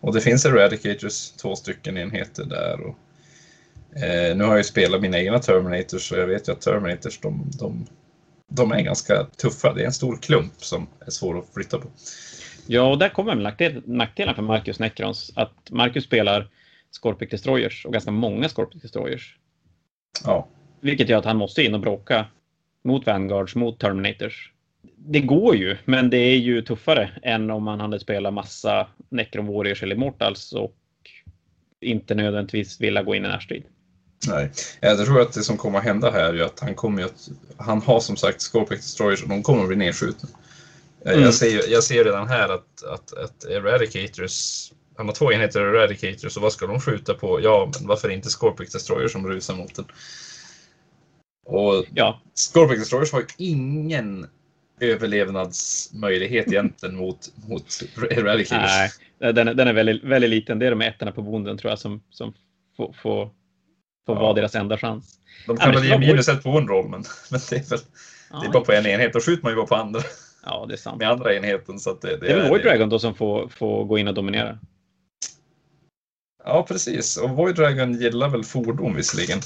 Och 0.00 0.14
det 0.14 0.20
finns 0.20 0.46
Eradicators, 0.46 1.30
två 1.30 1.56
stycken 1.56 1.98
enheter 1.98 2.44
där. 2.44 2.80
Och, 2.80 2.96
eh, 4.02 4.36
nu 4.36 4.44
har 4.44 4.50
jag 4.50 4.58
ju 4.58 4.64
spelat 4.64 5.00
mina 5.00 5.18
egna 5.18 5.38
Terminators 5.38 6.12
och 6.12 6.18
jag 6.18 6.26
vet 6.26 6.48
ju 6.48 6.52
att 6.52 6.60
Terminators 6.60 7.20
de, 7.20 7.50
de 7.58 7.86
de 8.48 8.72
är 8.72 8.80
ganska 8.80 9.24
tuffa. 9.24 9.72
Det 9.72 9.82
är 9.82 9.86
en 9.86 9.92
stor 9.92 10.16
klump 10.16 10.52
som 10.56 10.88
är 11.06 11.10
svår 11.10 11.38
att 11.38 11.54
flytta 11.54 11.78
på. 11.78 11.88
Ja, 12.66 12.82
och 12.90 12.98
där 12.98 13.08
kommer 13.08 13.34
nackdel, 13.34 13.82
nackdelen 13.86 14.34
för 14.34 14.42
Marcus 14.42 14.78
Necrons. 14.78 15.32
Att 15.34 15.70
Marcus 15.70 16.04
spelar 16.04 16.48
Scorpic 16.90 17.30
Destroyers 17.30 17.86
och 17.86 17.92
ganska 17.92 18.10
många 18.10 18.48
Scorpic 18.48 18.82
Destroyers. 18.82 19.36
Ja. 20.24 20.48
Vilket 20.80 21.08
gör 21.08 21.18
att 21.18 21.24
han 21.24 21.36
måste 21.36 21.62
in 21.62 21.74
och 21.74 21.80
bråka 21.80 22.26
mot 22.84 23.06
Vanguards, 23.06 23.54
mot 23.54 23.80
Terminators. 23.80 24.52
Det 24.96 25.20
går 25.20 25.56
ju, 25.56 25.76
men 25.84 26.10
det 26.10 26.16
är 26.16 26.36
ju 26.36 26.62
tuffare 26.62 27.10
än 27.22 27.50
om 27.50 27.64
man 27.64 27.80
hade 27.80 28.00
spelat 28.00 28.34
massa 28.34 28.88
Necron 29.08 29.46
Warriors 29.46 29.82
eller 29.82 29.96
Mortals 29.96 30.52
och 30.52 30.76
inte 31.80 32.14
nödvändigtvis 32.14 32.80
vilja 32.80 33.02
gå 33.02 33.14
in 33.14 33.24
i 33.24 33.28
närstrid. 33.28 33.64
Nej, 34.28 34.50
jag 34.80 35.06
tror 35.06 35.20
att 35.20 35.32
det 35.32 35.42
som 35.42 35.56
kommer 35.56 35.78
att 35.78 35.84
hända 35.84 36.10
här 36.10 36.34
är 36.34 36.42
att 36.42 36.60
han 36.60 36.74
kommer 36.74 37.04
att... 37.04 37.28
Han 37.56 37.82
har 37.82 38.00
som 38.00 38.16
sagt 38.16 38.42
Scorpic 38.42 38.80
Destroyers 38.80 39.22
och 39.22 39.28
de 39.28 39.42
kommer 39.42 39.62
att 39.62 39.68
bli 39.68 39.76
nedskjutna. 39.76 40.28
Mm. 41.04 41.22
Jag, 41.22 41.34
ser, 41.34 41.68
jag 41.72 41.84
ser 41.84 42.04
redan 42.04 42.28
här 42.28 42.48
att, 42.48 42.84
att, 42.84 43.12
att 43.12 43.44
Eradicators... 43.44 44.72
Han 44.96 45.06
har 45.06 45.14
två 45.14 45.32
enheter 45.32 45.60
Eradicators 45.60 46.36
och 46.36 46.42
vad 46.42 46.52
ska 46.52 46.66
de 46.66 46.80
skjuta 46.80 47.14
på? 47.14 47.40
Ja, 47.40 47.70
men 47.78 47.88
varför 47.88 48.08
inte 48.08 48.28
Scorpic 48.28 48.72
Destroyers 48.72 49.12
som 49.12 49.28
rusar 49.28 49.54
mot 49.54 49.74
den? 49.74 49.84
Och 51.46 51.84
ja. 51.94 52.20
Scorpic 52.34 52.78
Destroyers 52.78 53.12
har 53.12 53.20
ju 53.20 53.26
ingen 53.38 54.26
överlevnadsmöjlighet 54.80 56.46
egentligen 56.46 56.96
mot, 56.96 57.32
mot 57.48 57.82
Eradicators. 58.10 58.98
Nej, 59.20 59.32
den, 59.32 59.56
den 59.56 59.68
är 59.68 59.72
väldigt, 59.72 60.04
väldigt 60.04 60.30
liten. 60.30 60.58
Det 60.58 60.66
är 60.66 60.70
de 60.70 60.80
ettorna 60.80 61.12
på 61.12 61.22
bonden 61.22 61.58
tror 61.58 61.70
jag 61.70 61.78
som, 61.78 62.02
som 62.10 62.34
får, 62.76 62.96
får 63.02 63.30
får 64.06 64.16
ja. 64.16 64.22
vara 64.22 64.32
deras 64.34 64.54
enda 64.54 64.78
chans. 64.78 65.18
De 65.46 65.56
kan 65.56 65.72
väl 65.72 65.84
ge 65.84 65.98
minus 65.98 66.28
ett 66.28 66.42
på 66.42 66.58
en 66.58 66.68
roll, 66.68 66.88
men, 66.88 67.04
men 67.30 67.40
det 67.50 67.56
är 67.56 67.70
väl 67.70 67.78
ja, 68.30 68.40
det 68.40 68.46
är 68.46 68.52
bara 68.52 68.64
på 68.64 68.72
en 68.72 68.86
enhet. 68.86 69.12
Då 69.12 69.20
skjuter 69.20 69.42
man 69.42 69.52
ju 69.52 69.56
bara 69.56 69.66
på 69.66 69.74
andra. 69.74 70.00
Ja, 70.44 70.66
det 70.68 70.74
är 70.74 70.78
sant. 70.78 70.98
Med 70.98 71.10
andra 71.10 71.34
enheten. 71.34 71.78
Så 71.78 71.92
det, 71.94 72.08
det, 72.08 72.16
det 72.16 72.32
är 72.32 72.36
väl 72.36 72.48
Void 72.48 72.62
Dragon 72.62 72.88
då 72.88 72.98
som 72.98 73.14
får, 73.14 73.48
får 73.48 73.84
gå 73.84 73.98
in 73.98 74.08
och 74.08 74.14
dominera. 74.14 74.58
Ja, 76.44 76.66
precis. 76.68 77.16
Och 77.16 77.30
Void 77.30 77.56
Dragon 77.56 77.94
gillar 77.94 78.28
väl 78.28 78.44
fordon 78.44 78.94
visserligen. 78.94 79.40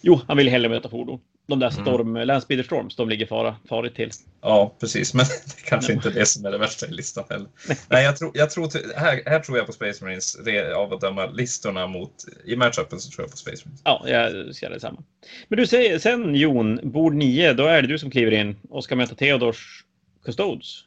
Jo, 0.00 0.20
han 0.28 0.36
vill 0.36 0.48
hellre 0.48 0.68
möta 0.68 0.88
fordon 0.88 1.20
de 1.46 1.58
där 1.58 1.70
mm. 1.70 1.84
storm, 1.84 2.08
mm. 2.08 2.26
Landspeeder 2.26 2.64
Storms, 2.64 2.96
de 2.96 3.08
ligger 3.08 3.26
fara, 3.26 3.56
farligt 3.68 3.94
till. 3.94 4.10
Ja, 4.40 4.74
precis, 4.80 5.14
men 5.14 5.24
det 5.44 5.62
är 5.62 5.68
kanske 5.68 5.92
inte 5.92 6.10
det 6.10 6.26
som 6.26 6.44
är 6.44 6.50
det 6.50 6.58
värsta 6.58 6.86
i 6.86 6.90
listan 6.90 7.24
heller. 7.30 7.48
Nej, 7.88 8.04
jag 8.04 8.16
tror, 8.16 8.30
jag 8.34 8.50
tror 8.50 8.96
här, 8.96 9.22
här 9.26 9.40
tror 9.40 9.58
jag 9.58 9.66
på 9.66 9.72
Space 9.72 10.04
Marines 10.04 10.36
av 10.76 10.92
att 10.92 11.00
döma 11.00 11.26
listorna 11.26 11.86
mot, 11.86 12.12
i 12.44 12.56
matchupen 12.56 13.00
så 13.00 13.10
tror 13.10 13.24
jag 13.24 13.30
på 13.30 13.36
Space 13.36 13.62
Marines. 13.64 13.80
Ja, 13.84 14.04
jag 14.06 14.54
ser 14.54 14.70
detsamma. 14.70 15.02
Men 15.48 15.56
du 15.58 15.66
säger 15.66 15.98
sen 15.98 16.34
Jon, 16.34 16.80
bord 16.82 17.14
9, 17.14 17.52
då 17.52 17.64
är 17.64 17.82
det 17.82 17.88
du 17.88 17.98
som 17.98 18.10
kliver 18.10 18.32
in 18.32 18.56
och 18.70 18.84
ska 18.84 18.96
möta 18.96 19.14
Theodors 19.14 19.84
Custodes. 20.24 20.84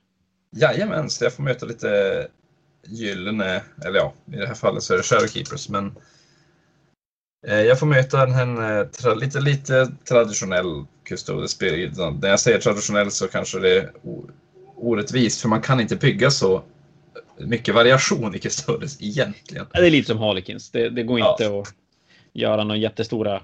Jajamän, 0.56 1.10
så 1.10 1.24
jag 1.24 1.34
får 1.34 1.44
möta 1.44 1.66
lite 1.66 2.28
gyllene, 2.88 3.62
eller 3.86 4.00
ja, 4.00 4.14
i 4.34 4.36
det 4.36 4.48
här 4.48 4.56
fallet 4.56 4.84
så 4.84 4.94
är 4.94 4.98
det 4.98 5.04
Shadowkeepers, 5.04 5.70
men 5.70 5.96
jag 7.48 7.80
får 7.80 7.86
möta 7.86 8.24
en 8.24 8.58
eh, 8.58 8.86
tra, 8.86 9.14
lite, 9.14 9.40
lite 9.40 9.92
traditionell 10.10 10.86
Custodes 11.04 11.62
När 11.62 12.30
jag 12.30 12.40
säger 12.40 12.60
traditionell 12.60 13.12
så 13.12 13.28
kanske 13.28 13.60
det 13.60 13.78
är 13.78 13.92
orättvist, 14.76 15.42
för 15.42 15.50
man 15.50 15.62
kan 15.62 15.80
inte 15.80 15.96
bygga 15.96 16.32
så 16.32 16.64
mycket 17.38 17.76
variation 17.76 18.36
i 18.36 18.40
Custodes 18.40 19.02
egentligen. 19.02 19.66
Det 19.74 19.88
är 19.88 19.92
lite 19.92 20.08
som 20.08 20.18
Harlequins. 20.18 20.72
Det, 20.72 20.90
det 20.90 21.04
går 21.04 21.20
inte 21.20 21.44
ja. 21.44 21.62
att 21.62 21.74
göra 22.34 22.64
några 22.64 22.78
jättestora 22.78 23.42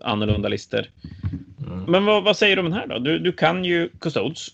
annorlunda 0.00 0.48
listor. 0.48 0.86
Mm. 1.66 1.84
Men 1.84 2.04
vad, 2.04 2.24
vad, 2.24 2.36
säger 2.36 2.56
du 2.56 2.62
om 2.62 2.70
den 2.70 2.78
här 2.78 2.86
då? 2.86 2.98
Du, 2.98 3.18
du 3.18 3.32
kan 3.32 3.64
ju 3.64 3.88
Custodes. 4.00 4.46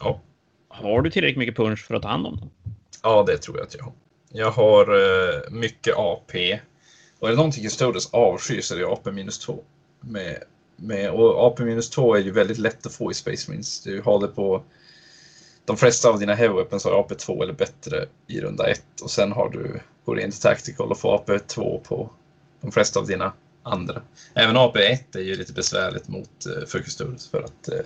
Ja. 0.00 0.20
Har 0.68 1.02
du 1.02 1.10
tillräckligt 1.10 1.38
mycket 1.38 1.56
punch 1.56 1.86
för 1.86 1.94
att 1.94 2.02
ta 2.02 2.08
hand 2.08 2.26
om 2.26 2.36
dem? 2.36 2.50
Ja, 3.02 3.24
det 3.26 3.38
tror 3.38 3.56
jag 3.56 3.66
att 3.66 3.74
jag 3.74 3.84
har. 3.84 3.92
Jag 4.32 4.50
har 4.50 4.94
uh, 4.94 5.50
mycket 5.50 5.94
AP. 5.96 6.58
Och 7.24 7.28
är 7.28 7.32
det 7.32 7.36
någonting 7.36 7.64
Custodes 7.64 8.08
avskyr 8.10 8.60
så 8.60 8.74
är 8.74 8.78
det 8.78 8.86
AP-2. 8.86 9.58
Med, 10.00 10.38
med, 10.76 11.10
och 11.10 11.58
AP-2 11.58 12.16
är 12.16 12.20
ju 12.20 12.30
väldigt 12.30 12.58
lätt 12.58 12.86
att 12.86 12.92
få 12.92 13.10
i 13.10 13.14
Space 13.14 13.50
Marines. 13.50 13.80
Du 13.80 14.00
har 14.00 14.20
det 14.20 14.28
på 14.28 14.62
de 15.64 15.76
flesta 15.76 16.08
av 16.08 16.18
dina 16.18 16.34
heavy 16.34 16.54
weapons 16.54 16.84
har 16.84 16.92
AP2 16.92 17.42
eller 17.42 17.52
bättre 17.52 18.06
i 18.26 18.40
runda 18.40 18.70
1 18.70 18.82
och 19.02 19.10
sen 19.10 19.32
har 19.32 19.48
du, 19.48 19.80
går 20.04 20.20
in 20.20 20.30
till 20.30 20.40
Tactical 20.40 20.90
och 20.90 20.98
får 20.98 21.18
AP2 21.18 21.80
på 21.80 22.10
de 22.60 22.72
flesta 22.72 23.00
av 23.00 23.06
dina 23.06 23.32
andra. 23.62 24.02
Även 24.34 24.56
AP1 24.56 25.16
är 25.16 25.20
ju 25.20 25.36
lite 25.36 25.52
besvärligt 25.52 26.08
mot, 26.08 26.46
eh, 26.46 26.66
för 26.66 26.78
Custodes 26.78 27.28
för 27.28 27.42
att 27.42 27.68
eh, 27.68 27.80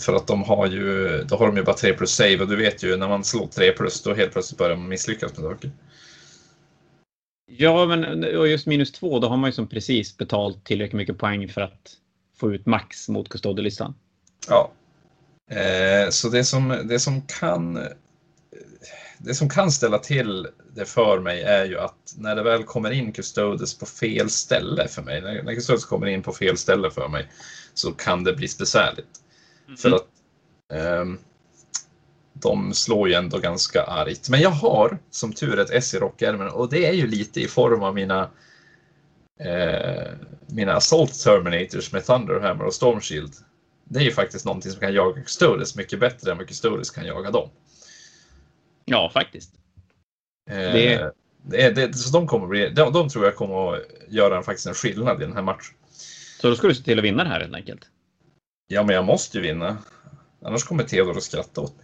För 0.00 0.14
att 0.14 0.26
de 0.26 0.42
har 0.42 0.66
ju, 0.66 1.22
då 1.24 1.36
har 1.36 1.46
de 1.46 1.56
ju 1.56 1.62
bara 1.62 1.76
3 1.76 1.92
plus 1.92 2.14
save 2.14 2.40
och 2.40 2.48
du 2.48 2.56
vet 2.56 2.82
ju 2.82 2.96
när 2.96 3.08
man 3.08 3.24
slår 3.24 3.46
3 3.46 3.72
plus 3.72 4.02
då 4.02 4.14
helt 4.14 4.32
plötsligt 4.32 4.58
börjar 4.58 4.76
man 4.76 4.88
misslyckas 4.88 5.36
med 5.36 5.50
saker. 5.50 5.70
Ja, 7.46 7.86
men 7.86 8.24
och 8.36 8.48
just 8.48 8.66
minus 8.66 8.92
två, 8.92 9.18
då 9.18 9.28
har 9.28 9.36
man 9.36 9.48
ju 9.48 9.52
som 9.52 9.68
precis 9.68 10.16
betalt 10.16 10.64
tillräckligt 10.64 10.96
mycket 10.96 11.18
poäng 11.18 11.48
för 11.48 11.60
att 11.60 11.96
få 12.36 12.54
ut 12.54 12.66
max 12.66 13.08
mot 13.08 13.28
kustodielistan. 13.28 13.94
Ja. 14.48 14.72
Eh, 15.50 16.10
så 16.10 16.28
det 16.28 16.44
som, 16.44 16.68
det 16.84 16.98
som 16.98 17.22
kan 17.22 17.88
det 19.18 19.34
som 19.34 19.48
kan 19.48 19.72
ställa 19.72 19.98
till 19.98 20.48
det 20.74 20.84
för 20.84 21.20
mig 21.20 21.42
är 21.42 21.64
ju 21.64 21.78
att 21.78 22.14
när 22.16 22.36
det 22.36 22.42
väl 22.42 22.64
kommer 22.64 22.90
in 22.90 23.12
Custodes 23.12 23.78
på 23.78 23.86
fel 23.86 24.30
ställe 24.30 24.88
för 24.88 25.02
mig, 25.02 25.20
när, 25.20 25.42
när 25.42 25.54
Custodes 25.54 25.84
kommer 25.84 26.06
in 26.06 26.22
på 26.22 26.32
fel 26.32 26.56
ställe 26.56 26.90
för 26.90 27.08
mig, 27.08 27.28
så 27.74 27.92
kan 27.92 28.24
det 28.24 28.32
bli 28.32 28.48
besvärligt. 28.58 29.20
Mm. 29.66 29.76
För 29.76 29.90
att 29.90 30.06
um, 31.00 31.18
de 32.42 32.74
slår 32.74 33.08
ju 33.08 33.14
ändå 33.14 33.38
ganska 33.38 33.82
argt. 33.82 34.28
Men 34.28 34.40
jag 34.40 34.50
har 34.50 34.98
som 35.10 35.32
tur 35.32 35.58
ett 35.58 35.70
S 35.70 35.94
i 35.94 35.98
rockärmen 35.98 36.48
och 36.48 36.70
det 36.70 36.86
är 36.86 36.92
ju 36.92 37.06
lite 37.06 37.40
i 37.40 37.48
form 37.48 37.82
av 37.82 37.94
mina 37.94 38.30
eh, 39.40 40.12
mina 40.46 40.72
Assault 40.72 41.22
Terminators 41.24 41.92
med 41.92 42.06
Thunderhammer 42.06 42.64
och 42.64 42.74
Stormshield. 42.74 43.32
Det 43.84 44.00
är 44.00 44.04
ju 44.04 44.12
faktiskt 44.12 44.44
någonting 44.44 44.72
som 44.72 44.80
kan 44.80 44.94
jaga 44.94 45.22
Custodes 45.22 45.76
mycket 45.76 46.00
bättre 46.00 46.30
än 46.30 46.38
vad 46.38 46.48
Custodes 46.48 46.90
kan 46.90 47.06
jaga 47.06 47.30
dem. 47.30 47.48
Ja, 48.84 49.10
faktiskt. 49.14 49.54
Eh, 50.50 50.56
det... 50.56 51.12
Det, 51.44 51.70
det, 51.70 51.94
så 51.94 52.18
de, 52.18 52.26
kommer 52.26 52.46
bli, 52.46 52.70
de, 52.70 52.92
de 52.92 53.08
tror 53.08 53.24
jag 53.24 53.36
kommer 53.36 53.74
att 53.74 53.82
göra 54.08 54.42
faktiskt 54.42 54.66
en 54.66 54.74
skillnad 54.74 55.22
i 55.22 55.24
den 55.24 55.34
här 55.34 55.42
matchen. 55.42 55.74
Så 56.40 56.48
då 56.48 56.56
ska 56.56 56.68
du 56.68 56.74
se 56.74 56.82
till 56.82 56.98
att 56.98 57.04
vinna 57.04 57.24
det 57.24 57.30
här 57.30 57.40
helt 57.40 57.54
enkelt? 57.54 57.80
Ja, 58.66 58.82
men 58.82 58.94
jag 58.94 59.04
måste 59.04 59.38
ju 59.38 59.42
vinna. 59.42 59.78
Annars 60.42 60.64
kommer 60.64 60.84
Theodor 60.84 61.16
att 61.16 61.22
skratta 61.22 61.60
åt. 61.60 61.74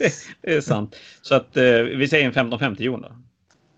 Det, 0.00 0.12
det 0.40 0.54
är 0.54 0.60
sant. 0.60 0.96
Så 1.22 1.34
att 1.34 1.56
eh, 1.56 1.82
vi 1.82 2.08
säger 2.08 2.26
en 2.26 2.52
15-50 2.52 2.82
Jon 2.82 3.02
då? 3.02 3.16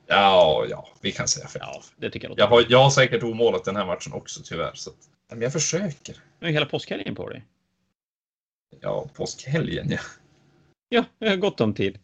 Ja, 0.06 0.66
ja, 0.70 0.88
vi 1.00 1.12
kan 1.12 1.28
säga 1.28 1.46
15. 1.46 1.68
Ja, 1.72 1.82
det 1.96 2.10
tycker 2.10 2.28
jag, 2.28 2.38
jag, 2.38 2.46
har, 2.46 2.64
jag 2.68 2.82
har 2.82 2.90
säkert 2.90 3.22
omålat 3.22 3.64
den 3.64 3.76
här 3.76 3.86
matchen 3.86 4.12
också 4.12 4.40
tyvärr. 4.44 4.70
Så 4.74 4.90
att, 4.90 4.96
men 5.30 5.42
jag 5.42 5.52
försöker. 5.52 6.16
Du 6.38 6.46
har 6.46 6.52
hela 6.52 6.66
påskhelgen 6.66 7.14
på 7.14 7.28
dig. 7.28 7.44
Ja, 8.80 9.08
påskhelgen 9.14 9.90
ja. 9.90 9.98
Ja, 10.88 11.04
jag 11.18 11.30
har 11.30 11.36
gott 11.36 11.60
om 11.60 11.74
tid. 11.74 11.98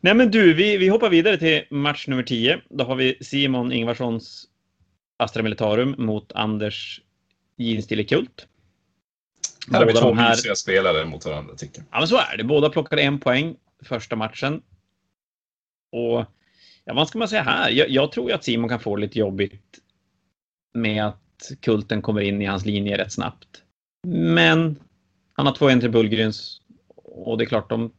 Nej 0.00 0.14
men 0.14 0.30
du, 0.30 0.54
vi, 0.54 0.76
vi 0.76 0.88
hoppar 0.88 1.10
vidare 1.10 1.38
till 1.38 1.64
match 1.70 2.08
nummer 2.08 2.22
10. 2.22 2.60
Då 2.68 2.84
har 2.84 2.96
vi 2.96 3.18
Simon 3.20 3.72
Ingvarssons 3.72 4.44
Astra 5.16 5.42
Militarum 5.42 5.94
mot 5.98 6.32
Anders 6.32 7.00
Jeansstille 7.56 8.04
Kult. 8.04 8.46
Här 9.70 9.78
har 9.78 9.86
vi 9.86 9.92
två 9.92 10.14
här... 10.14 10.30
mysiga 10.30 10.54
spelare 10.54 11.04
mot 11.04 11.24
varandra 11.24 11.54
tycker 11.54 11.78
jag. 11.78 11.86
Ja 11.90 11.98
men 11.98 12.08
så 12.08 12.16
är 12.16 12.36
det. 12.36 12.44
Båda 12.44 12.70
plockade 12.70 13.02
en 13.02 13.20
poäng 13.20 13.56
första 13.82 14.16
matchen. 14.16 14.62
Och 15.92 16.24
ja, 16.84 16.94
vad 16.94 17.08
ska 17.08 17.18
man 17.18 17.28
säga 17.28 17.42
här? 17.42 17.70
Jag, 17.70 17.90
jag 17.90 18.12
tror 18.12 18.32
att 18.32 18.44
Simon 18.44 18.68
kan 18.68 18.80
få 18.80 18.96
lite 18.96 19.18
jobbigt 19.18 19.78
med 20.74 21.06
att 21.06 21.52
Kulten 21.60 22.02
kommer 22.02 22.20
in 22.20 22.42
i 22.42 22.44
hans 22.44 22.64
linje 22.64 22.98
rätt 22.98 23.12
snabbt. 23.12 23.62
Men 24.06 24.78
han 25.32 25.46
har 25.46 25.54
två 25.54 25.68
entry 25.68 25.88
Bullgrens 25.88 26.60
och 26.96 27.38
det 27.38 27.44
är 27.44 27.46
klart, 27.46 27.70
de 27.70 27.92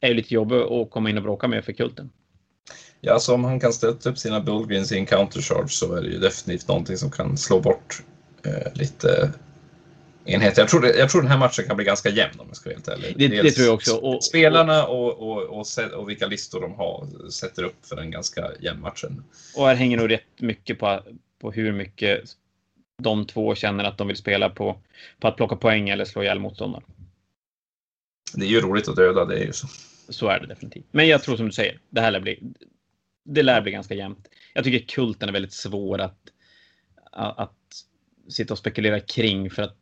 är 0.00 0.14
lite 0.14 0.34
jobbiga 0.34 0.64
att 0.64 0.90
komma 0.90 1.10
in 1.10 1.16
och 1.16 1.22
bråka 1.22 1.48
med 1.48 1.64
för 1.64 1.72
kulten. 1.72 2.10
Ja, 3.00 3.18
så 3.18 3.34
om 3.34 3.44
han 3.44 3.60
kan 3.60 3.72
stötta 3.72 4.10
upp 4.10 4.18
sina 4.18 4.40
Bullgrins 4.40 4.92
i 4.92 4.98
en 4.98 5.06
countercharge 5.06 5.68
så 5.68 5.94
är 5.94 6.02
det 6.02 6.08
ju 6.08 6.18
definitivt 6.18 6.68
någonting 6.68 6.96
som 6.96 7.10
kan 7.10 7.36
slå 7.36 7.60
bort 7.60 8.02
eh, 8.44 8.72
lite 8.74 9.32
enheter. 10.24 10.62
Jag 10.62 10.68
tror, 10.68 10.86
jag 10.86 11.10
tror 11.10 11.22
den 11.22 11.30
här 11.30 11.38
matchen 11.38 11.64
kan 11.66 11.76
bli 11.76 11.84
ganska 11.84 12.08
jämn 12.08 12.40
om 12.40 12.46
jag 12.48 12.56
ska 12.56 12.70
vara 12.70 12.76
helt 12.76 12.88
ärlig. 12.88 13.14
Det, 13.18 13.42
det 13.42 13.50
tror 13.50 13.66
jag 13.66 13.74
också. 13.74 13.96
Och, 13.96 14.24
spelarna 14.24 14.86
och, 14.86 15.18
och, 15.18 15.42
och, 15.42 15.66
och, 15.98 16.08
vilka 16.08 16.26
listor 16.26 16.60
de 16.60 16.74
har 16.74 17.28
sätter 17.30 17.62
upp 17.62 17.86
för 17.86 17.96
en 17.96 18.10
ganska 18.10 18.50
jämn 18.60 18.80
match. 18.80 19.04
Och 19.56 19.66
här 19.66 19.74
hänger 19.74 19.96
nog 19.96 20.10
rätt 20.10 20.40
mycket 20.40 20.78
på, 20.78 21.02
på 21.40 21.52
hur 21.52 21.72
mycket 21.72 22.24
de 23.02 23.26
två 23.26 23.54
känner 23.54 23.84
att 23.84 23.98
de 23.98 24.08
vill 24.08 24.16
spela 24.16 24.50
på, 24.50 24.78
på 25.20 25.28
att 25.28 25.36
plocka 25.36 25.56
poäng 25.56 25.88
eller 25.88 26.04
slå 26.04 26.22
ihjäl 26.22 26.38
motståndaren. 26.38 26.84
Det 28.34 28.46
är 28.46 28.50
ju 28.50 28.60
roligt 28.60 28.88
att 28.88 28.96
döda, 28.96 29.24
det 29.24 29.38
är 29.38 29.44
ju 29.44 29.52
så. 29.52 29.66
Så 30.08 30.28
är 30.28 30.40
det 30.40 30.46
definitivt. 30.46 30.86
Men 30.90 31.08
jag 31.08 31.22
tror 31.22 31.36
som 31.36 31.46
du 31.46 31.52
säger, 31.52 31.78
det 31.90 32.00
här 32.00 32.10
lär 32.10 32.20
bli, 32.20 32.38
det 33.24 33.42
lär 33.42 33.60
bli 33.60 33.72
ganska 33.72 33.94
jämnt. 33.94 34.28
Jag 34.54 34.64
tycker 34.64 34.86
kulten 34.86 35.28
är 35.28 35.32
väldigt 35.32 35.52
svår 35.52 36.00
att, 36.00 36.18
att 37.12 37.56
sitta 38.28 38.54
och 38.54 38.58
spekulera 38.58 39.00
kring 39.00 39.50
för 39.50 39.62
att 39.62 39.76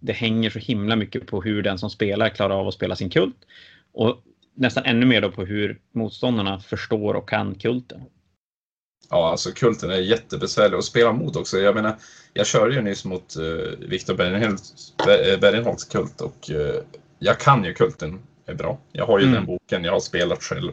det 0.00 0.12
hänger 0.12 0.50
så 0.50 0.58
himla 0.58 0.96
mycket 0.96 1.26
på 1.26 1.42
hur 1.42 1.62
den 1.62 1.78
som 1.78 1.90
spelar 1.90 2.28
klarar 2.28 2.60
av 2.60 2.68
att 2.68 2.74
spela 2.74 2.96
sin 2.96 3.10
kult. 3.10 3.36
Och 3.92 4.22
nästan 4.54 4.84
ännu 4.84 5.06
mer 5.06 5.20
då 5.20 5.30
på 5.30 5.44
hur 5.44 5.80
motståndarna 5.92 6.60
förstår 6.60 7.14
och 7.14 7.28
kan 7.28 7.54
kulten. 7.54 8.02
Ja, 9.10 9.30
alltså 9.30 9.50
kulten 9.52 9.90
är 9.90 9.96
jättebesvärlig 9.96 10.76
att 10.76 10.84
spela 10.84 11.12
mot 11.12 11.36
också. 11.36 11.58
Jag 11.58 11.74
menar, 11.74 11.96
jag 12.32 12.46
körde 12.46 12.74
ju 12.74 12.82
nyss 12.82 13.04
mot 13.04 13.36
uh, 13.38 13.88
Viktor 13.88 14.14
Bergenholtz 15.40 15.84
kult 15.84 16.20
och 16.20 16.50
uh, 16.50 16.74
jag 17.18 17.40
kan 17.40 17.64
ju 17.64 17.74
kulten 17.74 18.18
är 18.46 18.54
bra. 18.54 18.78
Jag 18.92 19.06
har 19.06 19.18
ju 19.18 19.24
mm. 19.24 19.34
den 19.34 19.46
boken, 19.46 19.84
jag 19.84 19.92
har 19.92 20.00
spelat 20.00 20.42
själv. 20.42 20.72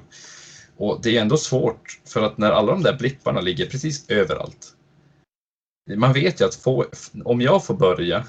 Och 0.78 1.00
det 1.04 1.18
är 1.18 1.22
ändå 1.22 1.38
svårt 1.38 2.00
för 2.06 2.22
att 2.22 2.38
när 2.38 2.52
alla 2.52 2.72
de 2.72 2.84
där 2.84 2.98
blipparna 2.98 3.42
ligger 3.42 3.66
precis 3.66 4.10
överallt. 4.10 4.76
Man 5.96 6.14
vet 6.14 6.42
ju 6.42 6.46
att 6.46 6.56
få, 6.56 6.86
om 7.26 7.42
jag 7.42 7.66
får 7.66 7.74
börja 7.74 8.26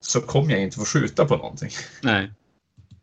så 0.00 0.20
kommer 0.20 0.50
jag 0.50 0.62
inte 0.62 0.76
få 0.76 0.84
skjuta 0.84 1.24
på 1.24 1.36
någonting. 1.36 1.70
Nej. 2.02 2.30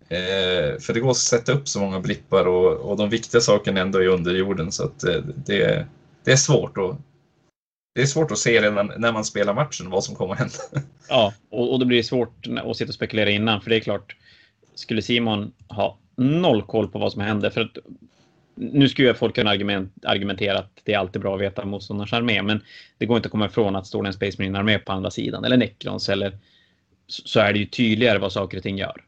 Eh, 0.09 0.79
för 0.79 0.93
det 0.93 0.99
går 0.99 1.11
att 1.11 1.17
sätta 1.17 1.51
upp 1.51 1.67
så 1.67 1.79
många 1.79 1.99
blippar 1.99 2.45
och, 2.45 2.91
och 2.91 2.97
de 2.97 3.09
viktiga 3.09 3.41
sakerna 3.41 3.81
ändå 3.81 3.99
är 3.99 4.07
under 4.07 4.35
jorden 4.35 4.71
så 4.71 4.83
att 4.83 5.03
eh, 5.03 5.21
det, 5.35 5.85
det 6.23 6.31
är 6.31 6.35
svårt 6.35 6.77
att 6.77 6.97
det 7.95 8.01
är 8.01 8.05
svårt 8.05 8.31
att 8.31 8.37
se 8.37 8.61
redan 8.61 8.91
när 8.97 9.11
man 9.11 9.25
spelar 9.25 9.53
matchen 9.53 9.89
vad 9.89 10.03
som 10.03 10.15
kommer 10.15 10.33
att 10.33 10.39
hända. 10.39 10.55
Ja, 11.09 11.33
och, 11.49 11.73
och 11.73 11.79
då 11.79 11.85
blir 11.85 11.97
det 11.97 12.03
svårt 12.03 12.47
att 12.63 12.77
sitta 12.77 12.89
och 12.89 12.95
spekulera 12.95 13.29
innan. 13.29 13.61
För 13.61 13.69
det 13.69 13.75
är 13.75 13.79
klart, 13.79 14.15
skulle 14.75 15.01
Simon 15.01 15.51
ha 15.67 15.97
noll 16.15 16.61
koll 16.63 16.87
på 16.87 16.99
vad 16.99 17.11
som 17.11 17.21
händer. 17.21 17.49
För 17.49 17.61
att, 17.61 17.77
nu 18.55 18.89
skulle 18.89 19.13
folk 19.13 19.35
kunna 19.35 19.49
argument, 19.49 19.93
argumentera 20.03 20.59
att 20.59 20.71
det 20.83 20.93
är 20.93 20.97
alltid 20.97 21.21
bra 21.21 21.35
att 21.35 21.41
veta 21.41 21.65
motståndarens 21.65 22.13
armé. 22.13 22.41
Men 22.41 22.63
det 22.97 23.05
går 23.05 23.17
inte 23.17 23.27
att 23.27 23.31
komma 23.31 23.45
ifrån 23.45 23.75
att 23.75 23.87
står 23.87 24.03
det 24.03 24.09
en 24.09 24.13
Space 24.13 24.35
Marine 24.37 24.59
armé 24.59 24.79
på 24.79 24.91
andra 24.91 25.11
sidan 25.11 25.45
eller 25.45 25.57
Necrons 25.57 26.09
eller 26.09 26.37
så 27.07 27.39
är 27.39 27.53
det 27.53 27.59
ju 27.59 27.65
tydligare 27.65 28.17
vad 28.17 28.31
saker 28.31 28.57
och 28.57 28.63
ting 28.63 28.77
gör. 28.77 29.03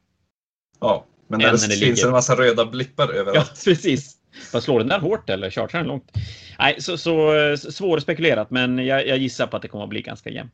Ja, 0.79 1.05
men 1.27 1.39
när 1.39 1.45
det, 1.45 1.51
när 1.51 1.67
det 1.67 1.75
finns 1.75 1.97
ligger... 1.97 2.05
en 2.05 2.11
massa 2.11 2.35
röda 2.35 2.65
blippar 2.65 3.09
överallt. 3.09 3.51
Ja, 3.55 3.61
precis. 3.65 4.17
Vad 4.53 4.63
slår 4.63 4.79
den 4.79 4.87
där 4.87 4.99
hårt 4.99 5.29
eller 5.29 5.51
chartrar 5.51 5.79
den 5.79 5.87
långt? 5.87 6.11
Nej, 6.59 6.81
så, 6.81 6.97
så 6.97 7.33
svårspekulerat, 7.57 8.51
men 8.51 8.85
jag, 8.85 9.07
jag, 9.07 9.17
gissar 9.17 9.47
på 9.47 9.55
att 9.55 9.61
det 9.61 9.67
kommer 9.67 9.83
att 9.83 9.89
bli 9.89 10.01
ganska 10.01 10.29
jämnt. 10.29 10.53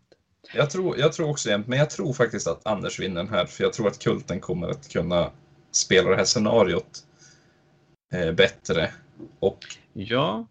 Jag 0.54 0.70
tror, 0.70 1.00
jag 1.00 1.14
tror 1.14 1.30
också 1.30 1.50
jämnt, 1.50 1.68
men 1.68 1.80
jag 1.80 1.90
tror 1.90 2.14
faktiskt 2.14 2.48
att 2.48 2.68
Anders 2.68 3.00
vinner 3.00 3.24
den 3.24 3.34
här, 3.34 3.46
för 3.46 3.64
jag 3.64 3.74
tror 3.74 3.88
att 3.88 4.04
Kulten 4.04 4.40
kommer 4.40 4.68
att 4.68 4.90
kunna 4.90 5.32
spela 5.72 6.10
det 6.10 6.16
här 6.16 6.26
scenariot 6.26 7.00
eh, 8.14 8.32
bättre. 8.32 8.92
Och 9.40 9.60
ja. 9.94 10.48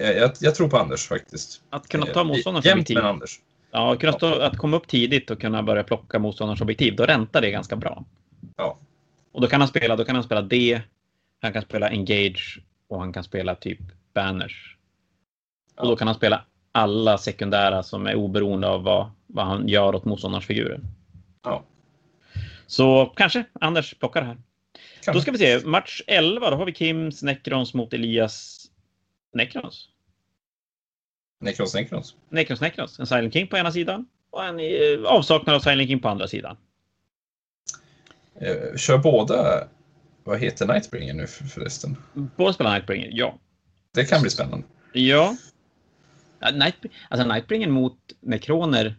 Eh, 0.00 0.10
jag, 0.10 0.30
jag, 0.40 0.54
tror 0.54 0.68
på 0.68 0.78
Anders 0.78 1.08
faktiskt. 1.08 1.62
Att 1.70 1.88
kunna 1.88 2.06
ta 2.06 2.24
motståndarens 2.24 2.66
eh, 2.66 2.72
objektiv. 2.72 2.96
Jämnt 2.96 3.04
med 3.04 3.10
Anders. 3.10 3.40
Ja, 3.70 3.96
kunna 3.96 4.12
stå, 4.12 4.40
att 4.40 4.56
komma 4.56 4.76
upp 4.76 4.88
tidigt 4.88 5.30
och 5.30 5.40
kunna 5.40 5.62
börja 5.62 5.84
plocka 5.84 6.18
motståndarens 6.18 6.60
objektiv, 6.60 6.96
då 6.96 7.04
räntar 7.04 7.40
det 7.40 7.50
ganska 7.50 7.76
bra. 7.76 8.04
Ja. 8.56 8.78
Och 9.32 9.40
då 9.40 9.46
kan 9.46 9.60
han 9.60 9.68
spela, 9.68 9.96
då 9.96 10.04
kan 10.04 10.14
han 10.14 10.24
spela 10.24 10.42
D, 10.42 10.80
han 11.42 11.52
kan 11.52 11.62
spela 11.62 11.88
Engage 11.88 12.60
och 12.88 13.00
han 13.00 13.12
kan 13.12 13.24
spela 13.24 13.54
typ 13.54 13.78
Banners. 14.14 14.76
Ja. 15.76 15.82
Och 15.82 15.88
då 15.88 15.96
kan 15.96 16.08
han 16.08 16.14
spela 16.14 16.44
alla 16.72 17.18
sekundära 17.18 17.82
som 17.82 18.06
är 18.06 18.14
oberoende 18.14 18.68
av 18.68 18.82
vad, 18.82 19.10
vad 19.26 19.46
han 19.46 19.68
gör 19.68 19.94
åt 19.94 20.04
motståndarens 20.04 20.46
figurer. 20.46 20.80
Ja. 21.42 21.64
Så 22.66 23.06
kanske 23.06 23.44
Anders 23.60 23.94
plockar 23.94 24.20
det 24.20 24.26
här. 24.26 24.36
Kan 25.04 25.14
då 25.14 25.20
ska 25.20 25.32
vi 25.32 25.38
se, 25.38 25.66
match 25.66 26.02
11, 26.06 26.50
då 26.50 26.56
har 26.56 26.66
vi 26.66 26.74
Kims 26.74 27.22
Necrons 27.22 27.74
mot 27.74 27.92
Elias 27.92 28.66
Necrons. 29.32 29.88
Necrons 31.40 31.74
Necrons. 31.74 32.14
Necrons 32.28 32.60
Necrons. 32.60 32.98
En 32.98 33.06
Silent 33.06 33.32
King 33.32 33.46
på 33.46 33.56
ena 33.56 33.72
sidan 33.72 34.06
och 34.30 34.44
en 34.44 34.60
eh, 34.60 35.04
avsaknad 35.04 35.56
av 35.56 35.60
Silent 35.60 35.88
King 35.88 36.00
på 36.00 36.08
andra 36.08 36.28
sidan. 36.28 36.56
Eh, 38.40 38.76
kör 38.76 38.98
båda 38.98 39.68
vad 40.24 40.38
heter 40.38 40.66
Nightbringer 40.66 41.14
nu 41.14 41.26
förresten? 41.26 41.96
Båda 42.12 42.52
spelar 42.52 42.74
Nightbringer, 42.74 43.10
ja. 43.12 43.38
Det 43.94 44.04
kan 44.04 44.20
bli 44.20 44.30
spännande. 44.30 44.66
Ja. 44.92 45.36
Night, 46.52 46.74
alltså 47.08 47.28
Nightbringer 47.28 47.68
mot 47.68 47.98
Necroner 48.20 48.96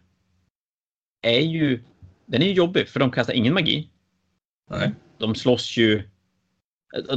är 1.21 1.39
ju... 1.39 1.83
Den 2.25 2.41
är 2.41 2.45
ju 2.45 2.53
jobbig, 2.53 2.89
för 2.89 2.99
de 2.99 3.11
kastar 3.11 3.33
ingen 3.33 3.53
magi. 3.53 3.89
Nej. 4.69 4.91
De 5.17 5.35
slåss 5.35 5.77
ju... 5.77 6.09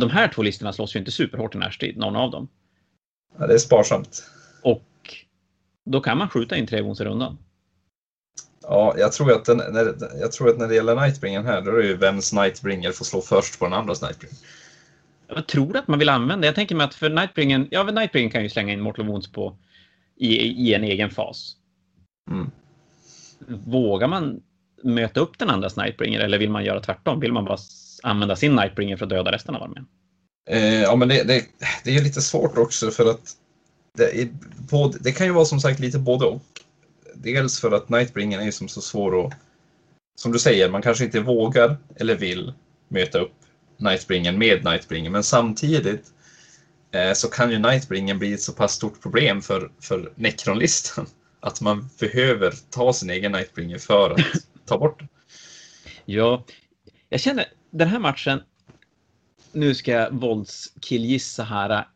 De 0.01 0.11
här 0.11 0.29
två 0.29 0.43
listorna 0.43 0.73
slåss 0.73 0.97
ju 0.97 0.99
inte 0.99 1.11
superhårt 1.11 1.55
i 1.55 1.59
närstrid, 1.59 1.97
någon 1.97 2.17
av 2.17 2.31
dem. 2.31 2.49
Ja, 3.39 3.47
det 3.47 3.55
är 3.55 3.59
sparsamt. 3.59 4.25
Och 4.63 4.83
då 5.85 6.01
kan 6.01 6.19
man 6.19 6.29
skjuta 6.29 6.57
in 6.57 6.67
tre 6.67 6.79
i 6.79 6.83
rundan. 6.83 7.39
Ja, 8.63 8.95
jag 8.99 9.13
tror, 9.13 9.33
att 9.33 9.45
den, 9.45 9.57
när, 9.57 9.95
jag 10.21 10.33
tror 10.33 10.51
att 10.51 10.59
när 10.59 10.69
det 10.69 10.75
gäller 10.75 10.97
Nightbringern 10.97 11.47
här, 11.47 11.61
då 11.61 11.71
är 11.71 11.77
det 11.77 11.87
ju 11.87 11.97
vems 11.97 12.33
Nightbringer 12.33 12.93
får 12.93 13.05
slå 13.05 13.21
först 13.21 13.59
på 13.59 13.65
den 13.65 13.75
andras 13.75 14.03
Nightbringer. 14.03 14.37
Jag 15.29 15.47
tror 15.47 15.77
att 15.77 15.89
man 15.89 15.99
vill 15.99 16.09
använda. 16.09 16.47
Jag 16.47 16.55
tänker 16.55 16.75
mig 16.75 16.85
att 16.85 16.95
för 16.95 17.11
Nightbringen, 17.11 17.69
ja, 17.71 17.83
Nightbringen 17.83 18.31
kan 18.31 18.43
ju 18.43 18.49
slänga 18.49 18.73
in 18.73 18.81
Mortal 18.81 19.07
Wounds 19.07 19.33
på 19.33 19.57
i, 20.17 20.37
i 20.37 20.75
en 20.75 20.85
egen 20.85 21.11
fas. 21.11 21.57
Mm. 22.31 22.51
Vågar 23.49 24.09
man 24.09 24.41
möta 24.83 25.21
upp 25.21 25.39
den 25.39 25.51
andras 25.51 25.77
Nightbringer 25.77 26.21
eller 26.21 26.39
vill 26.39 26.51
man 26.51 26.65
göra 26.65 26.81
tvärtom? 26.81 27.21
Vill 27.21 27.33
man 27.33 27.45
bara 27.45 27.59
använda 28.03 28.37
sin 28.37 28.55
Nightbringer 28.55 28.97
för 28.97 29.05
att 29.05 29.11
döda 29.11 29.33
resten 29.33 29.55
av 29.55 29.63
armén? 29.63 29.87
Eh, 30.51 30.83
ja, 30.83 30.97
men 30.97 31.09
det, 31.09 31.23
det, 31.23 31.45
det 31.85 31.97
är 31.97 32.03
lite 32.03 32.21
svårt 32.21 32.59
också 32.59 32.91
för 32.91 33.11
att 33.11 33.37
det, 33.95 34.23
är 34.23 34.29
både, 34.71 34.99
det 34.99 35.13
kan 35.13 35.27
ju 35.27 35.33
vara 35.33 35.45
som 35.45 35.61
sagt 35.61 35.81
lite 35.81 35.99
både 35.99 36.25
och. 36.27 36.43
Dels 37.15 37.61
för 37.61 37.73
att 37.73 37.89
Nightbringer 37.89 38.41
är 38.41 38.51
som 38.51 38.69
så 38.69 38.81
svår 38.81 39.27
att, 39.27 39.33
som 40.17 40.33
du 40.33 40.39
säger, 40.39 40.71
man 40.71 40.83
kanske 40.83 41.05
inte 41.05 41.21
vågar 41.21 41.77
eller 41.97 42.17
vill 42.17 42.53
möta 42.89 43.19
upp 43.19 43.33
Nightbringen 43.77 44.39
med 44.39 44.65
Nightbringer, 44.65 45.11
men 45.11 45.23
samtidigt 45.23 46.13
eh, 46.93 47.13
så 47.13 47.29
kan 47.29 47.51
ju 47.51 47.59
Nightbringen 47.59 48.19
bli 48.19 48.33
ett 48.33 48.43
så 48.43 48.53
pass 48.53 48.73
stort 48.73 49.03
problem 49.03 49.43
för, 49.43 49.71
för 49.81 50.13
Necron-listan 50.15 51.07
att 51.41 51.61
man 51.61 51.89
behöver 52.01 52.55
ta 52.71 52.93
sin 52.93 53.11
egen 53.11 53.33
Nightbringer 53.33 53.79
för 53.79 54.11
att 54.11 54.21
ta 54.67 54.79
bort 54.79 54.99
den. 54.99 55.09
Ja, 56.05 56.45
jag 57.09 57.21
känner 57.21 57.45
den 57.71 57.89
här 57.89 57.99
matchen. 57.99 58.41
Nu 59.53 59.75
ska 59.75 59.91
jag 59.91 60.11
våldskillgissa 60.11 61.45
här. 61.45 61.87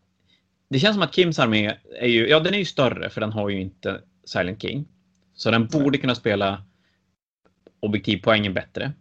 Det 0.69 0.79
känns 0.79 0.95
som 0.95 1.03
att 1.03 1.15
Kims 1.15 1.39
armé 1.39 1.75
är 2.01 2.07
ju, 2.07 2.29
ja 2.29 2.41
den 2.41 2.55
är 2.55 2.59
ju 2.59 2.65
större 2.65 3.11
för 3.11 3.21
den 3.21 3.33
har 3.33 3.49
ju 3.49 3.61
inte 3.61 4.01
Silent 4.25 4.63
King. 4.63 4.89
Så 5.35 5.51
den 5.51 5.67
borde 5.67 5.99
kunna 5.99 6.15
spela 6.15 6.63
objektivpoängen 7.81 8.55
bättre. 8.55 8.93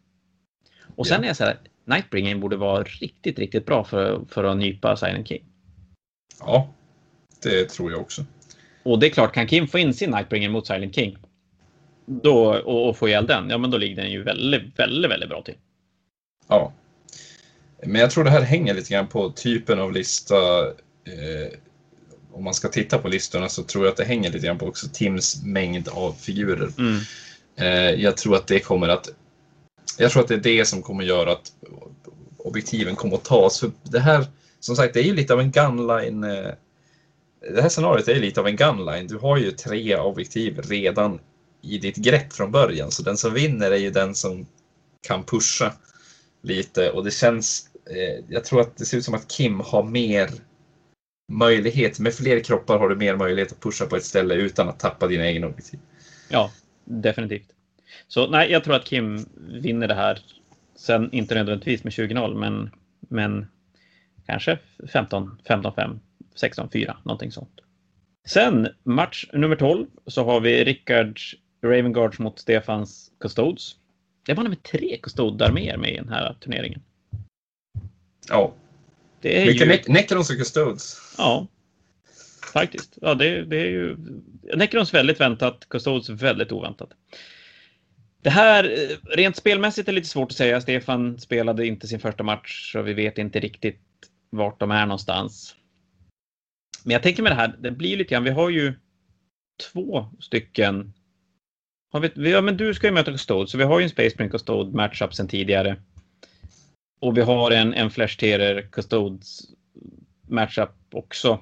Och 0.95 1.07
sen 1.07 1.17
Ja. 1.17 1.23
är 1.23 1.27
jag 1.27 1.35
så 1.37 1.43
här, 1.43 1.57
Nightbringern 1.85 2.39
borde 2.39 2.55
vara 2.57 2.83
riktigt, 2.83 3.39
riktigt 3.39 3.65
bra 3.65 3.83
för, 3.83 4.21
för 4.29 4.43
att 4.43 4.57
nypa 4.57 4.97
Silent 4.97 5.27
King. 5.27 5.43
Ja, 6.39 6.73
det 7.43 7.69
tror 7.69 7.91
jag 7.91 8.01
också. 8.01 8.25
Och 8.83 8.99
det 8.99 9.05
är 9.05 9.09
klart, 9.09 9.33
kan 9.33 9.47
Kim 9.47 9.67
få 9.67 9.79
in 9.79 9.93
sin 9.93 10.11
Nightbringer 10.11 10.49
mot 10.49 10.67
Silent 10.67 10.95
King 10.95 11.17
då, 12.05 12.55
och, 12.55 12.89
och 12.89 12.97
få 12.97 13.07
ihjäl 13.07 13.27
den, 13.27 13.49
ja 13.49 13.57
men 13.57 13.71
då 13.71 13.77
ligger 13.77 13.95
den 13.95 14.11
ju 14.11 14.23
väldigt, 14.23 14.79
väldigt, 14.79 15.11
väldigt 15.11 15.29
bra 15.29 15.41
till. 15.41 15.55
Ja. 16.47 16.73
Men 17.83 18.01
jag 18.01 18.11
tror 18.11 18.23
det 18.23 18.29
här 18.29 18.41
hänger 18.41 18.73
lite 18.73 18.93
grann 18.93 19.07
på 19.07 19.29
typen 19.29 19.79
av 19.79 19.91
lista. 19.93 20.35
Eh, 21.05 21.59
om 22.31 22.43
man 22.43 22.53
ska 22.53 22.67
titta 22.67 22.97
på 22.97 23.07
listorna 23.07 23.49
så 23.49 23.63
tror 23.63 23.85
jag 23.85 23.91
att 23.91 23.97
det 23.97 24.05
hänger 24.05 24.31
lite 24.31 24.45
grann 24.45 24.57
på 24.57 24.67
också 24.67 24.87
Tims 24.93 25.43
mängd 25.43 25.87
av 25.87 26.13
figurer. 26.13 26.69
Mm. 26.77 26.99
Eh, 27.55 28.01
jag 28.03 28.17
tror 28.17 28.35
att 28.35 28.47
det 28.47 28.59
kommer 28.59 28.89
att 28.89 29.09
jag 29.97 30.11
tror 30.11 30.21
att 30.21 30.27
det 30.27 30.33
är 30.33 30.39
det 30.39 30.65
som 30.65 30.81
kommer 30.81 31.03
göra 31.03 31.31
att 31.31 31.51
objektiven 32.37 32.95
kommer 32.95 33.15
att 33.15 33.23
tas. 33.23 33.59
För 33.59 33.71
det 33.83 33.99
här, 33.99 34.25
som 34.59 34.75
sagt, 34.75 34.93
det 34.93 34.99
är 34.99 35.03
ju 35.03 35.15
lite 35.15 35.33
av 35.33 35.39
en 35.39 35.51
gunline. 35.51 36.23
eh, 36.23 36.51
Det 37.53 37.61
här 37.61 37.69
scenariot 37.69 38.07
är 38.07 38.19
lite 38.19 38.39
av 38.39 38.47
en 38.47 38.55
gunline. 38.55 39.07
Du 39.07 39.17
har 39.17 39.37
ju 39.37 39.51
tre 39.51 39.97
objektiv 39.97 40.61
redan 40.61 41.19
i 41.61 41.77
ditt 41.77 41.95
grepp 41.95 42.33
från 42.33 42.51
början, 42.51 42.91
så 42.91 43.03
den 43.03 43.17
som 43.17 43.33
vinner 43.33 43.71
är 43.71 43.77
ju 43.77 43.89
den 43.89 44.15
som 44.15 44.45
kan 45.07 45.23
pusha 45.23 45.73
lite 46.41 46.91
och 46.91 47.03
det 47.03 47.11
känns. 47.11 47.69
Eh, 47.89 48.23
jag 48.29 48.43
tror 48.43 48.61
att 48.61 48.77
det 48.77 48.85
ser 48.85 48.97
ut 48.97 49.05
som 49.05 49.13
att 49.13 49.27
Kim 49.27 49.59
har 49.59 49.83
mer 49.83 50.29
möjlighet. 51.27 51.99
Med 51.99 52.13
fler 52.13 52.39
kroppar 52.39 52.79
har 52.79 52.89
du 52.89 52.95
mer 52.95 53.15
möjlighet 53.15 53.51
att 53.51 53.61
pusha 53.61 53.85
på 53.85 53.95
ett 53.95 54.03
ställe 54.03 54.35
utan 54.35 54.69
att 54.69 54.79
tappa 54.79 55.07
dina 55.07 55.27
egna 55.27 55.47
objektiv. 55.47 55.79
Ja, 56.29 56.51
definitivt. 56.83 57.53
Så 58.07 58.27
nej, 58.27 58.51
jag 58.51 58.63
tror 58.63 58.75
att 58.75 58.85
Kim 58.85 59.25
vinner 59.35 59.87
det 59.87 59.93
här. 59.93 60.19
Sen 60.75 61.09
inte 61.11 61.35
nödvändigtvis 61.35 61.83
med 61.83 61.93
20-0, 61.93 62.35
men, 62.35 62.69
men 62.99 63.47
kanske 64.25 64.59
15, 64.93 65.37
15-5, 65.45 65.99
16-4, 66.35 66.95
någonting 67.03 67.31
sånt. 67.31 67.61
Sen 68.27 68.67
match 68.83 69.25
nummer 69.33 69.55
12 69.55 69.87
så 70.07 70.23
har 70.23 70.39
vi 70.39 70.63
Rickards 70.63 71.35
Ravenguards 71.63 72.19
mot 72.19 72.39
Stefans 72.39 73.11
Custodes. 73.19 73.75
Det 74.25 74.33
var 74.33 74.43
med 74.43 74.63
tre 74.63 74.97
Custode-arméer 75.03 75.77
med 75.77 75.93
i 75.93 75.97
den 75.97 76.09
här 76.09 76.35
turneringen. 76.39 76.81
Ja, 78.29 78.53
Det 79.25 79.41
är 79.41 79.45
mycket 79.45 79.67
ju... 79.67 79.71
ne- 79.71 79.91
Necrons 79.91 80.29
och 80.29 80.37
Custodes. 80.37 81.15
Ja, 81.17 81.47
faktiskt. 82.53 82.97
Ja, 83.01 83.13
det, 83.13 83.45
det 83.45 83.57
är 83.57 83.65
ju 83.65 83.97
Necrons 84.55 84.93
väldigt 84.93 85.19
väntat, 85.19 85.69
Custodes 85.69 86.09
väldigt 86.09 86.51
oväntat. 86.51 86.89
Det 88.21 88.29
här, 88.29 88.63
eh, 88.63 89.15
rent 89.15 89.35
spelmässigt 89.35 89.89
är 89.89 89.93
lite 89.93 90.07
svårt 90.07 90.31
att 90.31 90.37
säga. 90.37 90.61
Stefan 90.61 91.19
spelade 91.19 91.67
inte 91.67 91.87
sin 91.87 91.99
första 91.99 92.23
match 92.23 92.71
så 92.71 92.81
vi 92.81 92.93
vet 92.93 93.17
inte 93.17 93.39
riktigt 93.39 93.81
vart 94.29 94.59
de 94.59 94.71
är 94.71 94.85
någonstans. 94.85 95.55
Men 96.83 96.93
jag 96.93 97.03
tänker 97.03 97.23
med 97.23 97.31
det 97.31 97.35
här, 97.35 97.55
det 97.59 97.71
blir 97.71 97.97
lite 97.97 98.13
grann, 98.13 98.23
vi 98.23 98.29
har 98.29 98.49
ju 98.49 98.73
två 99.71 100.09
stycken. 100.19 100.93
Har 101.91 101.99
vi, 101.99 102.31
ja, 102.31 102.41
men 102.41 102.57
du 102.57 102.73
ska 102.73 102.87
ju 102.87 102.93
möta 102.93 103.11
Custode, 103.11 103.47
så 103.47 103.57
vi 103.57 103.63
har 103.63 103.79
ju 103.79 103.83
en 103.83 103.89
Space 103.89 104.15
Marine 104.17 104.31
Custode 104.31 104.77
matchup 104.77 105.13
sedan 105.13 105.27
tidigare. 105.27 105.77
Och 106.99 107.17
vi 107.17 107.21
har 107.21 107.51
en, 107.51 107.73
en 107.73 107.91
Flash 107.91 108.17
Terror 108.17 108.61
Custodes 108.71 109.41
matchup 110.27 110.69
också. 110.93 111.39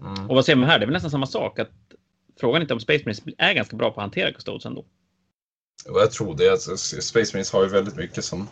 Mm. 0.00 0.30
Och 0.30 0.34
vad 0.34 0.44
säger 0.44 0.56
man 0.56 0.68
här? 0.68 0.78
Det 0.78 0.84
är 0.84 0.86
väl 0.86 0.92
nästan 0.92 1.10
samma 1.10 1.26
sak. 1.26 1.58
Att 1.58 1.70
frågan 2.40 2.56
är 2.56 2.60
inte 2.60 2.74
om 2.74 2.80
Space 2.80 3.04
Marines 3.04 3.22
är 3.38 3.52
ganska 3.52 3.76
bra 3.76 3.90
på 3.90 4.00
att 4.00 4.04
hantera 4.04 4.32
Custodes 4.32 4.66
ändå. 4.66 4.84
Och 5.88 6.00
jag 6.00 6.12
tror 6.12 6.36
det. 6.36 6.50
Alltså, 6.50 6.76
Space 6.76 7.32
Marines 7.32 7.52
har 7.52 7.62
ju 7.62 7.68
väldigt 7.68 7.96
mycket 7.96 8.24
som, 8.24 8.48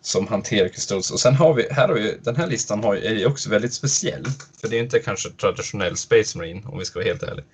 som 0.00 0.26
hanterar 0.26 0.68
Custodes. 0.68 1.10
Och 1.10 1.20
sen 1.20 1.34
har 1.34 1.54
vi, 1.54 1.66
här 1.70 1.88
har 1.88 1.94
vi, 1.94 2.18
den 2.22 2.36
här 2.36 2.46
listan 2.46 2.84
har, 2.84 2.96
är 2.96 3.14
ju 3.14 3.26
också 3.26 3.50
väldigt 3.50 3.72
speciell. 3.72 4.24
För 4.60 4.68
det 4.68 4.78
är 4.78 4.82
inte 4.82 4.98
kanske 4.98 5.30
traditionell 5.30 5.96
Space 5.96 6.38
Marine 6.38 6.62
om 6.66 6.78
vi 6.78 6.84
ska 6.84 6.98
vara 6.98 7.08
helt 7.08 7.22
ärliga. 7.22 7.44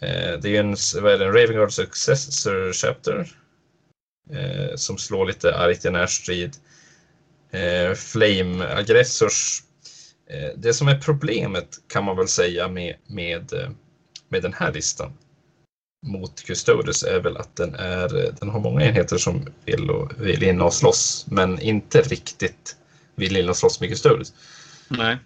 Eh, 0.00 0.40
det 0.40 0.48
är 0.48 0.52
ju 0.52 0.56
en, 0.56 0.76
vad 1.02 1.12
är 1.12 1.18
det, 1.18 1.24
en 1.24 1.32
Ravenguard 1.32 1.72
Successor 1.72 2.72
Chapter. 2.72 3.28
Eh, 4.32 4.76
som 4.76 4.98
slår 4.98 5.26
lite 5.26 5.54
argt 5.56 5.84
i 5.84 5.90
närstrid. 5.90 6.56
Eh, 7.50 7.94
Flame 7.94 8.66
Aggressors. 8.74 9.62
Eh, 10.30 10.50
det 10.56 10.74
som 10.74 10.88
är 10.88 10.98
problemet 11.00 11.68
kan 11.88 12.04
man 12.04 12.16
väl 12.16 12.28
säga 12.28 12.68
med, 12.68 12.96
med, 13.06 13.52
eh, 13.52 13.70
med 14.28 14.42
den 14.42 14.52
här 14.52 14.72
listan 14.72 15.12
mot 16.06 16.42
Custodes 16.42 17.02
är 17.02 17.20
väl 17.20 17.36
att 17.36 17.56
den, 17.56 17.74
är, 17.74 18.32
den 18.40 18.48
har 18.48 18.60
många 18.60 18.84
enheter 18.84 19.18
som 19.18 19.46
vill, 19.64 19.90
och, 19.90 20.12
vill 20.18 20.42
in 20.42 20.60
och 20.60 20.74
slåss, 20.74 21.26
men 21.28 21.60
inte 21.60 22.00
riktigt 22.02 22.76
vill 23.14 23.36
in 23.36 23.48
och 23.48 23.56
slåss 23.56 23.80
med 23.80 23.88
Custodes. 23.90 24.32
Nej. 24.88 25.16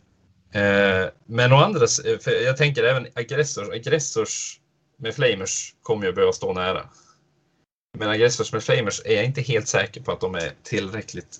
Eh, 0.52 1.08
men 1.26 1.52
å 1.52 1.56
andra 1.56 1.84
s- 1.84 2.00
för 2.20 2.30
jag 2.44 2.56
tänker 2.56 2.82
även 2.84 3.06
aggressors, 3.14 3.68
aggressors 3.68 4.60
med 4.98 5.14
flamers 5.14 5.74
kommer 5.82 6.06
ju 6.06 6.12
behöva 6.12 6.32
stå 6.32 6.52
nära. 6.52 6.88
Men 7.98 8.08
aggressors 8.08 8.52
med 8.52 8.62
flamers 8.62 9.00
är 9.04 9.14
jag 9.14 9.24
inte 9.24 9.40
helt 9.40 9.68
säker 9.68 10.00
på 10.00 10.12
att 10.12 10.20
de 10.20 10.34
är 10.34 10.52
tillräckligt 10.62 11.36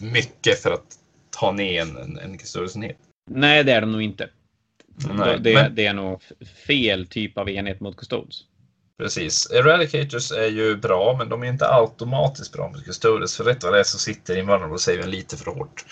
mycket 0.00 0.62
för 0.62 0.70
att 0.70 0.98
ta 1.30 1.52
ner 1.52 1.82
en, 1.82 1.96
en, 1.96 2.18
en 2.18 2.38
Custodes-enhet. 2.38 2.96
Nej, 3.30 3.64
det 3.64 3.72
är 3.72 3.80
de 3.80 3.92
nog 3.92 4.02
inte. 4.02 4.30
Nej, 5.14 5.38
det, 5.40 5.54
men- 5.54 5.74
det 5.74 5.86
är 5.86 5.94
nog 5.94 6.22
fel 6.66 7.06
typ 7.06 7.38
av 7.38 7.50
enhet 7.50 7.80
mot 7.80 7.96
Custodes. 7.96 8.40
Precis. 8.98 9.50
Eradicators 9.50 10.32
är 10.32 10.46
ju 10.48 10.76
bra, 10.76 11.16
men 11.18 11.28
de 11.28 11.42
är 11.42 11.46
inte 11.46 11.68
automatiskt 11.68 12.52
bra 12.52 12.68
mot 12.68 12.84
Custodes. 12.84 13.36
För 13.36 13.44
rätt 13.44 13.64
vad 13.64 13.72
det 13.72 13.78
är 13.78 13.84
så 13.84 13.98
sitter 13.98 14.36
Invulnerable 14.36 14.78
Saven 14.78 15.10
lite 15.10 15.36
för 15.36 15.50
hårt. 15.50 15.84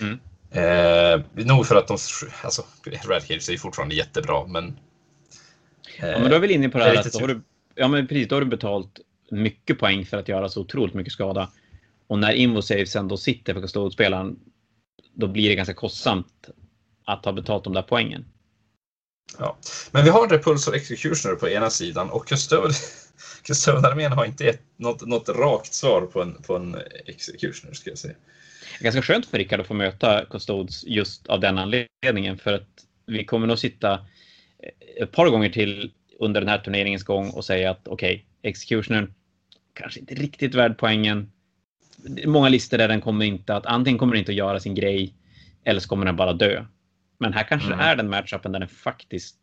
Mm. 0.00 0.18
Eh, 0.50 1.44
nog 1.46 1.66
för 1.66 1.76
att 1.76 1.88
de... 1.88 1.98
Alltså, 2.42 2.62
Eradicators 2.86 3.48
är 3.48 3.52
ju 3.52 3.58
fortfarande 3.58 3.94
jättebra, 3.94 4.46
men... 4.46 4.64
Eh, 5.98 6.08
Ja, 6.08 6.18
men 6.18 6.30
då 6.30 6.36
är 6.36 6.40
vi 6.40 6.52
inne 6.52 6.68
på 6.68 6.78
det 6.78 6.84
det 6.84 6.90
är 6.90 6.94
här 6.94 7.00
att 7.00 7.12
då 7.12 7.20
har, 7.20 7.28
du, 7.28 7.40
ja, 7.74 7.88
men 7.88 8.06
precis, 8.06 8.28
då 8.28 8.36
har 8.36 8.40
du 8.40 8.46
betalt 8.46 9.00
mycket 9.30 9.78
poäng 9.78 10.06
för 10.06 10.16
att 10.16 10.28
göra 10.28 10.48
så 10.48 10.60
otroligt 10.60 10.94
mycket 10.94 11.12
skada. 11.12 11.50
Och 12.06 12.18
när 12.18 12.32
Invosavesen 12.32 13.08
då 13.08 13.16
sitter 13.16 13.54
för 13.54 13.60
Custode-spelaren, 13.60 14.38
då 15.14 15.26
blir 15.26 15.48
det 15.48 15.54
ganska 15.54 15.74
kostsamt 15.74 16.50
att 17.04 17.24
ha 17.24 17.32
betalt 17.32 17.64
de 17.64 17.72
där 17.72 17.82
poängen. 17.82 18.24
Ja. 19.38 19.58
Men 19.90 20.04
vi 20.04 20.10
har 20.10 20.24
en 20.24 20.30
Repulsor 20.30 20.74
Executioner 20.74 21.34
på 21.34 21.48
ena 21.48 21.70
sidan 21.70 22.10
och. 22.10 22.28
Custode-armén 23.44 24.12
har 24.16 24.24
inte 24.24 24.44
gett 24.44 24.62
något, 24.76 25.06
något 25.06 25.28
rakt 25.28 25.74
svar 25.74 26.00
på 26.00 26.22
en, 26.22 26.42
på 26.42 26.56
en 26.56 26.76
Executioner, 27.06 27.74
ska 27.74 27.90
jag 27.90 27.98
säga. 27.98 28.14
Ganska 28.80 29.02
skönt 29.02 29.26
för 29.26 29.38
Rickard 29.38 29.60
att 29.60 29.66
få 29.66 29.74
möta 29.74 30.24
Custodes 30.24 30.84
just 30.86 31.26
av 31.26 31.40
den 31.40 31.58
anledningen 31.58 32.38
för 32.38 32.52
att 32.52 32.68
vi 33.06 33.24
kommer 33.24 33.46
nog 33.46 33.58
sitta 33.58 34.06
ett 34.96 35.12
par 35.12 35.28
gånger 35.28 35.50
till 35.50 35.92
under 36.18 36.40
den 36.40 36.48
här 36.48 36.58
turneringens 36.58 37.02
gång 37.02 37.30
och 37.30 37.44
säga 37.44 37.70
att 37.70 37.88
okej, 37.88 38.26
Executioner 38.42 39.12
kanske 39.78 40.00
inte 40.00 40.14
riktigt 40.14 40.54
värd 40.54 40.78
poängen. 40.78 41.32
Många 42.26 42.48
listor 42.48 42.78
där 42.78 42.88
den 42.88 43.00
kommer 43.00 43.24
inte 43.24 43.56
att 43.56 43.66
antingen 43.66 43.98
kommer 43.98 44.12
den 44.12 44.18
inte 44.18 44.32
att 44.32 44.36
göra 44.36 44.60
sin 44.60 44.74
grej 44.74 45.14
eller 45.64 45.80
så 45.80 45.88
kommer 45.88 46.06
den 46.06 46.16
bara 46.16 46.32
dö. 46.32 46.64
Men 47.18 47.32
här 47.32 47.44
kanske 47.44 47.66
Mm. 47.66 47.78
det 47.78 47.84
är 47.84 47.96
den 47.96 48.10
matchupen 48.10 48.52
där 48.52 48.58
den 48.60 48.68
faktiskt 48.68 49.36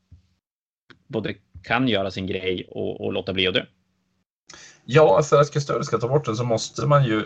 både 1.08 1.34
kan 1.64 1.88
göra 1.88 2.12
sin 2.12 2.28
grej 2.28 2.68
och, 2.72 3.02
och 3.02 3.14
låta 3.14 3.34
bli 3.34 3.48
att 3.48 3.54
dö. 3.54 3.66
Ja, 4.86 5.24
för 5.24 5.42
att 5.42 5.52
Custodes 5.52 5.88
ska 5.88 5.98
ta 5.98 6.08
bort 6.08 6.26
den 6.26 6.36
så 6.36 6.44
måste 6.44 6.86
man 6.88 7.04
ju 7.06 7.24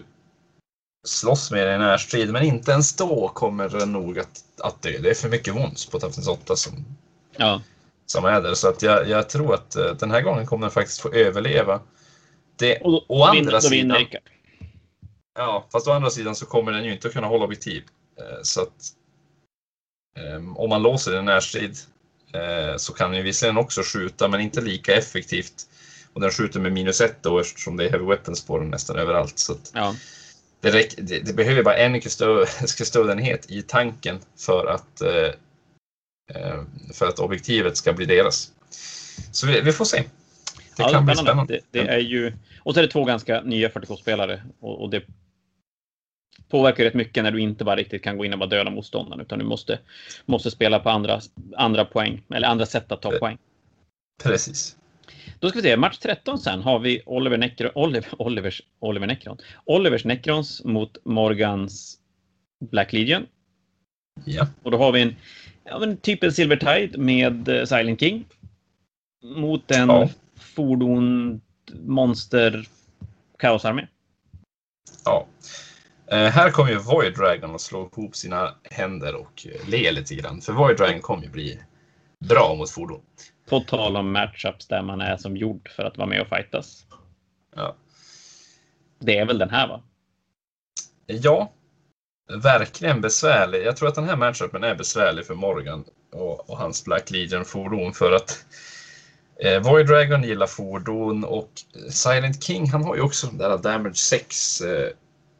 slåss 1.07 1.51
med 1.51 1.67
den 1.67 1.81
i 1.81 1.83
närstrid, 1.85 2.31
men 2.31 2.43
inte 2.43 2.71
ens 2.71 2.95
då 2.95 3.27
kommer 3.27 3.69
den 3.69 3.91
nog 3.91 4.19
att, 4.19 4.43
att 4.63 4.81
dö. 4.81 4.99
Det 5.01 5.09
är 5.09 5.13
för 5.13 5.29
mycket 5.29 5.55
wons 5.55 5.85
på 5.85 5.99
Tafnins 5.99 6.27
8 6.27 6.55
som, 6.55 6.85
Ja, 7.37 7.61
som 8.05 8.25
är 8.25 8.41
där. 8.41 8.53
Så 8.53 8.69
att 8.69 8.81
jag, 8.81 9.09
jag 9.09 9.29
tror 9.29 9.53
att 9.53 9.75
eh, 9.75 9.91
den 9.99 10.11
här 10.11 10.21
gången 10.21 10.45
kommer 10.45 10.61
den 10.61 10.71
faktiskt 10.71 11.01
få 11.01 11.13
överleva. 11.13 11.79
Det, 12.59 12.77
och 12.77 12.91
då, 12.91 13.05
å 13.07 13.23
andra 13.23 13.51
då 13.51 13.61
sidan, 13.61 13.97
Rickard. 13.97 14.21
ja, 15.37 15.65
fast 15.71 15.87
å 15.87 15.91
andra 15.91 16.09
sidan 16.09 16.35
så 16.35 16.45
kommer 16.45 16.71
den 16.71 16.83
ju 16.85 16.91
inte 16.93 17.07
att 17.07 17.13
kunna 17.13 17.27
hålla 17.27 17.43
objektiv. 17.45 17.83
Eh, 18.19 18.39
Så 18.43 18.61
att 18.61 18.93
eh, 20.17 20.57
om 20.57 20.69
man 20.69 20.81
låser 20.81 21.11
den 21.11 21.25
närstrid 21.25 21.77
eh, 22.33 22.77
så 22.77 22.93
kan 22.93 23.11
den 23.11 23.23
visserligen 23.23 23.57
också 23.57 23.81
skjuta, 23.83 24.27
men 24.27 24.39
inte 24.41 24.61
lika 24.61 24.93
effektivt. 24.95 25.67
Och 26.13 26.21
den 26.21 26.31
skjuter 26.31 26.59
med 26.59 26.71
minus 26.71 27.01
ett 27.01 27.23
då 27.23 27.39
eftersom 27.39 27.77
det 27.77 27.85
är 27.85 27.89
heavy 27.89 28.05
weapons 28.05 28.45
på 28.45 28.57
den 28.59 28.69
nästan 28.69 28.95
överallt. 28.97 29.39
Så 29.39 29.53
att 29.53 29.71
Ja. 29.73 29.95
det, 30.61 30.71
räck, 30.71 30.93
det, 30.97 31.19
det 31.19 31.33
behöver 31.33 31.63
bara 31.63 31.77
en 31.77 32.01
kustodenhet 32.77 33.45
i 33.51 33.61
tanken 33.61 34.19
för 34.37 34.65
att, 34.67 35.01
eh, 35.01 35.31
eh, 36.35 36.63
för 36.93 37.07
att 37.07 37.19
objektivet 37.19 37.77
ska 37.77 37.93
bli 37.93 38.05
deras. 38.05 38.51
Så 39.31 39.47
vi, 39.47 39.61
vi 39.61 39.71
får 39.71 39.85
se. 39.85 40.03
Det 40.79 40.83
ja, 40.83 40.91
kan 40.91 41.05
bli 41.05 41.15
spännande. 41.15 41.53
Det, 41.71 41.81
det 41.81 41.87
är 41.87 41.99
ju, 41.99 42.33
och 42.59 42.73
så 42.73 42.79
är 42.79 42.81
det 42.81 42.89
två 42.91 43.03
ganska 43.03 43.41
nya 43.41 43.69
40K-spelare 43.69 44.41
och, 44.59 44.81
och 44.81 44.89
det 44.89 45.03
påverkar 46.49 46.83
rätt 46.83 46.93
mycket 46.93 47.23
när 47.23 47.31
du 47.31 47.41
inte 47.41 47.63
bara 47.63 47.75
riktigt 47.75 48.03
kan 48.03 48.17
gå 48.17 48.25
in 48.25 48.33
och 48.33 48.39
bara 48.39 48.49
döda 48.49 48.69
motståndaren 48.71 49.21
utan 49.21 49.39
du 49.39 49.45
måste, 49.45 49.79
måste 50.25 50.51
spela 50.51 50.79
på 50.79 50.89
andra, 50.89 51.19
andra 51.55 51.85
poäng 51.85 52.21
eller 52.33 52.47
andra 52.47 52.65
sätt 52.65 52.91
att 52.91 53.01
ta 53.01 53.13
Eh. 53.13 53.19
poäng. 53.19 53.37
Precis. 54.23 54.77
Då 55.39 55.49
ska 55.49 55.59
vi 55.59 55.63
se, 55.63 55.77
match 55.77 55.97
13 55.97 56.39
sen 56.39 56.61
har 56.61 56.79
vi 56.79 57.01
Oliver, 57.05 57.37
Necron, 57.37 57.71
Oliver, 57.75 58.09
Olivers, 58.17 58.61
Oliver 58.79 59.07
Necron. 59.07 59.37
Olivers 59.65 60.05
Necrons 60.05 60.63
mot 60.63 60.97
Morgans 61.05 61.97
Black 62.71 62.93
Legion. 62.93 63.25
Ja. 64.25 64.47
Och 64.63 64.71
då 64.71 64.77
har 64.77 64.91
vi 64.91 65.01
en, 65.01 65.15
ja, 65.63 65.79
men 65.79 65.97
typ 65.97 66.23
en 66.23 66.31
Silver 66.31 66.55
Tide 66.55 66.97
med 66.97 67.49
eh, 67.49 67.65
Silent 67.65 67.99
King. 67.99 68.25
Mot 69.23 69.71
en 69.71 69.89
Ja. 69.89 70.09
Fordon 70.39 71.41
monster 71.73 72.67
kaosarmé. 73.39 73.87
ja. 75.05 75.25
Eh, 76.11 76.27
här 76.31 76.51
kommer 76.51 76.71
ju 76.71 76.77
Void 76.77 77.17
Dragon 77.17 77.55
att 77.55 77.61
slå 77.61 77.89
ihop 77.93 78.15
sina 78.15 78.55
händer 78.63 79.15
och 79.15 79.47
eh, 79.47 79.69
le 79.69 79.91
lite 79.91 80.15
grann. 80.15 80.41
För 80.41 80.53
Void 80.53 80.77
Dragon 80.77 81.01
kommer 81.01 81.23
ju 81.23 81.29
bli 81.29 81.59
bra 82.19 82.55
mot 82.55 82.69
fordon. 82.69 83.01
På 83.49 83.59
tal 83.59 83.97
om 83.97 84.11
matchups 84.11 84.67
där 84.67 84.81
man 84.81 85.01
är 85.01 85.17
som 85.17 85.37
gjord 85.37 85.69
för 85.75 85.83
att 85.83 85.97
vara 85.97 86.07
med 86.07 86.21
och 86.21 86.27
fightas. 86.27 86.85
Ja. 87.55 87.75
Det 88.99 89.17
är 89.17 89.25
väl 89.25 89.37
den 89.37 89.49
här 89.49 89.67
va? 89.67 89.83
Ja, 91.05 91.51
verkligen 92.43 93.01
besvärlig. 93.01 93.65
Jag 93.65 93.77
tror 93.77 93.89
att 93.89 93.95
den 93.95 94.09
här 94.09 94.15
matchupen 94.15 94.63
är 94.63 94.75
besvärlig 94.75 95.25
för 95.25 95.35
Morgan 95.35 95.85
och, 96.11 96.49
och 96.49 96.57
hans 96.57 96.85
Black 96.85 97.11
Legion-fordon 97.11 97.93
för 97.93 98.11
att 98.11 98.45
eh, 99.43 99.61
Void 99.61 99.87
Dragon 99.87 100.23
gillar 100.23 100.47
fordon 100.47 101.23
och 101.23 101.49
Silent 101.89 102.43
King, 102.43 102.69
han 102.69 102.83
har 102.83 102.95
ju 102.95 103.01
också 103.01 103.27
de 103.27 103.37
där 103.37 103.57
Damage 103.57 103.95
6 103.97 104.61
eh, 104.61 104.89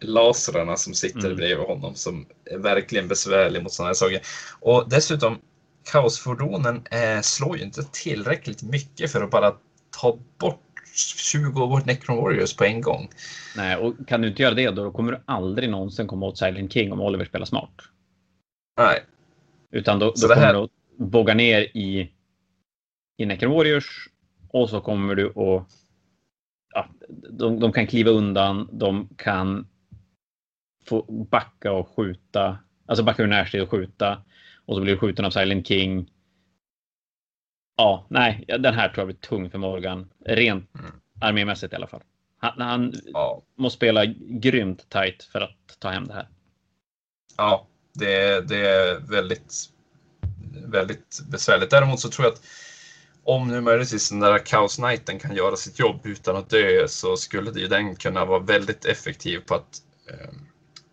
lasrarna 0.02 0.76
som 0.78 0.93
sitter 0.93 1.26
Mm. 1.26 1.36
bredvid 1.38 1.68
honom 1.68 1.95
som 1.95 2.26
är 2.45 2.58
verkligen 2.58 3.08
besvärlig 3.08 3.64
mot 3.64 3.72
sådana 3.74 3.88
här 3.89 3.93
saker. 3.93 4.20
Och 4.60 4.89
dessutom, 4.89 5.38
kaosfordonen 5.91 6.82
eh, 6.91 7.22
slår 7.22 7.58
ju 7.58 7.64
inte 7.64 7.84
tillräckligt 7.91 8.64
mycket 8.64 9.12
för 9.12 9.22
att 9.24 9.32
bara 9.32 9.54
ta 10.02 10.18
bort 10.38 10.62
20 11.16 11.62
av 11.64 11.70
vårt 11.70 11.86
Necron 11.86 12.18
Warriors 12.18 12.56
på 12.56 12.64
en 12.64 12.82
gång. 12.82 13.10
Nej, 13.58 13.76
och 13.78 13.93
kan 14.08 14.22
du 14.22 14.28
inte 14.28 14.41
göra 14.41 14.54
det 14.54 14.70
då 14.72 14.91
kommer 14.91 15.12
du 15.12 15.22
aldrig 15.26 15.70
någonsin 15.70 16.08
komma 16.08 16.26
åt 16.26 16.38
Silent 16.38 16.74
King 16.74 16.91
om 16.91 17.02
Oliver 17.02 17.26
spelar 17.26 17.45
smart. 17.45 17.70
Nej, 18.78 19.04
Utan 19.72 20.00
då, 20.00 20.14
då 20.22 20.28
det 20.28 20.36
här- 20.36 20.54
kommer 20.54 20.54
du 20.54 20.64
att 20.64 21.10
bogga 21.12 21.34
ner 21.34 21.62
i, 21.62 22.12
i 23.20 23.26
Necron 23.26 23.51
Warriors 23.53 24.09
och 24.47 24.70
så 24.70 24.82
kommer 24.82 25.15
du 25.15 25.28
att... 25.28 25.67
Ja, 26.74 26.89
de, 27.30 27.59
de 27.59 27.72
kan 27.72 27.88
kliva 27.88 28.11
undan, 28.11 28.70
de 28.72 29.09
kan 29.17 29.67
få 30.86 31.01
backa 31.32 31.72
och 31.72 31.89
skjuta. 31.95 32.57
Alltså 32.86 33.03
backa 33.03 33.24
ur 33.24 33.28
närstrid 33.28 33.63
och 33.63 33.70
skjuta. 33.70 34.24
Och 34.65 34.76
så 34.76 34.82
blir 34.82 34.93
du 34.93 34.99
skjuten 34.99 35.26
av 35.26 35.30
Silent 35.30 35.67
King. 35.67 36.11
Ja, 37.78 38.05
nej, 38.09 38.45
den 38.47 38.74
här 38.74 38.89
tror 38.89 38.99
jag 38.99 39.07
blir 39.07 39.15
tung 39.15 39.49
för 39.49 39.57
Morgan. 39.57 40.09
Rent 40.26 40.70
Mm. 40.80 40.91
armémässigt 41.22 41.74
i 41.74 41.76
alla 41.76 41.88
fall. 41.88 42.03
Han, 42.38 42.61
han 42.61 42.93
ja. 43.05 43.41
måste 43.55 43.76
spela 43.78 44.05
grymt 44.20 44.89
tight 44.89 45.24
för 45.24 45.41
att 45.41 45.80
ta 45.80 45.89
hem 45.89 46.07
det 46.07 46.13
här. 46.13 46.28
Ja, 47.38 47.67
det, 47.93 48.47
det 48.47 48.67
är 48.67 48.99
väldigt, 48.99 49.53
väldigt 50.65 51.20
besvärligt. 51.32 51.70
Däremot 51.70 51.99
så 51.99 52.09
tror 52.09 52.26
jag 52.26 52.34
att 52.34 52.41
om 53.30 53.47
nu 53.47 53.61
möjligtvis 53.61 54.09
den 54.09 54.19
där 54.19 54.39
Chaos 54.39 54.75
Knighten 54.75 55.19
kan 55.19 55.36
göra 55.36 55.55
sitt 55.55 55.80
jobb 55.80 55.99
utan 56.03 56.36
att 56.36 56.49
dö 56.49 56.88
så 56.88 57.17
skulle 57.17 57.59
ju 57.59 57.67
den 57.67 57.95
kunna 57.95 58.25
vara 58.25 58.39
väldigt 58.39 58.86
effektiv 58.86 59.39
på 59.39 59.55
att 59.55 59.82
eh, 60.09 60.30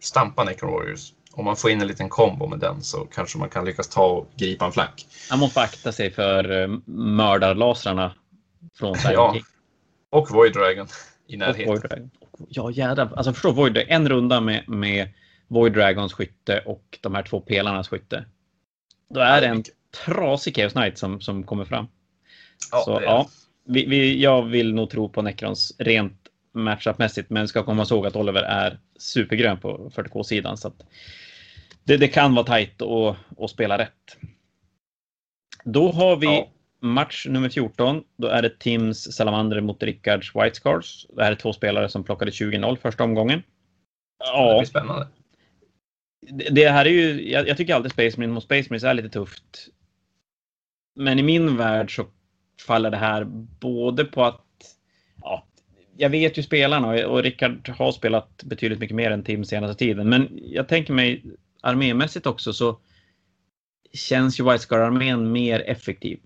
stampa 0.00 0.44
Necron 0.44 0.72
Warriors. 0.72 1.12
Om 1.32 1.44
man 1.44 1.56
får 1.56 1.70
in 1.70 1.80
en 1.80 1.86
liten 1.86 2.08
kombo 2.08 2.46
med 2.46 2.58
den 2.58 2.82
så 2.82 3.04
kanske 3.04 3.38
man 3.38 3.48
kan 3.48 3.64
lyckas 3.64 3.88
ta 3.88 4.06
och 4.06 4.28
gripa 4.36 4.64
en 4.64 4.72
flank. 4.72 5.06
Han 5.30 5.38
måste 5.38 5.60
akta 5.60 5.92
sig 5.92 6.10
för 6.10 6.62
eh, 6.62 6.68
mördarlasrarna 6.86 8.14
från 8.78 8.96
Silent 8.96 9.14
Ja. 9.14 9.36
Och 10.10 10.30
Void 10.30 10.52
Dragon 10.52 10.86
i 11.26 11.34
Och 11.34 11.38
närheten. 11.38 11.66
Void 11.66 11.82
Dragon. 11.82 12.10
Ja 12.48 12.70
jädrar, 12.70 13.12
alltså 13.16 13.32
förstå 13.32 13.52
Void. 13.52 13.84
En 13.88 14.08
runda 14.08 14.40
med, 14.40 14.68
med 14.68 15.08
Void 15.48 15.72
Dragons 15.72 16.12
skytte 16.12 16.62
och 16.66 16.98
de 17.00 17.14
här 17.14 17.22
två 17.22 17.40
pelarnas 17.40 17.88
skytte. 17.88 18.24
Då 19.10 19.20
är 19.20 19.40
det 19.40 19.46
en 19.46 19.64
trasig 20.04 20.56
Chaos 20.56 20.72
Knight 20.72 20.98
som, 20.98 21.20
som 21.20 21.42
kommer 21.42 21.64
fram. 21.64 21.86
Ja, 22.72 22.82
så 22.84 22.98
det 22.98 23.04
ja, 23.04 23.28
vi, 23.64 23.86
vi, 23.86 24.22
jag 24.22 24.42
vill 24.42 24.74
nog 24.74 24.90
tro 24.90 25.08
på 25.08 25.22
Necrons 25.22 25.72
rent 25.78 26.18
matchup-mässigt, 26.54 27.26
men 27.28 27.48
ska 27.48 27.62
komma 27.64 27.86
ihåg 27.90 28.06
att 28.06 28.16
Oliver 28.16 28.42
är 28.42 28.78
supergrön 28.98 29.60
på 29.60 29.90
40K-sidan. 29.94 30.56
Så 30.56 30.68
att 30.68 30.86
det, 31.84 31.96
det 31.96 32.08
kan 32.08 32.34
vara 32.34 32.46
tajt 32.46 32.82
och, 32.82 33.16
och 33.36 33.50
spela 33.50 33.78
rätt. 33.78 34.16
Då 35.64 35.92
har 35.92 36.16
vi 36.16 36.26
Ja. 36.26 36.48
match 36.80 37.26
nummer 37.28 37.48
14. 37.48 38.04
Då 38.16 38.28
är 38.28 38.42
det 38.42 38.58
Tims 38.58 39.12
Salamander 39.16 39.60
mot 39.60 39.82
Rickards 39.82 40.34
White 40.34 40.54
Scars. 40.56 41.06
Det 41.16 41.24
här 41.24 41.32
är 41.32 41.36
två 41.36 41.52
spelare 41.52 41.88
som 41.88 42.04
plockade 42.04 42.30
20-0 42.30 42.76
första 42.76 43.04
omgången. 43.04 43.38
Det 43.38 44.24
Ja, 44.24 44.58
blir 44.58 44.66
spännande. 44.68 45.08
det 46.30 46.48
det 46.50 46.68
här 46.70 46.84
är 46.86 46.90
ju, 46.90 47.30
jag, 47.30 47.48
jag 47.48 47.56
tycker 47.56 47.74
alltid 47.74 47.92
Space 47.92 48.16
Marine 48.20 48.32
mot 48.32 48.44
Space 48.44 48.66
Marines 48.70 48.84
är 48.84 48.94
lite 48.94 49.08
tufft. 49.08 49.68
Men 50.94 51.18
i 51.18 51.22
min 51.22 51.56
värld 51.56 51.96
så 51.96 52.06
faller 52.60 52.90
det 52.90 52.96
här 52.96 53.24
både 53.60 54.04
på 54.04 54.24
att, 54.24 54.44
ja, 55.22 55.46
jag 55.96 56.10
vet 56.10 56.38
ju 56.38 56.42
spelarna 56.42 56.88
och, 56.88 57.00
och 57.00 57.22
Rickard 57.22 57.68
har 57.68 57.92
spelat 57.92 58.42
betydligt 58.44 58.78
mycket 58.78 58.96
mer 58.96 59.10
än 59.10 59.24
Tim 59.24 59.44
senaste 59.44 59.78
tiden. 59.78 60.08
Men 60.08 60.28
jag 60.42 60.68
tänker 60.68 60.92
mig 60.92 61.24
armémässigt 61.60 62.26
också 62.26 62.52
så 62.52 62.78
känns 63.92 64.40
ju 64.40 64.44
White 64.44 64.58
Scar-armén 64.58 65.32
mer 65.32 65.60
effektiv. 65.60 66.20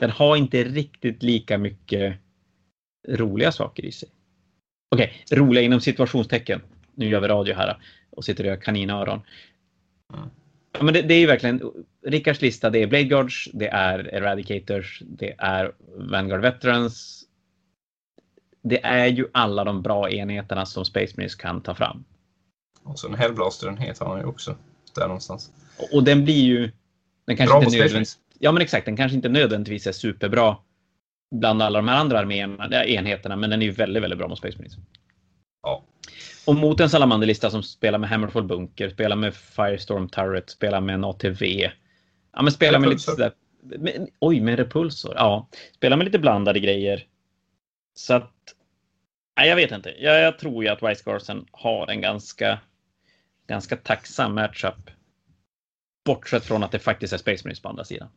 Den 0.00 0.10
har 0.10 0.36
inte 0.36 0.64
riktigt 0.64 1.22
lika 1.22 1.58
mycket 1.58 2.16
roliga 3.08 3.52
saker 3.52 3.84
i 3.84 3.92
sig. 3.92 4.08
Okej, 4.94 5.24
roliga 5.30 5.64
inom 5.64 5.80
situationstecken. 5.80 6.60
Nu 6.94 7.08
gör 7.08 7.20
vi 7.20 7.28
radio 7.28 7.54
här 7.54 7.76
och 8.10 8.24
sitter 8.24 8.44
och 8.44 8.48
gör 8.48 8.56
kaninöron. 8.56 9.20
Mm. 10.14 10.30
Ja, 10.72 10.82
men 10.82 10.94
det, 10.94 11.02
det 11.02 11.14
är 11.14 11.18
ju 11.18 11.26
verkligen 11.26 11.62
Rickards 12.06 12.40
lista. 12.40 12.70
Det 12.70 12.82
är 12.82 12.86
Blade 12.86 13.04
Guards, 13.04 13.48
det 13.52 13.68
är 13.68 14.14
Eradicators, 14.14 15.02
det 15.06 15.34
är 15.38 15.72
Vanguard 15.96 16.40
Veterans. 16.40 17.24
Det 18.62 18.84
är 18.84 19.06
ju 19.06 19.28
alla 19.32 19.64
de 19.64 19.82
bra 19.82 20.10
enheterna 20.10 20.66
som 20.66 20.84
Space 20.84 21.14
Marines 21.16 21.34
kan 21.34 21.62
ta 21.62 21.74
fram. 21.74 22.04
Och 22.82 22.98
så 22.98 23.08
en 23.08 23.14
Hellblaster-enhet 23.14 23.98
har 23.98 24.08
han 24.08 24.18
ju 24.18 24.24
också. 24.24 24.56
Där 24.94 25.06
någonstans. 25.06 25.52
Och, 25.78 25.94
och 25.94 26.04
den 26.04 26.24
blir 26.24 26.44
ju... 26.44 26.70
Den 27.26 27.36
kanske 27.36 27.52
Bra 27.52 27.58
inte 27.58 27.70
Space 27.70 27.78
nödvändigt, 27.78 27.92
Marines. 27.92 28.18
Ja, 28.38 28.52
men 28.52 28.62
exakt. 28.62 28.86
Den 28.86 28.96
kanske 28.96 29.16
inte 29.16 29.28
nödvändigtvis 29.28 29.86
är 29.86 29.92
superbra 29.92 30.56
bland 31.34 31.62
alla 31.62 31.78
de 31.78 31.88
här 31.88 31.96
andra 31.96 32.18
arméerna, 32.18 32.84
enheterna, 32.84 33.36
men 33.36 33.50
den 33.50 33.62
är 33.62 33.66
ju 33.66 33.72
väldigt, 33.72 34.02
väldigt 34.02 34.18
bra 34.18 34.28
mot 34.28 34.38
Space 34.38 34.58
Marines. 34.58 34.76
Och 36.46 36.54
mot 36.54 36.80
en 36.80 36.90
Salamanderlista 36.90 37.50
som 37.50 37.62
spelar 37.62 37.98
med 37.98 38.10
Hammerfall 38.10 38.44
Bunker, 38.44 38.90
spelar 38.90 39.16
med 39.16 39.34
Firestorm 39.34 40.08
Turret, 40.08 40.50
spelar 40.50 40.80
med 40.80 40.94
en 40.94 41.04
ATV. 41.04 41.70
Ja, 42.32 42.42
men 42.42 42.52
spelar 42.52 42.78
med 42.78 42.88
lite 42.88 43.02
sådär, 43.02 43.32
med, 43.62 44.08
Oj, 44.18 44.40
med 44.40 44.56
repulsor. 44.56 45.14
Ja, 45.16 45.48
spelar 45.74 45.96
med 45.96 46.04
lite 46.04 46.18
blandade 46.18 46.60
grejer. 46.60 47.06
Så 47.94 48.14
att... 48.14 48.32
Nej, 49.36 49.48
jag 49.48 49.56
vet 49.56 49.72
inte. 49.72 49.94
Jag, 49.98 50.20
jag 50.20 50.38
tror 50.38 50.64
ju 50.64 50.70
att 50.70 50.82
White 50.82 51.00
Scarsen 51.00 51.46
har 51.50 51.86
en 51.86 52.00
ganska, 52.00 52.58
ganska 53.48 53.76
tacksam 53.76 54.34
matchup. 54.34 54.90
Bortsett 56.04 56.44
från 56.44 56.62
att 56.62 56.72
det 56.72 56.78
faktiskt 56.78 57.12
är 57.12 57.18
Space 57.18 57.44
Marines 57.44 57.60
på 57.60 57.68
andra 57.68 57.84
sidan. 57.84 58.08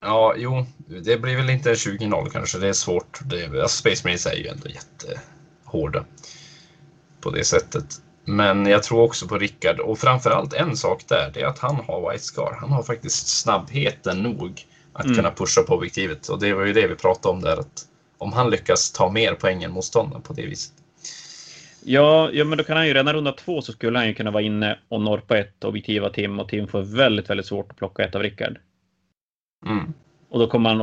Ja, 0.00 0.34
jo, 0.38 0.66
det 1.02 1.16
blir 1.16 1.36
väl 1.36 1.50
inte 1.50 1.74
20-0 1.74 2.30
kanske. 2.30 2.58
Det 2.58 2.68
är 2.68 2.72
svårt. 2.72 3.20
Det, 3.24 3.44
alltså 3.44 3.68
Space 3.68 4.06
Marines 4.06 4.26
är 4.26 4.36
ju 4.36 4.46
ändå 4.46 4.68
jättehårda 4.68 6.04
på 7.24 7.30
det 7.30 7.44
sättet. 7.44 7.84
Men 8.24 8.66
jag 8.66 8.82
tror 8.82 9.02
också 9.02 9.28
på 9.28 9.38
Rickard 9.38 9.80
och 9.80 9.98
framförallt 9.98 10.52
en 10.52 10.76
sak 10.76 11.04
där, 11.08 11.30
det 11.34 11.40
är 11.40 11.46
att 11.46 11.58
han 11.58 11.76
har 11.76 12.10
White 12.10 12.24
Scar. 12.24 12.56
Han 12.60 12.70
har 12.70 12.82
faktiskt 12.82 13.28
snabbheten 13.28 14.22
nog 14.22 14.66
att 14.92 15.04
mm. 15.04 15.16
kunna 15.16 15.30
pusha 15.30 15.62
på 15.62 15.74
objektivet 15.74 16.28
och 16.28 16.40
det 16.40 16.54
var 16.54 16.64
ju 16.64 16.72
det 16.72 16.86
vi 16.86 16.94
pratade 16.94 17.34
om 17.34 17.40
där 17.40 17.56
att 17.56 17.88
om 18.18 18.32
han 18.32 18.50
lyckas 18.50 18.92
ta 18.92 19.10
mer 19.10 19.34
poäng 19.34 19.62
än 19.62 19.72
motståndaren 19.72 20.22
på 20.22 20.32
det 20.32 20.46
viset. 20.46 20.72
Ja, 21.84 22.30
ja, 22.32 22.44
men 22.44 22.58
då 22.58 22.64
kan 22.64 22.76
han 22.76 22.86
ju 22.86 22.94
redan 22.94 23.14
runda 23.14 23.32
två 23.32 23.62
så 23.62 23.72
skulle 23.72 23.98
han 23.98 24.08
ju 24.08 24.14
kunna 24.14 24.30
vara 24.30 24.42
inne 24.42 24.78
och 24.88 25.00
norpa 25.00 25.38
ett 25.38 25.64
objektiv 25.64 26.04
av 26.04 26.10
Tim 26.10 26.40
och 26.40 26.48
Tim 26.48 26.68
får 26.68 26.82
väldigt, 26.82 27.30
väldigt 27.30 27.46
svårt 27.46 27.70
att 27.70 27.76
plocka 27.76 28.04
ett 28.04 28.14
av 28.14 28.22
Rickard. 28.22 28.58
Mm. 29.66 29.92
Och 30.30 30.38
då 30.38 30.46
kommer 30.46 30.70
han 30.70 30.80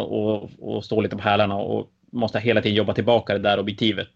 att 0.77 0.85
stå 0.85 1.01
lite 1.01 1.15
på 1.15 1.23
hälarna 1.23 1.55
och 1.55 1.89
måste 2.11 2.39
hela 2.39 2.61
tiden 2.61 2.77
jobba 2.77 2.93
tillbaka 2.93 3.33
det 3.33 3.39
där 3.39 3.59
objektivet. 3.59 4.09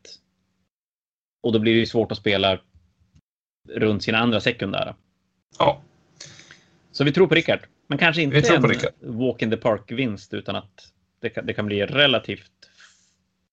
Och 1.46 1.52
då 1.52 1.60
blir 1.60 1.74
det 1.74 1.80
ju 1.80 1.86
svårt 1.86 2.12
att 2.12 2.18
spela 2.18 2.60
runt 3.70 4.04
sina 4.04 4.18
andra 4.18 4.40
sekundära. 4.40 4.96
Ja. 5.60 5.82
Så 6.92 7.04
vi 7.04 7.12
tror 7.12 7.28
på 7.28 7.36
Rickard. 7.36 7.60
Men 7.88 7.98
kanske 7.98 8.22
inte 8.22 8.56
en 8.56 9.18
walk 9.18 9.42
in 9.42 9.50
the 9.50 9.58
park-vinst 9.58 10.34
utan 10.34 10.56
att 10.56 10.92
det 11.22 11.30
kan, 11.30 11.46
det 11.46 11.54
kan 11.54 11.66
bli 11.66 11.86
relativt 11.86 12.52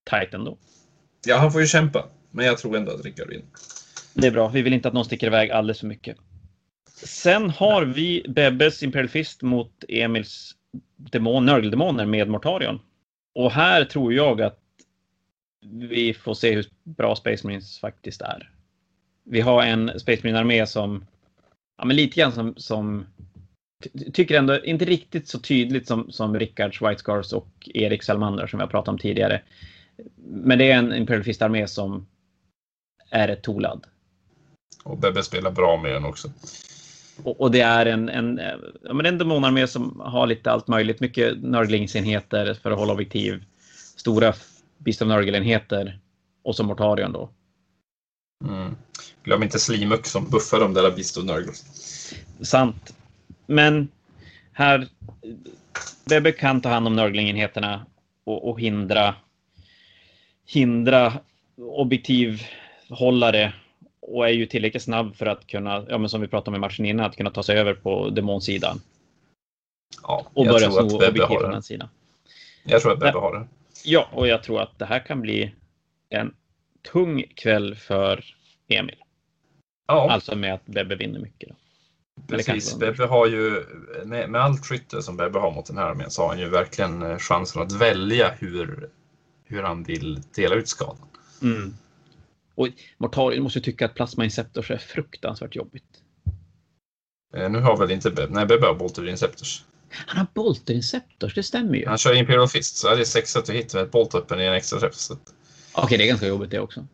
tajt 0.04 0.34
ändå. 0.34 0.58
Ja, 1.26 1.36
han 1.36 1.52
får 1.52 1.60
ju 1.60 1.66
kämpa. 1.66 2.08
Men 2.30 2.46
jag 2.46 2.58
tror 2.58 2.76
ändå 2.76 2.92
att 2.92 3.04
Rickard 3.04 3.28
vinner. 3.28 3.46
Det 4.14 4.26
är 4.26 4.30
bra. 4.30 4.48
Vi 4.48 4.62
vill 4.62 4.72
inte 4.72 4.88
att 4.88 4.94
någon 4.94 5.04
sticker 5.04 5.26
iväg 5.26 5.50
alldeles 5.50 5.80
för 5.80 5.86
mycket. 5.86 6.16
Sen 6.94 7.50
har 7.50 7.84
vi 7.84 8.24
Bebbes 8.28 8.82
Imperial 8.82 9.08
Fist 9.08 9.42
mot 9.42 9.84
Emils 9.88 10.56
demon, 10.96 11.46
Nörgeldemoner 11.46 12.06
med 12.06 12.28
Mortarion. 12.28 12.80
Och 13.34 13.50
här 13.50 13.84
tror 13.84 14.12
jag 14.12 14.42
att 14.42 14.61
vi 15.62 16.14
får 16.14 16.34
se 16.34 16.54
hur 16.54 16.66
bra 16.84 17.16
Space 17.16 17.46
Marines 17.46 17.78
faktiskt 17.78 18.20
är. 18.20 18.50
Vi 19.24 19.40
har 19.40 19.62
en 19.62 20.00
Space 20.00 20.20
Marine-armé 20.22 20.66
som, 20.66 21.04
ja 21.78 21.84
men 21.84 21.96
lite 21.96 22.20
grann 22.20 22.32
som, 22.32 22.54
som 22.56 23.06
tycker 24.12 24.38
ändå 24.38 24.64
inte 24.64 24.84
riktigt 24.84 25.28
så 25.28 25.38
tydligt 25.38 25.86
som, 25.86 26.12
som 26.12 26.38
Rickards 26.38 26.82
White 26.82 26.98
Scars 26.98 27.32
och 27.32 27.48
Erik 27.74 28.02
Salmander 28.02 28.46
som 28.46 28.58
vi 28.58 28.62
har 28.62 28.70
pratat 28.70 28.88
om 28.88 28.98
tidigare. 28.98 29.42
Men 30.26 30.58
det 30.58 30.70
är 30.70 30.78
en 30.78 30.94
Imperial 30.94 31.24
Fist-armé 31.24 31.66
som 31.66 32.06
är 33.10 33.28
ett 33.28 33.42
Tolad. 33.42 33.86
Och 34.84 34.98
Bebbe 34.98 35.22
spelar 35.22 35.50
bra 35.50 35.76
med 35.82 35.92
den 35.92 36.04
också. 36.04 36.30
Och, 37.24 37.40
och, 37.40 37.50
det 37.50 37.60
är 37.60 37.86
en, 37.86 38.08
en, 38.08 38.40
ja, 38.82 38.94
men 38.94 39.06
en 39.06 39.18
demonarmé 39.18 39.66
som 39.66 40.00
har 40.00 40.26
lite 40.26 40.50
allt 40.50 40.68
möjligt. 40.68 41.00
Mycket 41.00 41.42
nörglingsenheter 41.42 42.54
för 42.54 42.70
att 42.70 42.78
hålla 42.78 42.92
objektiv. 42.92 43.44
Stora 43.96 44.32
Beast 44.84 45.02
of 45.02 45.08
Nörgelenheter. 45.08 46.00
Och 46.42 46.56
så 46.56 46.64
Mortarion 46.64 47.12
då. 47.12 47.30
Mm. 48.44 48.76
Glöm 49.24 49.42
inte 49.42 49.58
Slimuk 49.58 50.06
som 50.06 50.30
buffar 50.30 50.60
de 50.60 50.74
där 50.74 50.90
Beast 50.90 51.16
of 51.16 51.24
Nörgel. 51.24 51.54
Sant. 52.40 52.94
Men 53.46 53.88
här, 54.52 54.88
Bebbe 56.04 56.32
kan 56.32 56.60
ta 56.60 56.68
hand 56.68 56.86
om 56.86 56.96
nörglingenheterna 56.96 57.86
och, 58.24 58.48
och 58.50 58.60
hindra, 58.60 59.14
hindra 60.46 61.12
objektivhållare 61.56 63.54
och 64.00 64.28
är 64.28 64.32
ju 64.32 64.46
tillräckligt 64.46 64.82
snabb 64.82 65.16
för 65.16 65.26
att 65.26 65.46
kunna, 65.46 65.86
ja 65.88 65.98
men 65.98 66.08
som 66.08 66.20
vi 66.20 66.28
pratade 66.28 66.50
om 66.50 66.54
i 66.54 66.58
matchen 66.58 66.86
innan, 66.86 67.06
att 67.06 67.16
kunna 67.16 67.30
ta 67.30 67.42
sig 67.42 67.58
över 67.58 67.74
på 67.74 68.10
demonsidan. 68.10 68.80
Ja, 70.02 70.26
och 70.34 70.46
börja 70.46 70.70
sno 70.70 70.96
objektiv 70.96 71.26
från 71.26 71.50
den 71.50 71.62
sidan. 71.62 71.88
Jag 72.64 72.82
tror 72.82 72.92
att 72.92 72.98
Bebbe 72.98 73.18
har 73.18 73.38
det. 73.38 73.46
Ja, 73.84 74.08
och 74.12 74.28
jag 74.28 74.42
tror 74.42 74.62
att 74.62 74.78
det 74.78 74.84
här 74.84 75.06
kan 75.06 75.20
bli 75.20 75.54
en 76.08 76.34
tung 76.92 77.24
kväll 77.34 77.74
för 77.74 78.24
Emil. 78.68 78.96
Ja. 79.86 80.10
Alltså 80.10 80.36
med 80.36 80.54
att 80.54 80.66
Bebbe 80.66 80.96
vinner 80.96 81.20
mycket. 81.20 81.48
Då. 81.48 81.56
Precis, 82.28 82.78
Bebbe 82.78 83.06
har 83.06 83.26
ju 83.26 83.64
med, 84.04 84.36
allt 84.36 84.66
skytte 84.66 85.02
som 85.02 85.16
Bebbe 85.16 85.38
har 85.38 85.50
mot 85.50 85.66
den 85.66 85.78
här 85.78 85.84
armén 85.84 86.10
så 86.10 86.22
har 86.22 86.28
han 86.28 86.38
ju 86.38 86.48
verkligen 86.48 87.02
eh, 87.02 87.18
chansen 87.18 87.62
att 87.62 87.72
välja 87.72 88.30
hur, 88.38 88.90
hur 89.44 89.62
han 89.62 89.82
vill 89.82 90.22
dela 90.34 90.54
ut 90.54 90.68
skadan. 90.68 91.08
Mm. 91.42 91.74
Och 92.54 92.68
Mortarion 92.98 93.42
måste 93.42 93.60
tycka 93.60 93.84
att 93.84 93.94
Plasma 93.94 94.24
Inceptors 94.24 94.70
är 94.70 94.78
fruktansvärt 94.78 95.56
jobbigt. 95.56 96.02
Eh, 97.36 97.50
nu 97.50 97.58
har 97.58 97.76
väl 97.76 97.90
inte 97.90 98.10
Bebbe, 98.10 98.34
nej 98.34 98.46
Bebbe 98.46 98.66
har 98.66 98.74
Bolter 98.74 99.08
Inceptors. 99.08 99.64
Han 99.92 100.16
har 100.16 100.26
Bolter 100.34 100.74
Inceptors, 100.74 101.34
det 101.34 101.42
stämmer 101.42 101.74
ju. 101.74 101.86
Han 101.86 101.98
kör 101.98 102.14
Imperial 102.14 102.48
Fist, 102.48 102.76
så 102.76 102.88
är 102.88 102.96
det 102.96 103.06
sex 103.06 103.30
sätt 103.30 103.48
att 103.48 103.54
hitta 103.54 103.76
med 103.76 103.84
ett 103.84 103.90
Bolt 103.90 104.14
Open 104.14 104.40
i 104.40 104.44
en 104.44 104.54
extra 104.54 104.80
träff. 104.80 104.94
Okej, 105.10 105.84
okay, 105.84 105.98
det 105.98 106.04
är 106.04 106.08
ganska 106.08 106.26
jobbigt 106.26 106.50
det 106.50 106.60
också. 106.60 106.86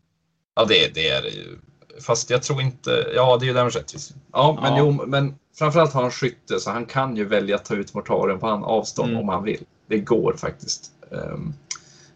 Ja, 0.56 0.64
det, 0.64 0.94
det 0.94 1.08
är 1.08 1.22
det 1.22 1.28
ju. 1.28 1.58
Fast 2.00 2.30
jag 2.30 2.42
tror 2.42 2.62
inte, 2.62 3.12
ja 3.14 3.36
det 3.36 3.44
är 3.44 3.48
ju 3.48 3.54
damage 3.54 3.78
rättvis. 3.78 4.12
Ja, 4.32 4.58
men 4.62 4.72
ja. 4.72 4.78
jo, 4.78 5.06
men 5.06 5.34
framförallt 5.58 5.92
har 5.92 6.02
han 6.02 6.10
skytte 6.10 6.60
så 6.60 6.70
han 6.70 6.86
kan 6.86 7.16
ju 7.16 7.24
välja 7.24 7.56
att 7.56 7.64
ta 7.64 7.74
ut 7.74 7.94
Mortarion 7.94 8.40
på 8.40 8.46
avstånd 8.46 9.10
mm. 9.10 9.20
om 9.20 9.28
han 9.28 9.44
vill. 9.44 9.64
Det 9.86 9.98
går 9.98 10.34
faktiskt. 10.36 10.92
Um, 11.10 11.54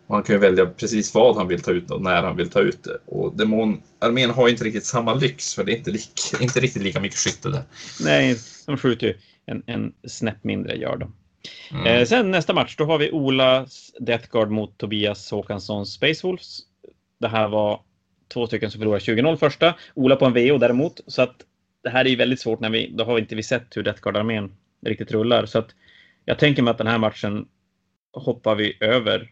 han 0.09 0.23
kan 0.23 0.35
ju 0.35 0.39
välja 0.39 0.67
precis 0.67 1.15
vad 1.15 1.37
han 1.37 1.49
vill 1.49 1.63
ta 1.63 1.71
ut 1.71 1.91
och 1.91 2.03
när 2.03 2.23
han 2.23 2.37
vill 2.37 2.51
ta 2.51 2.61
ut 2.61 2.85
det. 2.85 2.99
Och 3.07 3.37
demonarmén 3.37 4.31
har 4.31 4.49
inte 4.49 4.65
riktigt 4.65 4.85
samma 4.85 5.15
lyx 5.15 5.55
för 5.55 5.65
det 5.65 5.73
är 5.73 5.77
inte, 5.77 5.91
lik, 5.91 6.21
inte 6.41 6.61
riktigt 6.61 6.83
lika 6.83 7.01
mycket 7.01 7.19
skytte 7.19 7.49
där. 7.49 7.63
Nej, 8.01 8.39
de 8.67 8.79
skjuter 8.79 9.07
ju 9.07 9.17
en, 9.47 9.63
en 9.67 9.95
snäpp 10.05 10.45
mindre 10.45 10.77
gör 10.77 10.97
de. 10.97 11.15
Mm. 11.71 11.87
Eh, 11.87 12.05
sen 12.05 12.31
nästa 12.31 12.55
match, 12.55 12.77
då 12.77 12.85
har 12.85 12.99
vi 12.99 13.11
Olas 13.11 13.93
Death 14.01 14.29
Guard 14.31 14.51
mot 14.51 14.79
Tobias 14.79 15.31
Håkanssons 15.31 15.93
Space 15.93 16.27
Wolves. 16.27 16.59
Det 17.21 17.29
här 17.29 17.49
var 17.49 17.81
två 18.29 18.47
stycken 18.47 18.71
som 18.71 18.79
förlorade 18.79 19.05
20-0 19.05 19.37
första. 19.37 19.75
Ola 19.95 20.17
på 20.17 20.25
en 20.25 20.33
VO 20.33 20.59
däremot. 20.59 21.01
Så 21.07 21.23
att 21.23 21.37
det 21.83 21.91
här 21.91 22.05
är 22.05 22.09
ju 22.09 22.17
väldigt 22.17 22.41
svårt 22.41 22.61
när 22.61 22.71
vi, 22.71 22.91
då 22.95 23.05
har 23.05 23.19
inte 23.19 23.35
vi 23.35 23.43
sett 23.43 23.77
hur 23.77 23.83
Death 23.83 24.01
Guard-armén 24.03 24.53
riktigt 24.87 25.13
rullar. 25.13 25.47
Så 25.47 25.59
att 25.59 25.75
jag 26.25 26.39
tänker 26.39 26.63
mig 26.63 26.71
att 26.71 26.79
den 26.79 26.87
här 26.87 26.99
matchen 26.99 27.49
hoppar 28.13 28.55
vi 28.55 28.77
över 28.81 29.31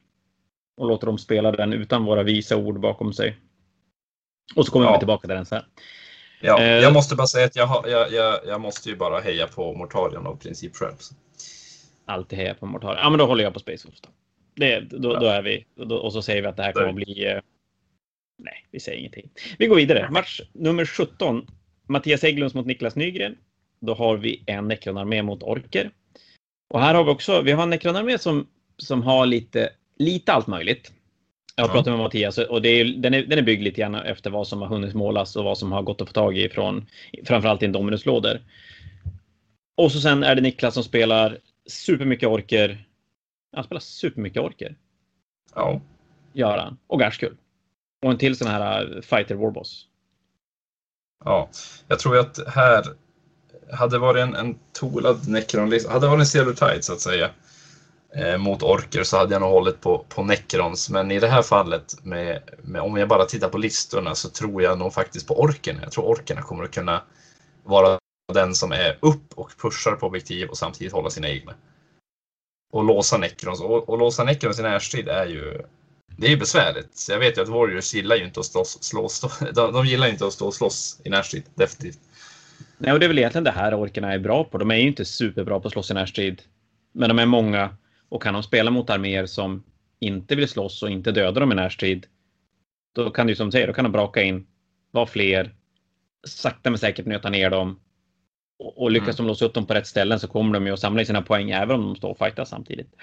och 0.76 0.86
låter 0.86 1.06
dem 1.06 1.18
spela 1.18 1.52
den 1.52 1.72
utan 1.72 2.04
våra 2.04 2.22
visa 2.22 2.56
ord 2.56 2.80
bakom 2.80 3.12
sig. 3.12 3.36
Och 4.56 4.66
så 4.66 4.72
kommer 4.72 4.86
ja. 4.86 4.92
vi 4.92 4.98
tillbaka 4.98 5.28
till 5.28 5.36
den 5.36 5.46
sen. 5.46 5.62
Ja, 6.40 6.62
eh, 6.62 6.66
jag 6.66 6.92
måste 6.92 7.16
bara 7.16 7.26
säga 7.26 7.46
att 7.46 7.56
jag, 7.56 7.66
har, 7.66 7.88
jag, 7.88 8.12
jag, 8.12 8.40
jag 8.46 8.60
måste 8.60 8.88
ju 8.88 8.96
bara 8.96 9.20
heja 9.20 9.46
på 9.46 9.74
Mortarion 9.74 10.26
av 10.26 10.36
princip 10.36 10.76
själv. 10.76 10.94
Alltid 12.04 12.38
heja 12.38 12.54
på 12.54 12.66
Mortarion. 12.66 12.98
Ja, 13.02 13.10
men 13.10 13.18
då 13.18 13.26
håller 13.26 13.44
jag 13.44 13.52
på 13.52 13.60
Space 13.60 13.88
Wolf. 13.88 14.00
Då. 14.00 14.08
Det, 14.54 14.80
då, 14.80 15.12
ja. 15.12 15.20
då 15.20 15.26
är 15.26 15.42
vi, 15.42 15.64
då, 15.74 15.96
och 15.96 16.12
så 16.12 16.22
säger 16.22 16.42
vi 16.42 16.48
att 16.48 16.56
det 16.56 16.62
här 16.62 16.72
kommer 16.72 16.88
att 16.88 16.94
bli... 16.94 17.26
Eh, 17.26 17.40
nej, 18.38 18.66
vi 18.70 18.80
säger 18.80 18.98
ingenting. 18.98 19.30
Vi 19.58 19.66
går 19.66 19.76
vidare. 19.76 20.08
Match 20.10 20.40
nummer 20.52 20.84
17. 20.84 21.46
Mattias 21.86 22.22
Hägglunds 22.22 22.54
mot 22.54 22.66
Niklas 22.66 22.96
Nygren. 22.96 23.36
Då 23.80 23.94
har 23.94 24.16
vi 24.16 24.44
en 24.46 24.68
Necron-armé 24.68 25.22
mot 25.22 25.42
Orker. 25.42 25.90
Och 26.70 26.80
här 26.80 26.94
har 26.94 27.04
vi 27.04 27.10
också, 27.10 27.42
vi 27.42 27.52
har 27.52 27.62
en 27.62 27.70
Necron-armé 27.70 28.18
som, 28.18 28.46
som 28.76 29.02
har 29.02 29.26
lite 29.26 29.70
lite 30.00 30.32
allt 30.32 30.46
möjligt. 30.46 30.92
Jag 31.60 31.66
har 31.66 31.74
pratat 31.74 31.92
med 31.92 31.98
Mattias 31.98 32.38
och 32.38 32.62
det 32.62 32.68
är, 32.68 32.84
den, 32.84 33.14
är, 33.14 33.22
den 33.22 33.38
är 33.38 33.42
byggd 33.42 33.62
lite 33.62 33.80
grann 33.80 33.94
efter 33.94 34.30
vad 34.30 34.48
som 34.48 34.60
har 34.60 34.68
hunnit 34.68 34.94
målas 34.94 35.36
och 35.36 35.44
vad 35.44 35.58
som 35.58 35.72
har 35.72 35.82
gått 35.82 36.00
att 36.00 36.08
få 36.08 36.12
tag 36.12 36.38
i 36.38 36.48
från 36.48 36.86
framförallt 37.24 37.62
Indominus-lådor. 37.62 38.40
Och 39.76 39.92
så 39.92 40.00
sen 40.00 40.22
är 40.22 40.34
det 40.34 40.40
Niklas 40.40 40.74
som 40.74 40.84
spelar 40.84 41.38
supermycket 41.66 42.28
orker. 42.28 42.84
Han 43.56 43.64
spelar 43.64 43.80
supermycket 43.80 44.42
orker. 44.42 44.76
Ja. 45.54 45.80
Gör 46.32 46.58
han. 46.58 46.78
Och 46.86 47.00
Gashkull. 47.00 47.36
Och 48.02 48.10
en 48.10 48.18
till 48.18 48.36
sån 48.36 48.48
här 48.48 48.94
uh, 48.94 49.00
Fighter 49.00 49.34
Warboss. 49.34 49.86
Ja, 51.24 51.48
jag 51.88 51.98
tror 51.98 52.18
att 52.18 52.48
här 52.48 52.84
hade 53.72 53.98
varit 53.98 54.22
en, 54.22 54.34
en 54.34 54.58
toolad 54.72 55.28
Necron, 55.28 55.72
hade 55.88 56.08
varit 56.08 56.20
en 56.20 56.26
Silver 56.26 56.52
Tide 56.52 56.82
så 56.82 56.92
att 56.92 57.00
säga 57.00 57.30
eh, 58.16 58.38
mot 58.38 58.62
orker 58.62 59.02
så 59.02 59.16
hade 59.16 59.34
jag 59.34 59.42
nog 59.42 59.50
hållit 59.50 59.80
på, 59.80 60.04
på 60.08 60.22
Necrons. 60.22 60.90
Men 60.90 61.10
i 61.10 61.20
det 61.20 61.28
här 61.28 61.42
fallet, 61.42 61.96
med, 62.02 62.42
med, 62.62 62.82
om 62.82 62.96
jag 62.96 63.08
bara 63.08 63.24
tittar 63.24 63.48
på 63.48 63.58
listorna, 63.58 64.14
så 64.14 64.28
tror 64.28 64.62
jag 64.62 64.78
nog 64.78 64.94
faktiskt 64.94 65.28
på 65.28 65.40
orken. 65.40 65.78
Jag 65.82 65.92
tror 65.92 66.04
orkerna 66.04 66.42
kommer 66.42 66.64
att 66.64 66.74
kunna 66.74 67.02
vara 67.64 67.98
den 68.32 68.54
som 68.54 68.72
är 68.72 68.98
upp 69.00 69.34
och 69.34 69.52
pushar 69.62 69.92
på 69.92 70.06
objektiv 70.06 70.48
och 70.48 70.58
samtidigt 70.58 70.92
hålla 70.92 71.10
sina 71.10 71.28
egna. 71.28 71.54
Och 72.72 72.84
låsa 72.84 73.18
Necrons. 73.18 73.60
Och, 73.60 73.88
och 73.88 73.98
låsa 73.98 74.24
Necrons 74.24 74.58
i 74.58 74.62
närstrid 74.62 75.08
är 75.08 75.26
ju 75.26 75.62
det 76.16 76.32
är 76.32 76.36
besvärligt. 76.36 76.96
Så 76.96 77.12
jag 77.12 77.18
vet 77.18 77.38
ju 77.38 77.42
att 77.42 77.48
Warriors 77.48 77.94
gillar 77.94 78.16
ju 78.16 78.24
inte 78.24 78.40
att 78.40 78.46
slåss. 78.46 78.82
slåss 78.82 79.20
de, 79.54 79.72
de 79.72 79.86
gillar 79.86 80.08
inte 80.08 80.26
att 80.26 80.32
stå 80.32 80.46
och 80.46 80.54
slåss 80.54 81.00
i 81.04 81.10
närstrid, 81.10 81.42
definitivt. 81.54 81.98
Nej, 82.78 82.92
och 82.92 83.00
det 83.00 83.06
är 83.06 83.08
väl 83.08 83.18
egentligen 83.18 83.44
det 83.44 83.50
här 83.50 83.80
orkerna 83.80 84.12
är 84.12 84.18
bra 84.18 84.44
på. 84.44 84.58
De 84.58 84.70
är 84.70 84.76
ju 84.76 84.86
inte 84.86 85.04
superbra 85.04 85.60
på 85.60 85.68
att 85.68 85.72
slåss 85.72 85.90
i 85.90 85.94
närstrid. 85.94 86.42
Men 86.92 87.08
de 87.08 87.18
är 87.18 87.26
många 87.26 87.76
och 88.10 88.22
kan 88.22 88.34
de 88.34 88.42
spela 88.42 88.70
mot 88.70 88.90
arméer 88.90 89.26
som 89.26 89.62
inte 89.98 90.36
vill 90.36 90.48
slåss 90.48 90.82
och 90.82 90.90
inte 90.90 91.12
döda 91.12 91.40
dem 91.40 91.52
i 91.52 91.54
närstrid, 91.54 92.06
då 92.94 93.10
kan 93.10 93.26
du 93.26 93.36
som 93.36 93.46
du 93.46 93.52
säger, 93.52 93.66
då 93.66 93.72
kan 93.72 93.84
de 93.84 93.92
braka 93.92 94.22
in, 94.22 94.46
vara 94.90 95.06
fler, 95.06 95.54
sakta 96.26 96.70
men 96.70 96.78
säkert 96.78 97.06
nöta 97.06 97.30
ner 97.30 97.50
dem 97.50 97.80
Och, 98.58 98.82
och 98.82 98.90
lyckas 98.90 99.08
mm. 99.08 99.16
de 99.16 99.26
låsa 99.26 99.44
upp 99.44 99.54
dem 99.54 99.66
på 99.66 99.74
rätt 99.74 99.86
ställen 99.86 100.20
så 100.20 100.28
kommer 100.28 100.54
de 100.54 100.66
ju 100.66 100.72
att 100.72 100.80
samla 100.80 101.04
sina 101.04 101.22
poäng 101.22 101.50
även 101.50 101.76
om 101.76 101.86
de 101.86 101.96
står 101.96 102.10
och 102.10 102.18
fightar 102.18 102.44
samtidigt. 102.44 102.94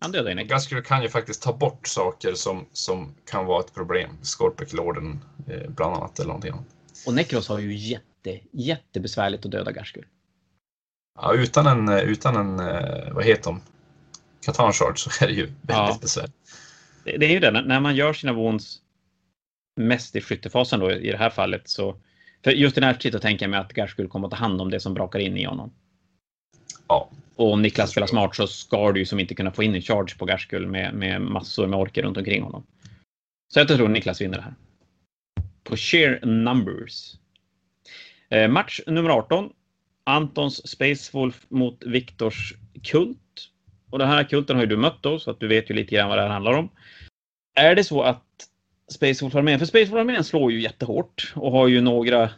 Han 0.00 0.12
dödar 0.12 0.28
ju 0.28 0.34
Necros. 0.34 0.68
kan 0.84 1.02
ju 1.02 1.08
faktiskt 1.08 1.42
ta 1.42 1.52
bort 1.52 1.86
saker 1.86 2.34
som, 2.34 2.66
som 2.72 3.14
kan 3.30 3.46
vara 3.46 3.60
ett 3.60 3.74
problem. 3.74 4.10
Skorpek-lorden 4.22 5.20
eh, 5.48 5.70
bland 5.70 5.96
annat 5.96 6.18
eller 6.18 6.28
någonting 6.28 6.52
annat. 6.52 6.66
Och 7.06 7.14
Necros 7.14 7.48
har 7.48 7.58
ju 7.58 7.74
jätte, 7.74 8.40
jättebesvärligt 8.50 9.44
att 9.44 9.50
döda 9.50 9.72
Garskur. 9.72 10.08
Ja, 11.20 11.34
utan 11.34 11.66
en, 11.66 11.88
utan 11.88 12.36
en, 12.36 12.68
eh, 12.68 13.12
vad 13.12 13.24
heter 13.24 13.44
de? 13.44 13.60
Katan 14.44 14.72
Shard 14.72 14.98
så 14.98 15.24
är 15.24 15.28
det 15.28 15.34
ju 15.34 15.44
väldigt 15.46 15.66
ja. 15.68 15.98
besvärligt. 16.00 16.34
Det, 17.04 17.16
det, 17.16 17.26
är 17.26 17.30
ju 17.30 17.40
det, 17.40 17.50
när 17.50 17.80
man 17.80 17.96
gör 17.96 18.12
sina 18.12 18.32
wounds 18.32 18.80
mest 19.76 20.16
i 20.16 20.20
skyttefasen 20.20 20.80
då 20.80 20.92
i 20.92 21.10
det 21.10 21.18
här 21.18 21.30
fallet 21.30 21.68
så 21.68 21.96
för 22.44 22.50
just 22.50 22.78
i 22.78 22.80
närtid 22.80 23.12
så 23.12 23.18
tänker 23.18 23.44
jag 23.44 23.50
mig 23.50 23.60
att 23.60 23.72
Garskur 23.72 24.08
kommer 24.08 24.26
att 24.26 24.30
ta 24.30 24.36
hand 24.36 24.60
om 24.60 24.70
det 24.70 24.80
som 24.80 24.94
brakar 24.94 25.18
in 25.18 25.36
i 25.36 25.44
honom. 25.44 25.72
Ja. 26.88 27.10
Och 27.36 27.52
om 27.52 27.62
Niklas 27.62 27.90
spelar 27.90 28.06
smart 28.06 28.36
så 28.36 28.46
ska 28.46 28.92
du 28.92 29.00
ju 29.00 29.06
som 29.06 29.20
inte 29.20 29.34
kunna 29.34 29.52
få 29.52 29.62
in 29.62 29.74
en 29.74 29.82
charge 29.82 30.18
på 30.18 30.24
Garskull 30.24 30.66
med, 30.66 30.94
med 30.94 31.20
massor 31.20 31.66
med 31.66 31.78
orker 31.78 32.02
runt 32.02 32.16
omkring 32.16 32.42
honom. 32.42 32.66
Så 33.52 33.60
jag 33.60 33.68
tror 33.68 33.88
Niklas 33.88 34.20
vinner 34.20 34.36
det 34.36 34.42
här. 34.42 34.54
På 35.64 35.76
sheer 35.76 36.26
numbers. 36.26 37.14
Eh, 38.28 38.48
match 38.48 38.80
nummer 38.86 39.10
18. 39.10 39.50
Antons 40.04 40.68
Space 40.68 41.10
Wolf 41.12 41.46
mot 41.48 41.82
Viktors 41.86 42.54
Kult. 42.82 43.18
Och 43.92 43.98
den 43.98 44.08
här 44.08 44.24
kulten 44.24 44.56
har 44.56 44.62
ju 44.62 44.68
du 44.68 44.76
mött 44.76 45.02
då, 45.02 45.18
så 45.18 45.30
att 45.30 45.40
du 45.40 45.48
vet 45.48 45.70
ju 45.70 45.74
lite 45.74 45.94
grann 45.94 46.08
vad 46.08 46.18
det 46.18 46.22
här 46.22 46.30
handlar 46.30 46.52
om. 46.52 46.68
Är 47.54 47.74
det 47.74 47.84
så 47.84 48.02
att 48.02 48.24
Space 48.88 49.24
Wolf-armén, 49.24 49.58
för 49.58 49.66
Space 49.66 49.90
Wolf-armén 49.90 50.24
slår 50.24 50.52
ju 50.52 50.60
jättehårt 50.60 51.32
och 51.36 51.52
har 51.52 51.68
ju 51.68 51.80
några 51.80 52.30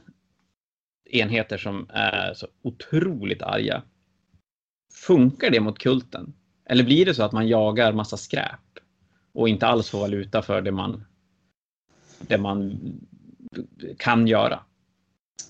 enheter 1.04 1.58
som 1.58 1.86
är 1.90 2.34
så 2.34 2.46
otroligt 2.62 3.42
arga. 3.42 3.82
Funkar 4.94 5.50
det 5.50 5.60
mot 5.60 5.78
kulten? 5.78 6.34
Eller 6.64 6.84
blir 6.84 7.06
det 7.06 7.14
så 7.14 7.22
att 7.22 7.32
man 7.32 7.48
jagar 7.48 7.92
massa 7.92 8.16
skräp 8.16 8.78
och 9.32 9.48
inte 9.48 9.66
alls 9.66 9.90
får 9.90 9.98
valuta 9.98 10.42
för 10.42 10.62
det 10.62 10.72
man, 10.72 11.04
det 12.18 12.38
man 12.38 12.78
kan 13.98 14.26
göra? 14.26 14.60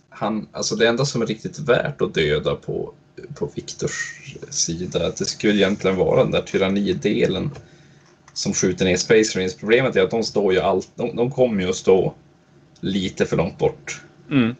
Han, 0.08 0.48
alltså 0.52 0.76
det 0.76 0.88
enda 0.88 1.04
som 1.04 1.22
är 1.22 1.26
riktigt 1.26 1.58
värt 1.58 2.00
att 2.00 2.14
döda 2.14 2.54
på, 2.54 2.94
på 3.34 3.50
Viktors 3.54 4.22
sida, 4.50 5.10
det 5.18 5.24
skulle 5.24 5.54
egentligen 5.54 5.96
vara 5.96 6.22
den 6.22 6.32
där 6.32 6.42
tyrannidelen 6.42 7.50
som 8.32 8.54
skjuter 8.54 8.84
ner 8.84 8.96
Space 8.96 9.38
Marines. 9.38 9.56
Problemet 9.56 9.96
är 9.96 10.02
att 10.02 10.10
de 10.10 10.24
står 10.24 10.52
ju 10.52 10.60
allt, 10.60 10.88
de, 10.94 11.16
de 11.16 11.30
kommer 11.30 11.62
ju 11.62 11.68
att 11.68 11.76
stå 11.76 12.14
lite 12.80 13.26
för 13.26 13.36
långt 13.36 13.58
bort. 13.58 14.00
Mm. 14.30 14.54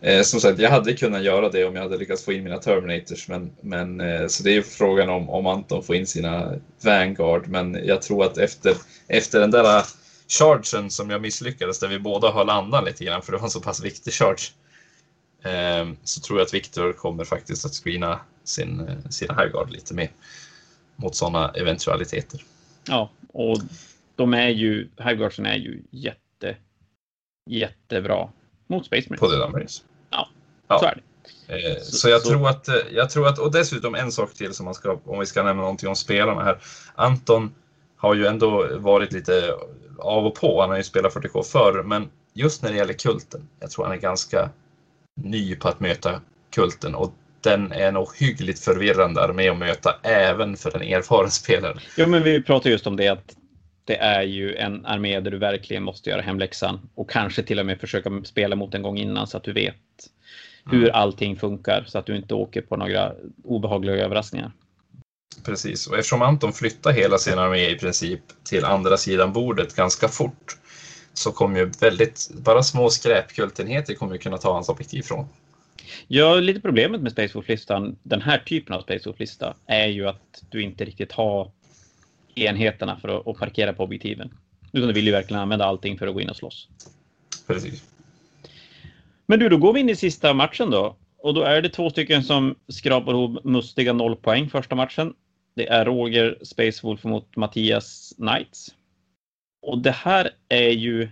Eh, 0.00 0.22
som 0.22 0.40
sagt, 0.40 0.58
jag 0.58 0.70
hade 0.70 0.92
kunnat 0.92 1.22
göra 1.22 1.48
det 1.48 1.64
om 1.64 1.74
jag 1.74 1.82
hade 1.82 1.96
lyckats 1.96 2.24
få 2.24 2.32
in 2.32 2.44
mina 2.44 2.58
Terminators, 2.58 3.28
men, 3.28 3.50
men 3.60 4.00
eh, 4.00 4.26
så 4.26 4.42
det 4.42 4.56
är 4.56 4.62
frågan 4.62 5.08
om, 5.08 5.30
om 5.30 5.46
Anton 5.46 5.82
får 5.82 5.96
in 5.96 6.06
sina 6.06 6.52
Vanguard, 6.84 7.48
men 7.48 7.80
jag 7.84 8.02
tror 8.02 8.24
att 8.24 8.38
efter, 8.38 8.74
efter 9.08 9.40
den 9.40 9.50
där 9.50 9.84
chargen 10.28 10.90
som 10.90 11.10
jag 11.10 11.22
misslyckades, 11.22 11.78
där 11.78 11.88
vi 11.88 11.98
båda 11.98 12.30
har 12.30 12.44
landat 12.44 12.84
lite 12.84 13.04
grann, 13.04 13.22
för 13.22 13.32
det 13.32 13.38
var 13.38 13.44
en 13.44 13.50
så 13.50 13.60
pass 13.60 13.84
viktig 13.84 14.12
charge, 14.12 14.52
så 16.04 16.20
tror 16.20 16.38
jag 16.38 16.46
att 16.46 16.54
Viktor 16.54 16.92
kommer 16.92 17.24
faktiskt 17.24 17.66
att 17.66 17.72
screena 17.72 18.20
sin, 18.44 18.80
eh, 18.80 18.96
sina 19.10 19.34
Highguard 19.34 19.70
lite 19.70 19.94
mer 19.94 20.10
mot 20.96 21.14
sådana 21.14 21.50
eventualiteter. 21.50 22.44
Ja, 22.88 23.10
och 23.32 23.58
de 24.16 24.34
är 24.34 24.48
ju, 24.48 24.88
Hiveguardsen 24.96 25.46
är 25.46 25.56
ju 25.56 25.82
jätte, 25.90 26.56
jättebra 27.50 28.28
mot 28.66 28.86
Space 28.86 29.06
Marines. 29.08 29.20
På 29.20 29.26
Döda 29.26 29.48
Marines. 29.48 29.84
Ja, 30.10 30.28
ja, 30.68 30.78
så 30.78 30.86
är 30.86 30.94
det. 30.94 31.02
Eh, 31.48 31.80
så, 31.80 31.96
så, 31.96 32.08
jag, 32.08 32.22
så. 32.22 32.28
Tror 32.28 32.48
att, 32.48 32.68
eh, 32.68 32.74
jag 32.92 33.10
tror 33.10 33.28
att, 33.28 33.38
och 33.38 33.52
dessutom 33.52 33.94
en 33.94 34.12
sak 34.12 34.34
till 34.34 34.54
som 34.54 34.64
man 34.64 34.74
ska, 34.74 35.00
om 35.04 35.18
vi 35.18 35.26
ska 35.26 35.42
nämna 35.42 35.62
någonting 35.62 35.88
om 35.88 35.96
spelarna 35.96 36.42
här. 36.42 36.58
Anton 36.94 37.54
har 37.96 38.14
ju 38.14 38.26
ändå 38.26 38.78
varit 38.78 39.12
lite 39.12 39.54
av 39.98 40.26
och 40.26 40.34
på, 40.34 40.60
han 40.60 40.70
har 40.70 40.76
ju 40.76 40.82
spelat 40.82 41.14
40K 41.14 41.42
förr, 41.42 41.82
men 41.82 42.10
just 42.32 42.62
när 42.62 42.70
det 42.70 42.76
gäller 42.76 42.92
kulten, 42.92 43.48
jag 43.60 43.70
tror 43.70 43.84
han 43.84 43.94
är 43.94 44.00
ganska 44.00 44.50
ny 45.22 45.56
på 45.56 45.68
att 45.68 45.80
möta 45.80 46.20
kulten 46.50 46.94
och 46.94 47.14
den 47.40 47.72
är 47.72 47.92
nog 47.92 48.08
hyggligt 48.16 48.58
förvirrande 48.58 49.22
armé 49.22 49.48
att 49.48 49.58
möta 49.58 49.96
även 50.02 50.56
för 50.56 50.76
en 50.76 50.82
erfaren 50.82 51.30
spelare. 51.42 51.78
Jo, 51.96 52.06
men 52.06 52.22
vi 52.22 52.42
pratar 52.42 52.70
just 52.70 52.86
om 52.86 52.96
det 52.96 53.08
att 53.08 53.36
det 53.84 53.96
är 53.96 54.22
ju 54.22 54.54
en 54.54 54.86
armé 54.86 55.20
där 55.20 55.30
du 55.30 55.38
verkligen 55.38 55.82
måste 55.82 56.10
göra 56.10 56.20
hemläxan 56.20 56.80
och 56.94 57.10
kanske 57.10 57.42
till 57.42 57.58
och 57.58 57.66
med 57.66 57.80
försöka 57.80 58.10
spela 58.24 58.56
mot 58.56 58.74
en 58.74 58.82
gång 58.82 58.98
innan 58.98 59.26
så 59.26 59.36
att 59.36 59.44
du 59.44 59.52
vet 59.52 59.76
hur 60.70 60.82
mm. 60.82 60.94
allting 60.94 61.36
funkar 61.36 61.84
så 61.86 61.98
att 61.98 62.06
du 62.06 62.16
inte 62.16 62.34
åker 62.34 62.62
på 62.62 62.76
några 62.76 63.12
obehagliga 63.44 63.96
överraskningar. 63.96 64.52
Precis, 65.44 65.86
och 65.86 65.98
eftersom 65.98 66.22
Anton 66.22 66.52
flyttar 66.52 66.92
hela 66.92 67.18
sin 67.18 67.38
armé 67.38 67.70
i 67.70 67.78
princip 67.78 68.20
till 68.44 68.64
andra 68.64 68.96
sidan 68.96 69.32
bordet 69.32 69.76
ganska 69.76 70.08
fort 70.08 70.56
så 71.18 71.32
kommer 71.32 71.58
ju 71.58 71.70
väldigt, 71.80 72.30
bara 72.34 72.62
små 72.62 72.90
skräpkultenheter 72.90 73.94
kommer 73.94 74.12
ju 74.12 74.18
kunna 74.18 74.38
ta 74.38 74.52
hans 74.52 74.68
objektiv 74.68 75.02
från. 75.02 75.26
Ja, 76.08 76.34
lite 76.34 76.60
problemet 76.60 77.00
med 77.00 77.12
Space 77.12 77.42
listan 77.46 77.96
den 78.02 78.22
här 78.22 78.38
typen 78.38 78.74
av 78.74 78.80
Space 78.80 79.14
lista 79.18 79.54
är 79.66 79.86
ju 79.86 80.08
att 80.08 80.42
du 80.50 80.62
inte 80.62 80.84
riktigt 80.84 81.12
har 81.12 81.50
enheterna 82.34 82.96
för 83.00 83.08
att, 83.08 83.26
att 83.26 83.38
parkera 83.38 83.72
på 83.72 83.82
objektiven. 83.84 84.30
Utan 84.72 84.88
du 84.88 84.94
vill 84.94 85.06
ju 85.06 85.12
verkligen 85.12 85.42
använda 85.42 85.64
allting 85.64 85.98
för 85.98 86.06
att 86.06 86.14
gå 86.14 86.20
in 86.20 86.30
och 86.30 86.36
slåss. 86.36 86.68
Precis. 87.46 87.84
Men 89.26 89.38
du, 89.38 89.48
då 89.48 89.56
går 89.56 89.72
vi 89.72 89.80
in 89.80 89.88
i 89.88 89.96
sista 89.96 90.34
matchen 90.34 90.70
då. 90.70 90.96
Och 91.18 91.34
då 91.34 91.42
är 91.42 91.62
det 91.62 91.68
två 91.68 91.90
stycken 91.90 92.22
som 92.22 92.54
skrapar 92.68 93.12
ihop 93.12 93.44
mustiga 93.44 93.92
noll 93.92 94.16
poäng 94.16 94.50
första 94.50 94.74
matchen. 94.74 95.14
Det 95.54 95.68
är 95.68 95.84
Roger 95.84 96.38
Space 96.42 96.80
Wolf 96.86 97.04
mot 97.04 97.36
Mattias 97.36 98.14
Knights. 98.16 98.74
Och 99.62 99.78
det 99.78 99.90
här 99.90 100.30
är 100.48 100.70
ju 100.70 101.08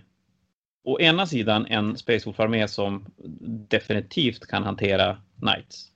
å 0.83 0.99
ena 0.99 1.27
sidan 1.27 1.65
en 1.65 1.97
Space 1.97 2.25
Wolf-armé 2.25 2.67
som 2.67 3.05
definitivt 3.69 4.47
kan 4.47 4.63
hantera 4.63 5.17
Knights. 5.39 5.91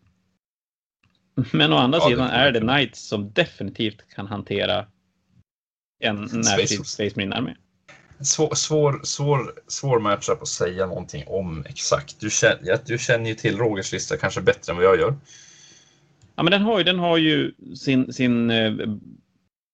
Men 1.52 1.74
å 1.74 1.78
andra 1.78 2.00
ja, 2.00 2.10
sidan 2.10 2.30
är 2.30 2.52
det 2.52 2.60
Knights 2.60 3.08
som 3.08 3.32
definitivt 3.32 4.10
kan 4.10 4.28
hantera 4.28 4.88
en 6.04 6.16
närtid 6.16 6.86
Space 6.86 7.16
Marine-armé. 7.16 7.56
Svår, 8.20 8.56
svår, 8.56 9.02
svår, 9.04 9.54
svår 9.68 10.00
matchup 10.00 10.42
att 10.42 10.48
säga 10.48 10.86
någonting 10.86 11.24
om 11.28 11.66
exakt. 11.70 12.20
Du 12.20 12.30
känner, 12.30 12.80
du 12.86 12.98
känner 12.98 13.30
ju 13.30 13.36
till 13.36 13.58
Rogers 13.58 13.92
lista 13.92 14.18
kanske 14.18 14.42
bättre 14.42 14.72
än 14.72 14.78
vad 14.78 14.86
jag 14.86 15.00
gör. 15.00 15.16
Ja, 16.36 16.44
men 16.44 16.52
den 16.52 16.62
har 16.62 16.78
ju, 16.78 16.84
den 16.84 17.00
har 17.00 17.18
ju 17.18 17.54
sin, 17.76 18.14
sin 18.14 18.50
eh, 18.50 18.74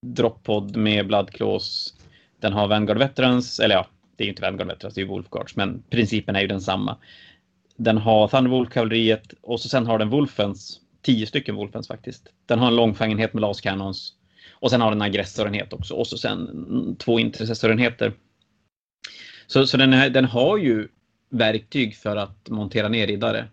droppod 0.05 0.75
med 0.75 1.07
Bloodclaws. 1.07 1.93
Den 2.41 2.53
har 2.53 2.67
Vanguard 2.67 2.97
Veterans, 2.97 3.59
eller 3.59 3.75
ja, 3.75 3.87
det 4.15 4.23
är 4.23 4.25
ju 4.25 4.31
inte 4.31 4.41
Vanguard 4.41 4.67
Veterans, 4.67 4.95
det 4.95 5.01
är 5.01 5.03
ju 5.03 5.09
Wolfguards, 5.09 5.55
men 5.55 5.83
principen 5.89 6.35
är 6.35 6.41
ju 6.41 6.47
densamma. 6.47 6.97
Den 7.75 7.97
har 7.97 8.27
Thunderwolf-kavalleriet 8.27 9.33
och 9.41 9.61
så 9.61 9.69
sen 9.69 9.87
har 9.87 9.99
den 9.99 10.09
Wolfens, 10.09 10.79
tio 11.01 11.27
stycken 11.27 11.55
Wolfens 11.55 11.87
faktiskt. 11.87 12.27
Den 12.45 12.59
har 12.59 12.67
en 12.67 12.75
långfängenhet 12.75 13.33
med 13.33 13.41
las 13.41 13.61
cannons 13.61 14.13
och 14.51 14.69
sen 14.69 14.81
har 14.81 14.91
den 14.91 15.01
aggressorenhet 15.01 15.73
också 15.73 15.93
och 15.93 16.07
så 16.07 16.17
sen 16.17 16.95
två 16.99 17.19
intercessorenheter. 17.19 18.13
Så, 19.47 19.67
så 19.67 19.77
den, 19.77 19.93
är, 19.93 20.09
den 20.09 20.25
har 20.25 20.57
ju 20.57 20.87
verktyg 21.29 21.95
för 21.95 22.15
att 22.15 22.49
montera 22.49 22.89
ner 22.89 23.07
riddare. 23.07 23.47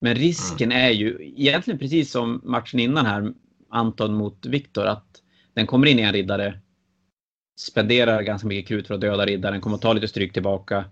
Men 0.00 0.14
risken 0.14 0.72
är 0.72 0.90
ju 0.90 1.32
egentligen 1.36 1.78
precis 1.78 2.10
som 2.10 2.40
matchen 2.44 2.80
innan 2.80 3.06
här, 3.06 3.32
Anton 3.70 4.14
mot 4.14 4.46
Viktor, 4.46 4.86
att 4.86 5.22
den 5.54 5.66
kommer 5.66 5.86
in 5.86 5.98
i 5.98 6.02
en 6.02 6.12
riddare 6.12 6.60
spenderar 7.58 8.22
ganska 8.22 8.48
mycket 8.48 8.68
krut 8.68 8.86
för 8.86 8.94
att 8.94 9.00
döda 9.00 9.26
riddaren, 9.26 9.60
kommer 9.60 9.76
att 9.76 9.82
ta 9.82 9.92
lite 9.92 10.08
stryk 10.08 10.32
tillbaka. 10.32 10.84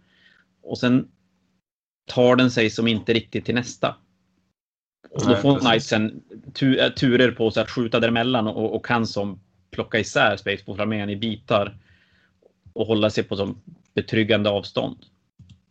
Och 0.63 0.79
sen 0.79 1.09
tar 2.07 2.37
den 2.37 2.51
sig 2.51 2.71
som 2.71 2.89
inte 2.89 3.13
riktigt 3.13 3.45
till 3.45 3.55
nästa. 3.55 3.97
Och 5.11 5.27
då 5.27 5.37
får 5.37 5.59
Knightsen 5.59 6.23
tu 6.55 6.79
äh, 6.79 6.93
turer 6.93 7.31
på 7.31 7.51
sig 7.51 7.63
att 7.63 7.71
skjuta 7.71 8.01
däremellan 8.01 8.47
och, 8.47 8.75
och 8.75 8.87
kan 8.87 9.07
som 9.07 9.41
plocka 9.71 9.99
isär 9.99 10.37
Spaceport-armén 10.37 11.11
i 11.11 11.17
bitar 11.17 11.79
och 12.73 12.87
hålla 12.87 13.11
sig 13.11 13.25
på 13.25 13.37
som 13.37 13.63
betryggande 13.95 14.51
avstånd. 14.51 14.99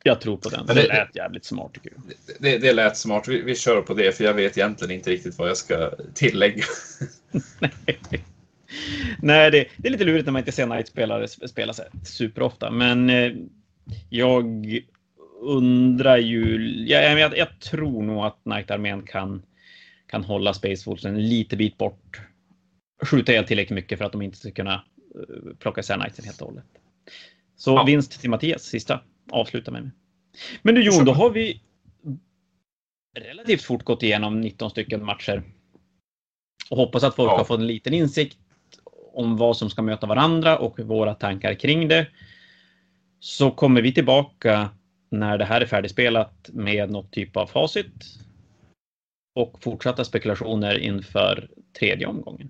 Jag 0.03 0.21
tror 0.21 0.37
på 0.37 0.49
den. 0.49 0.65
Det, 0.65 0.73
det 0.73 0.87
lät 0.87 1.15
jävligt 1.15 1.45
smart 1.45 1.73
tycker 1.73 1.91
jag. 1.95 2.03
Det, 2.39 2.57
det 2.57 2.73
lät 2.73 2.97
smart. 2.97 3.27
Vi, 3.27 3.41
vi 3.41 3.55
kör 3.55 3.81
på 3.81 3.93
det 3.93 4.17
för 4.17 4.23
jag 4.23 4.33
vet 4.33 4.57
egentligen 4.57 4.91
inte 4.91 5.09
riktigt 5.09 5.37
vad 5.37 5.49
jag 5.49 5.57
ska 5.57 5.91
tillägga. 6.13 6.63
Nej, 9.19 9.51
det, 9.51 9.67
det, 9.77 9.87
är 9.87 9.91
lite 9.91 10.03
lurigt 10.03 10.25
när 10.25 10.31
man 10.31 10.39
inte 10.39 10.51
ser 10.51 10.65
Knight-spelare 10.65 11.27
spela 11.27 11.73
sig 11.73 11.85
superofta, 12.03 12.71
men 12.71 13.09
eh, 13.09 13.31
jag 14.09 14.65
undrar 15.41 16.17
ju. 16.17 16.67
Jag, 16.87 17.19
jag, 17.19 17.37
jag 17.37 17.59
tror 17.59 18.03
nog 18.03 18.25
att 18.25 18.39
Knight-armén 18.43 19.03
kan, 19.03 19.43
kan 20.07 20.23
hålla 20.23 20.53
Space 20.53 20.89
Wolves 20.89 21.05
en 21.05 21.29
lite 21.29 21.57
bit 21.57 21.77
bort. 21.77 22.21
Skjuta 23.03 23.31
ihjäl 23.31 23.45
tillräckligt 23.45 23.75
mycket 23.75 23.97
för 23.97 24.05
att 24.05 24.11
de 24.11 24.21
inte 24.21 24.37
ska 24.37 24.51
kunna 24.51 24.83
uh, 25.15 25.55
plocka 25.59 25.81
isär 25.81 25.95
Knightsen 25.95 26.25
helt 26.25 26.41
och 26.41 26.47
hållet. 26.47 26.65
Så 27.55 27.71
ja. 27.71 27.83
vinst 27.83 28.21
till 28.21 28.29
Mattias, 28.29 28.63
sista 28.63 29.01
avsluta 29.31 29.71
med. 29.71 29.91
Men 30.61 30.75
du 30.75 30.83
Jon, 30.83 31.05
då 31.05 31.11
har 31.11 31.29
vi 31.29 31.61
relativt 33.19 33.61
fort 33.61 33.83
gått 33.83 34.03
igenom 34.03 34.41
19 34.41 34.69
stycken 34.69 35.05
matcher. 35.05 35.43
Och 36.69 36.77
hoppas 36.77 37.03
att 37.03 37.15
folk 37.15 37.31
Ja. 37.31 37.37
har 37.37 37.43
fått 37.43 37.59
en 37.59 37.67
liten 37.67 37.93
insikt 37.93 38.37
om 39.15 39.37
vad 39.37 39.57
som 39.57 39.69
ska 39.69 39.81
möta 39.81 40.07
varandra 40.07 40.57
och 40.57 40.79
våra 40.79 41.13
tankar 41.13 41.53
kring 41.53 41.87
det. 41.87 42.07
Så 43.19 43.51
kommer 43.51 43.81
vi 43.81 43.93
tillbaka 43.93 44.69
när 45.11 45.37
det 45.37 45.45
här 45.45 45.61
är 45.61 45.65
färdigspelat 45.65 46.49
med 46.53 46.91
något 46.91 47.11
typ 47.11 47.37
av 47.37 47.47
facit. 47.47 48.05
Och 49.35 49.63
fortsatta 49.63 50.05
spekulationer 50.05 50.77
inför 50.77 51.49
tredje 51.79 52.07
omgången. 52.07 52.49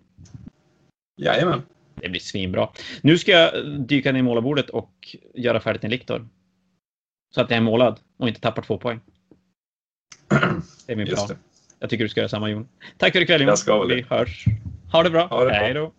Jajamän. 1.17 1.61
Det 1.95 2.09
blir 2.09 2.19
svinbra. 2.19 2.69
Nu 3.01 3.17
ska 3.17 3.31
jag 3.31 3.71
dyka 3.87 4.11
ner 4.11 4.19
i 4.19 4.23
målarbordet 4.23 4.69
och 4.69 5.15
göra 5.33 5.59
färdigt 5.59 5.83
en 5.83 5.91
Liktor. 5.91 6.27
Så 7.35 7.41
att 7.41 7.49
jag 7.49 7.57
är 7.57 7.61
målad 7.61 7.99
och 8.17 8.27
inte 8.27 8.39
tappar 8.39 8.61
två 8.61 8.77
poäng. 8.77 8.99
Det 10.85 10.93
är 10.93 10.95
min 10.95 11.07
plan. 11.07 11.29
Jag 11.79 11.89
tycker 11.89 12.03
du 12.03 12.09
ska 12.09 12.19
göra 12.19 12.29
samma 12.29 12.49
Jon. 12.49 12.67
Tack 12.97 13.13
för 13.13 13.21
ikväll 13.21 13.41
Jon. 13.41 13.47
Jag 13.47 13.59
ska 13.59 13.79
väl. 13.79 13.95
Vi 13.95 14.01
hörs. 14.01 14.45
Ha 14.91 15.03
det 15.03 15.09
bra. 15.09 15.27
Ha 15.27 15.39
det 15.39 15.45
bra. 15.45 15.55
Hej 15.55 15.73
då. 15.73 15.93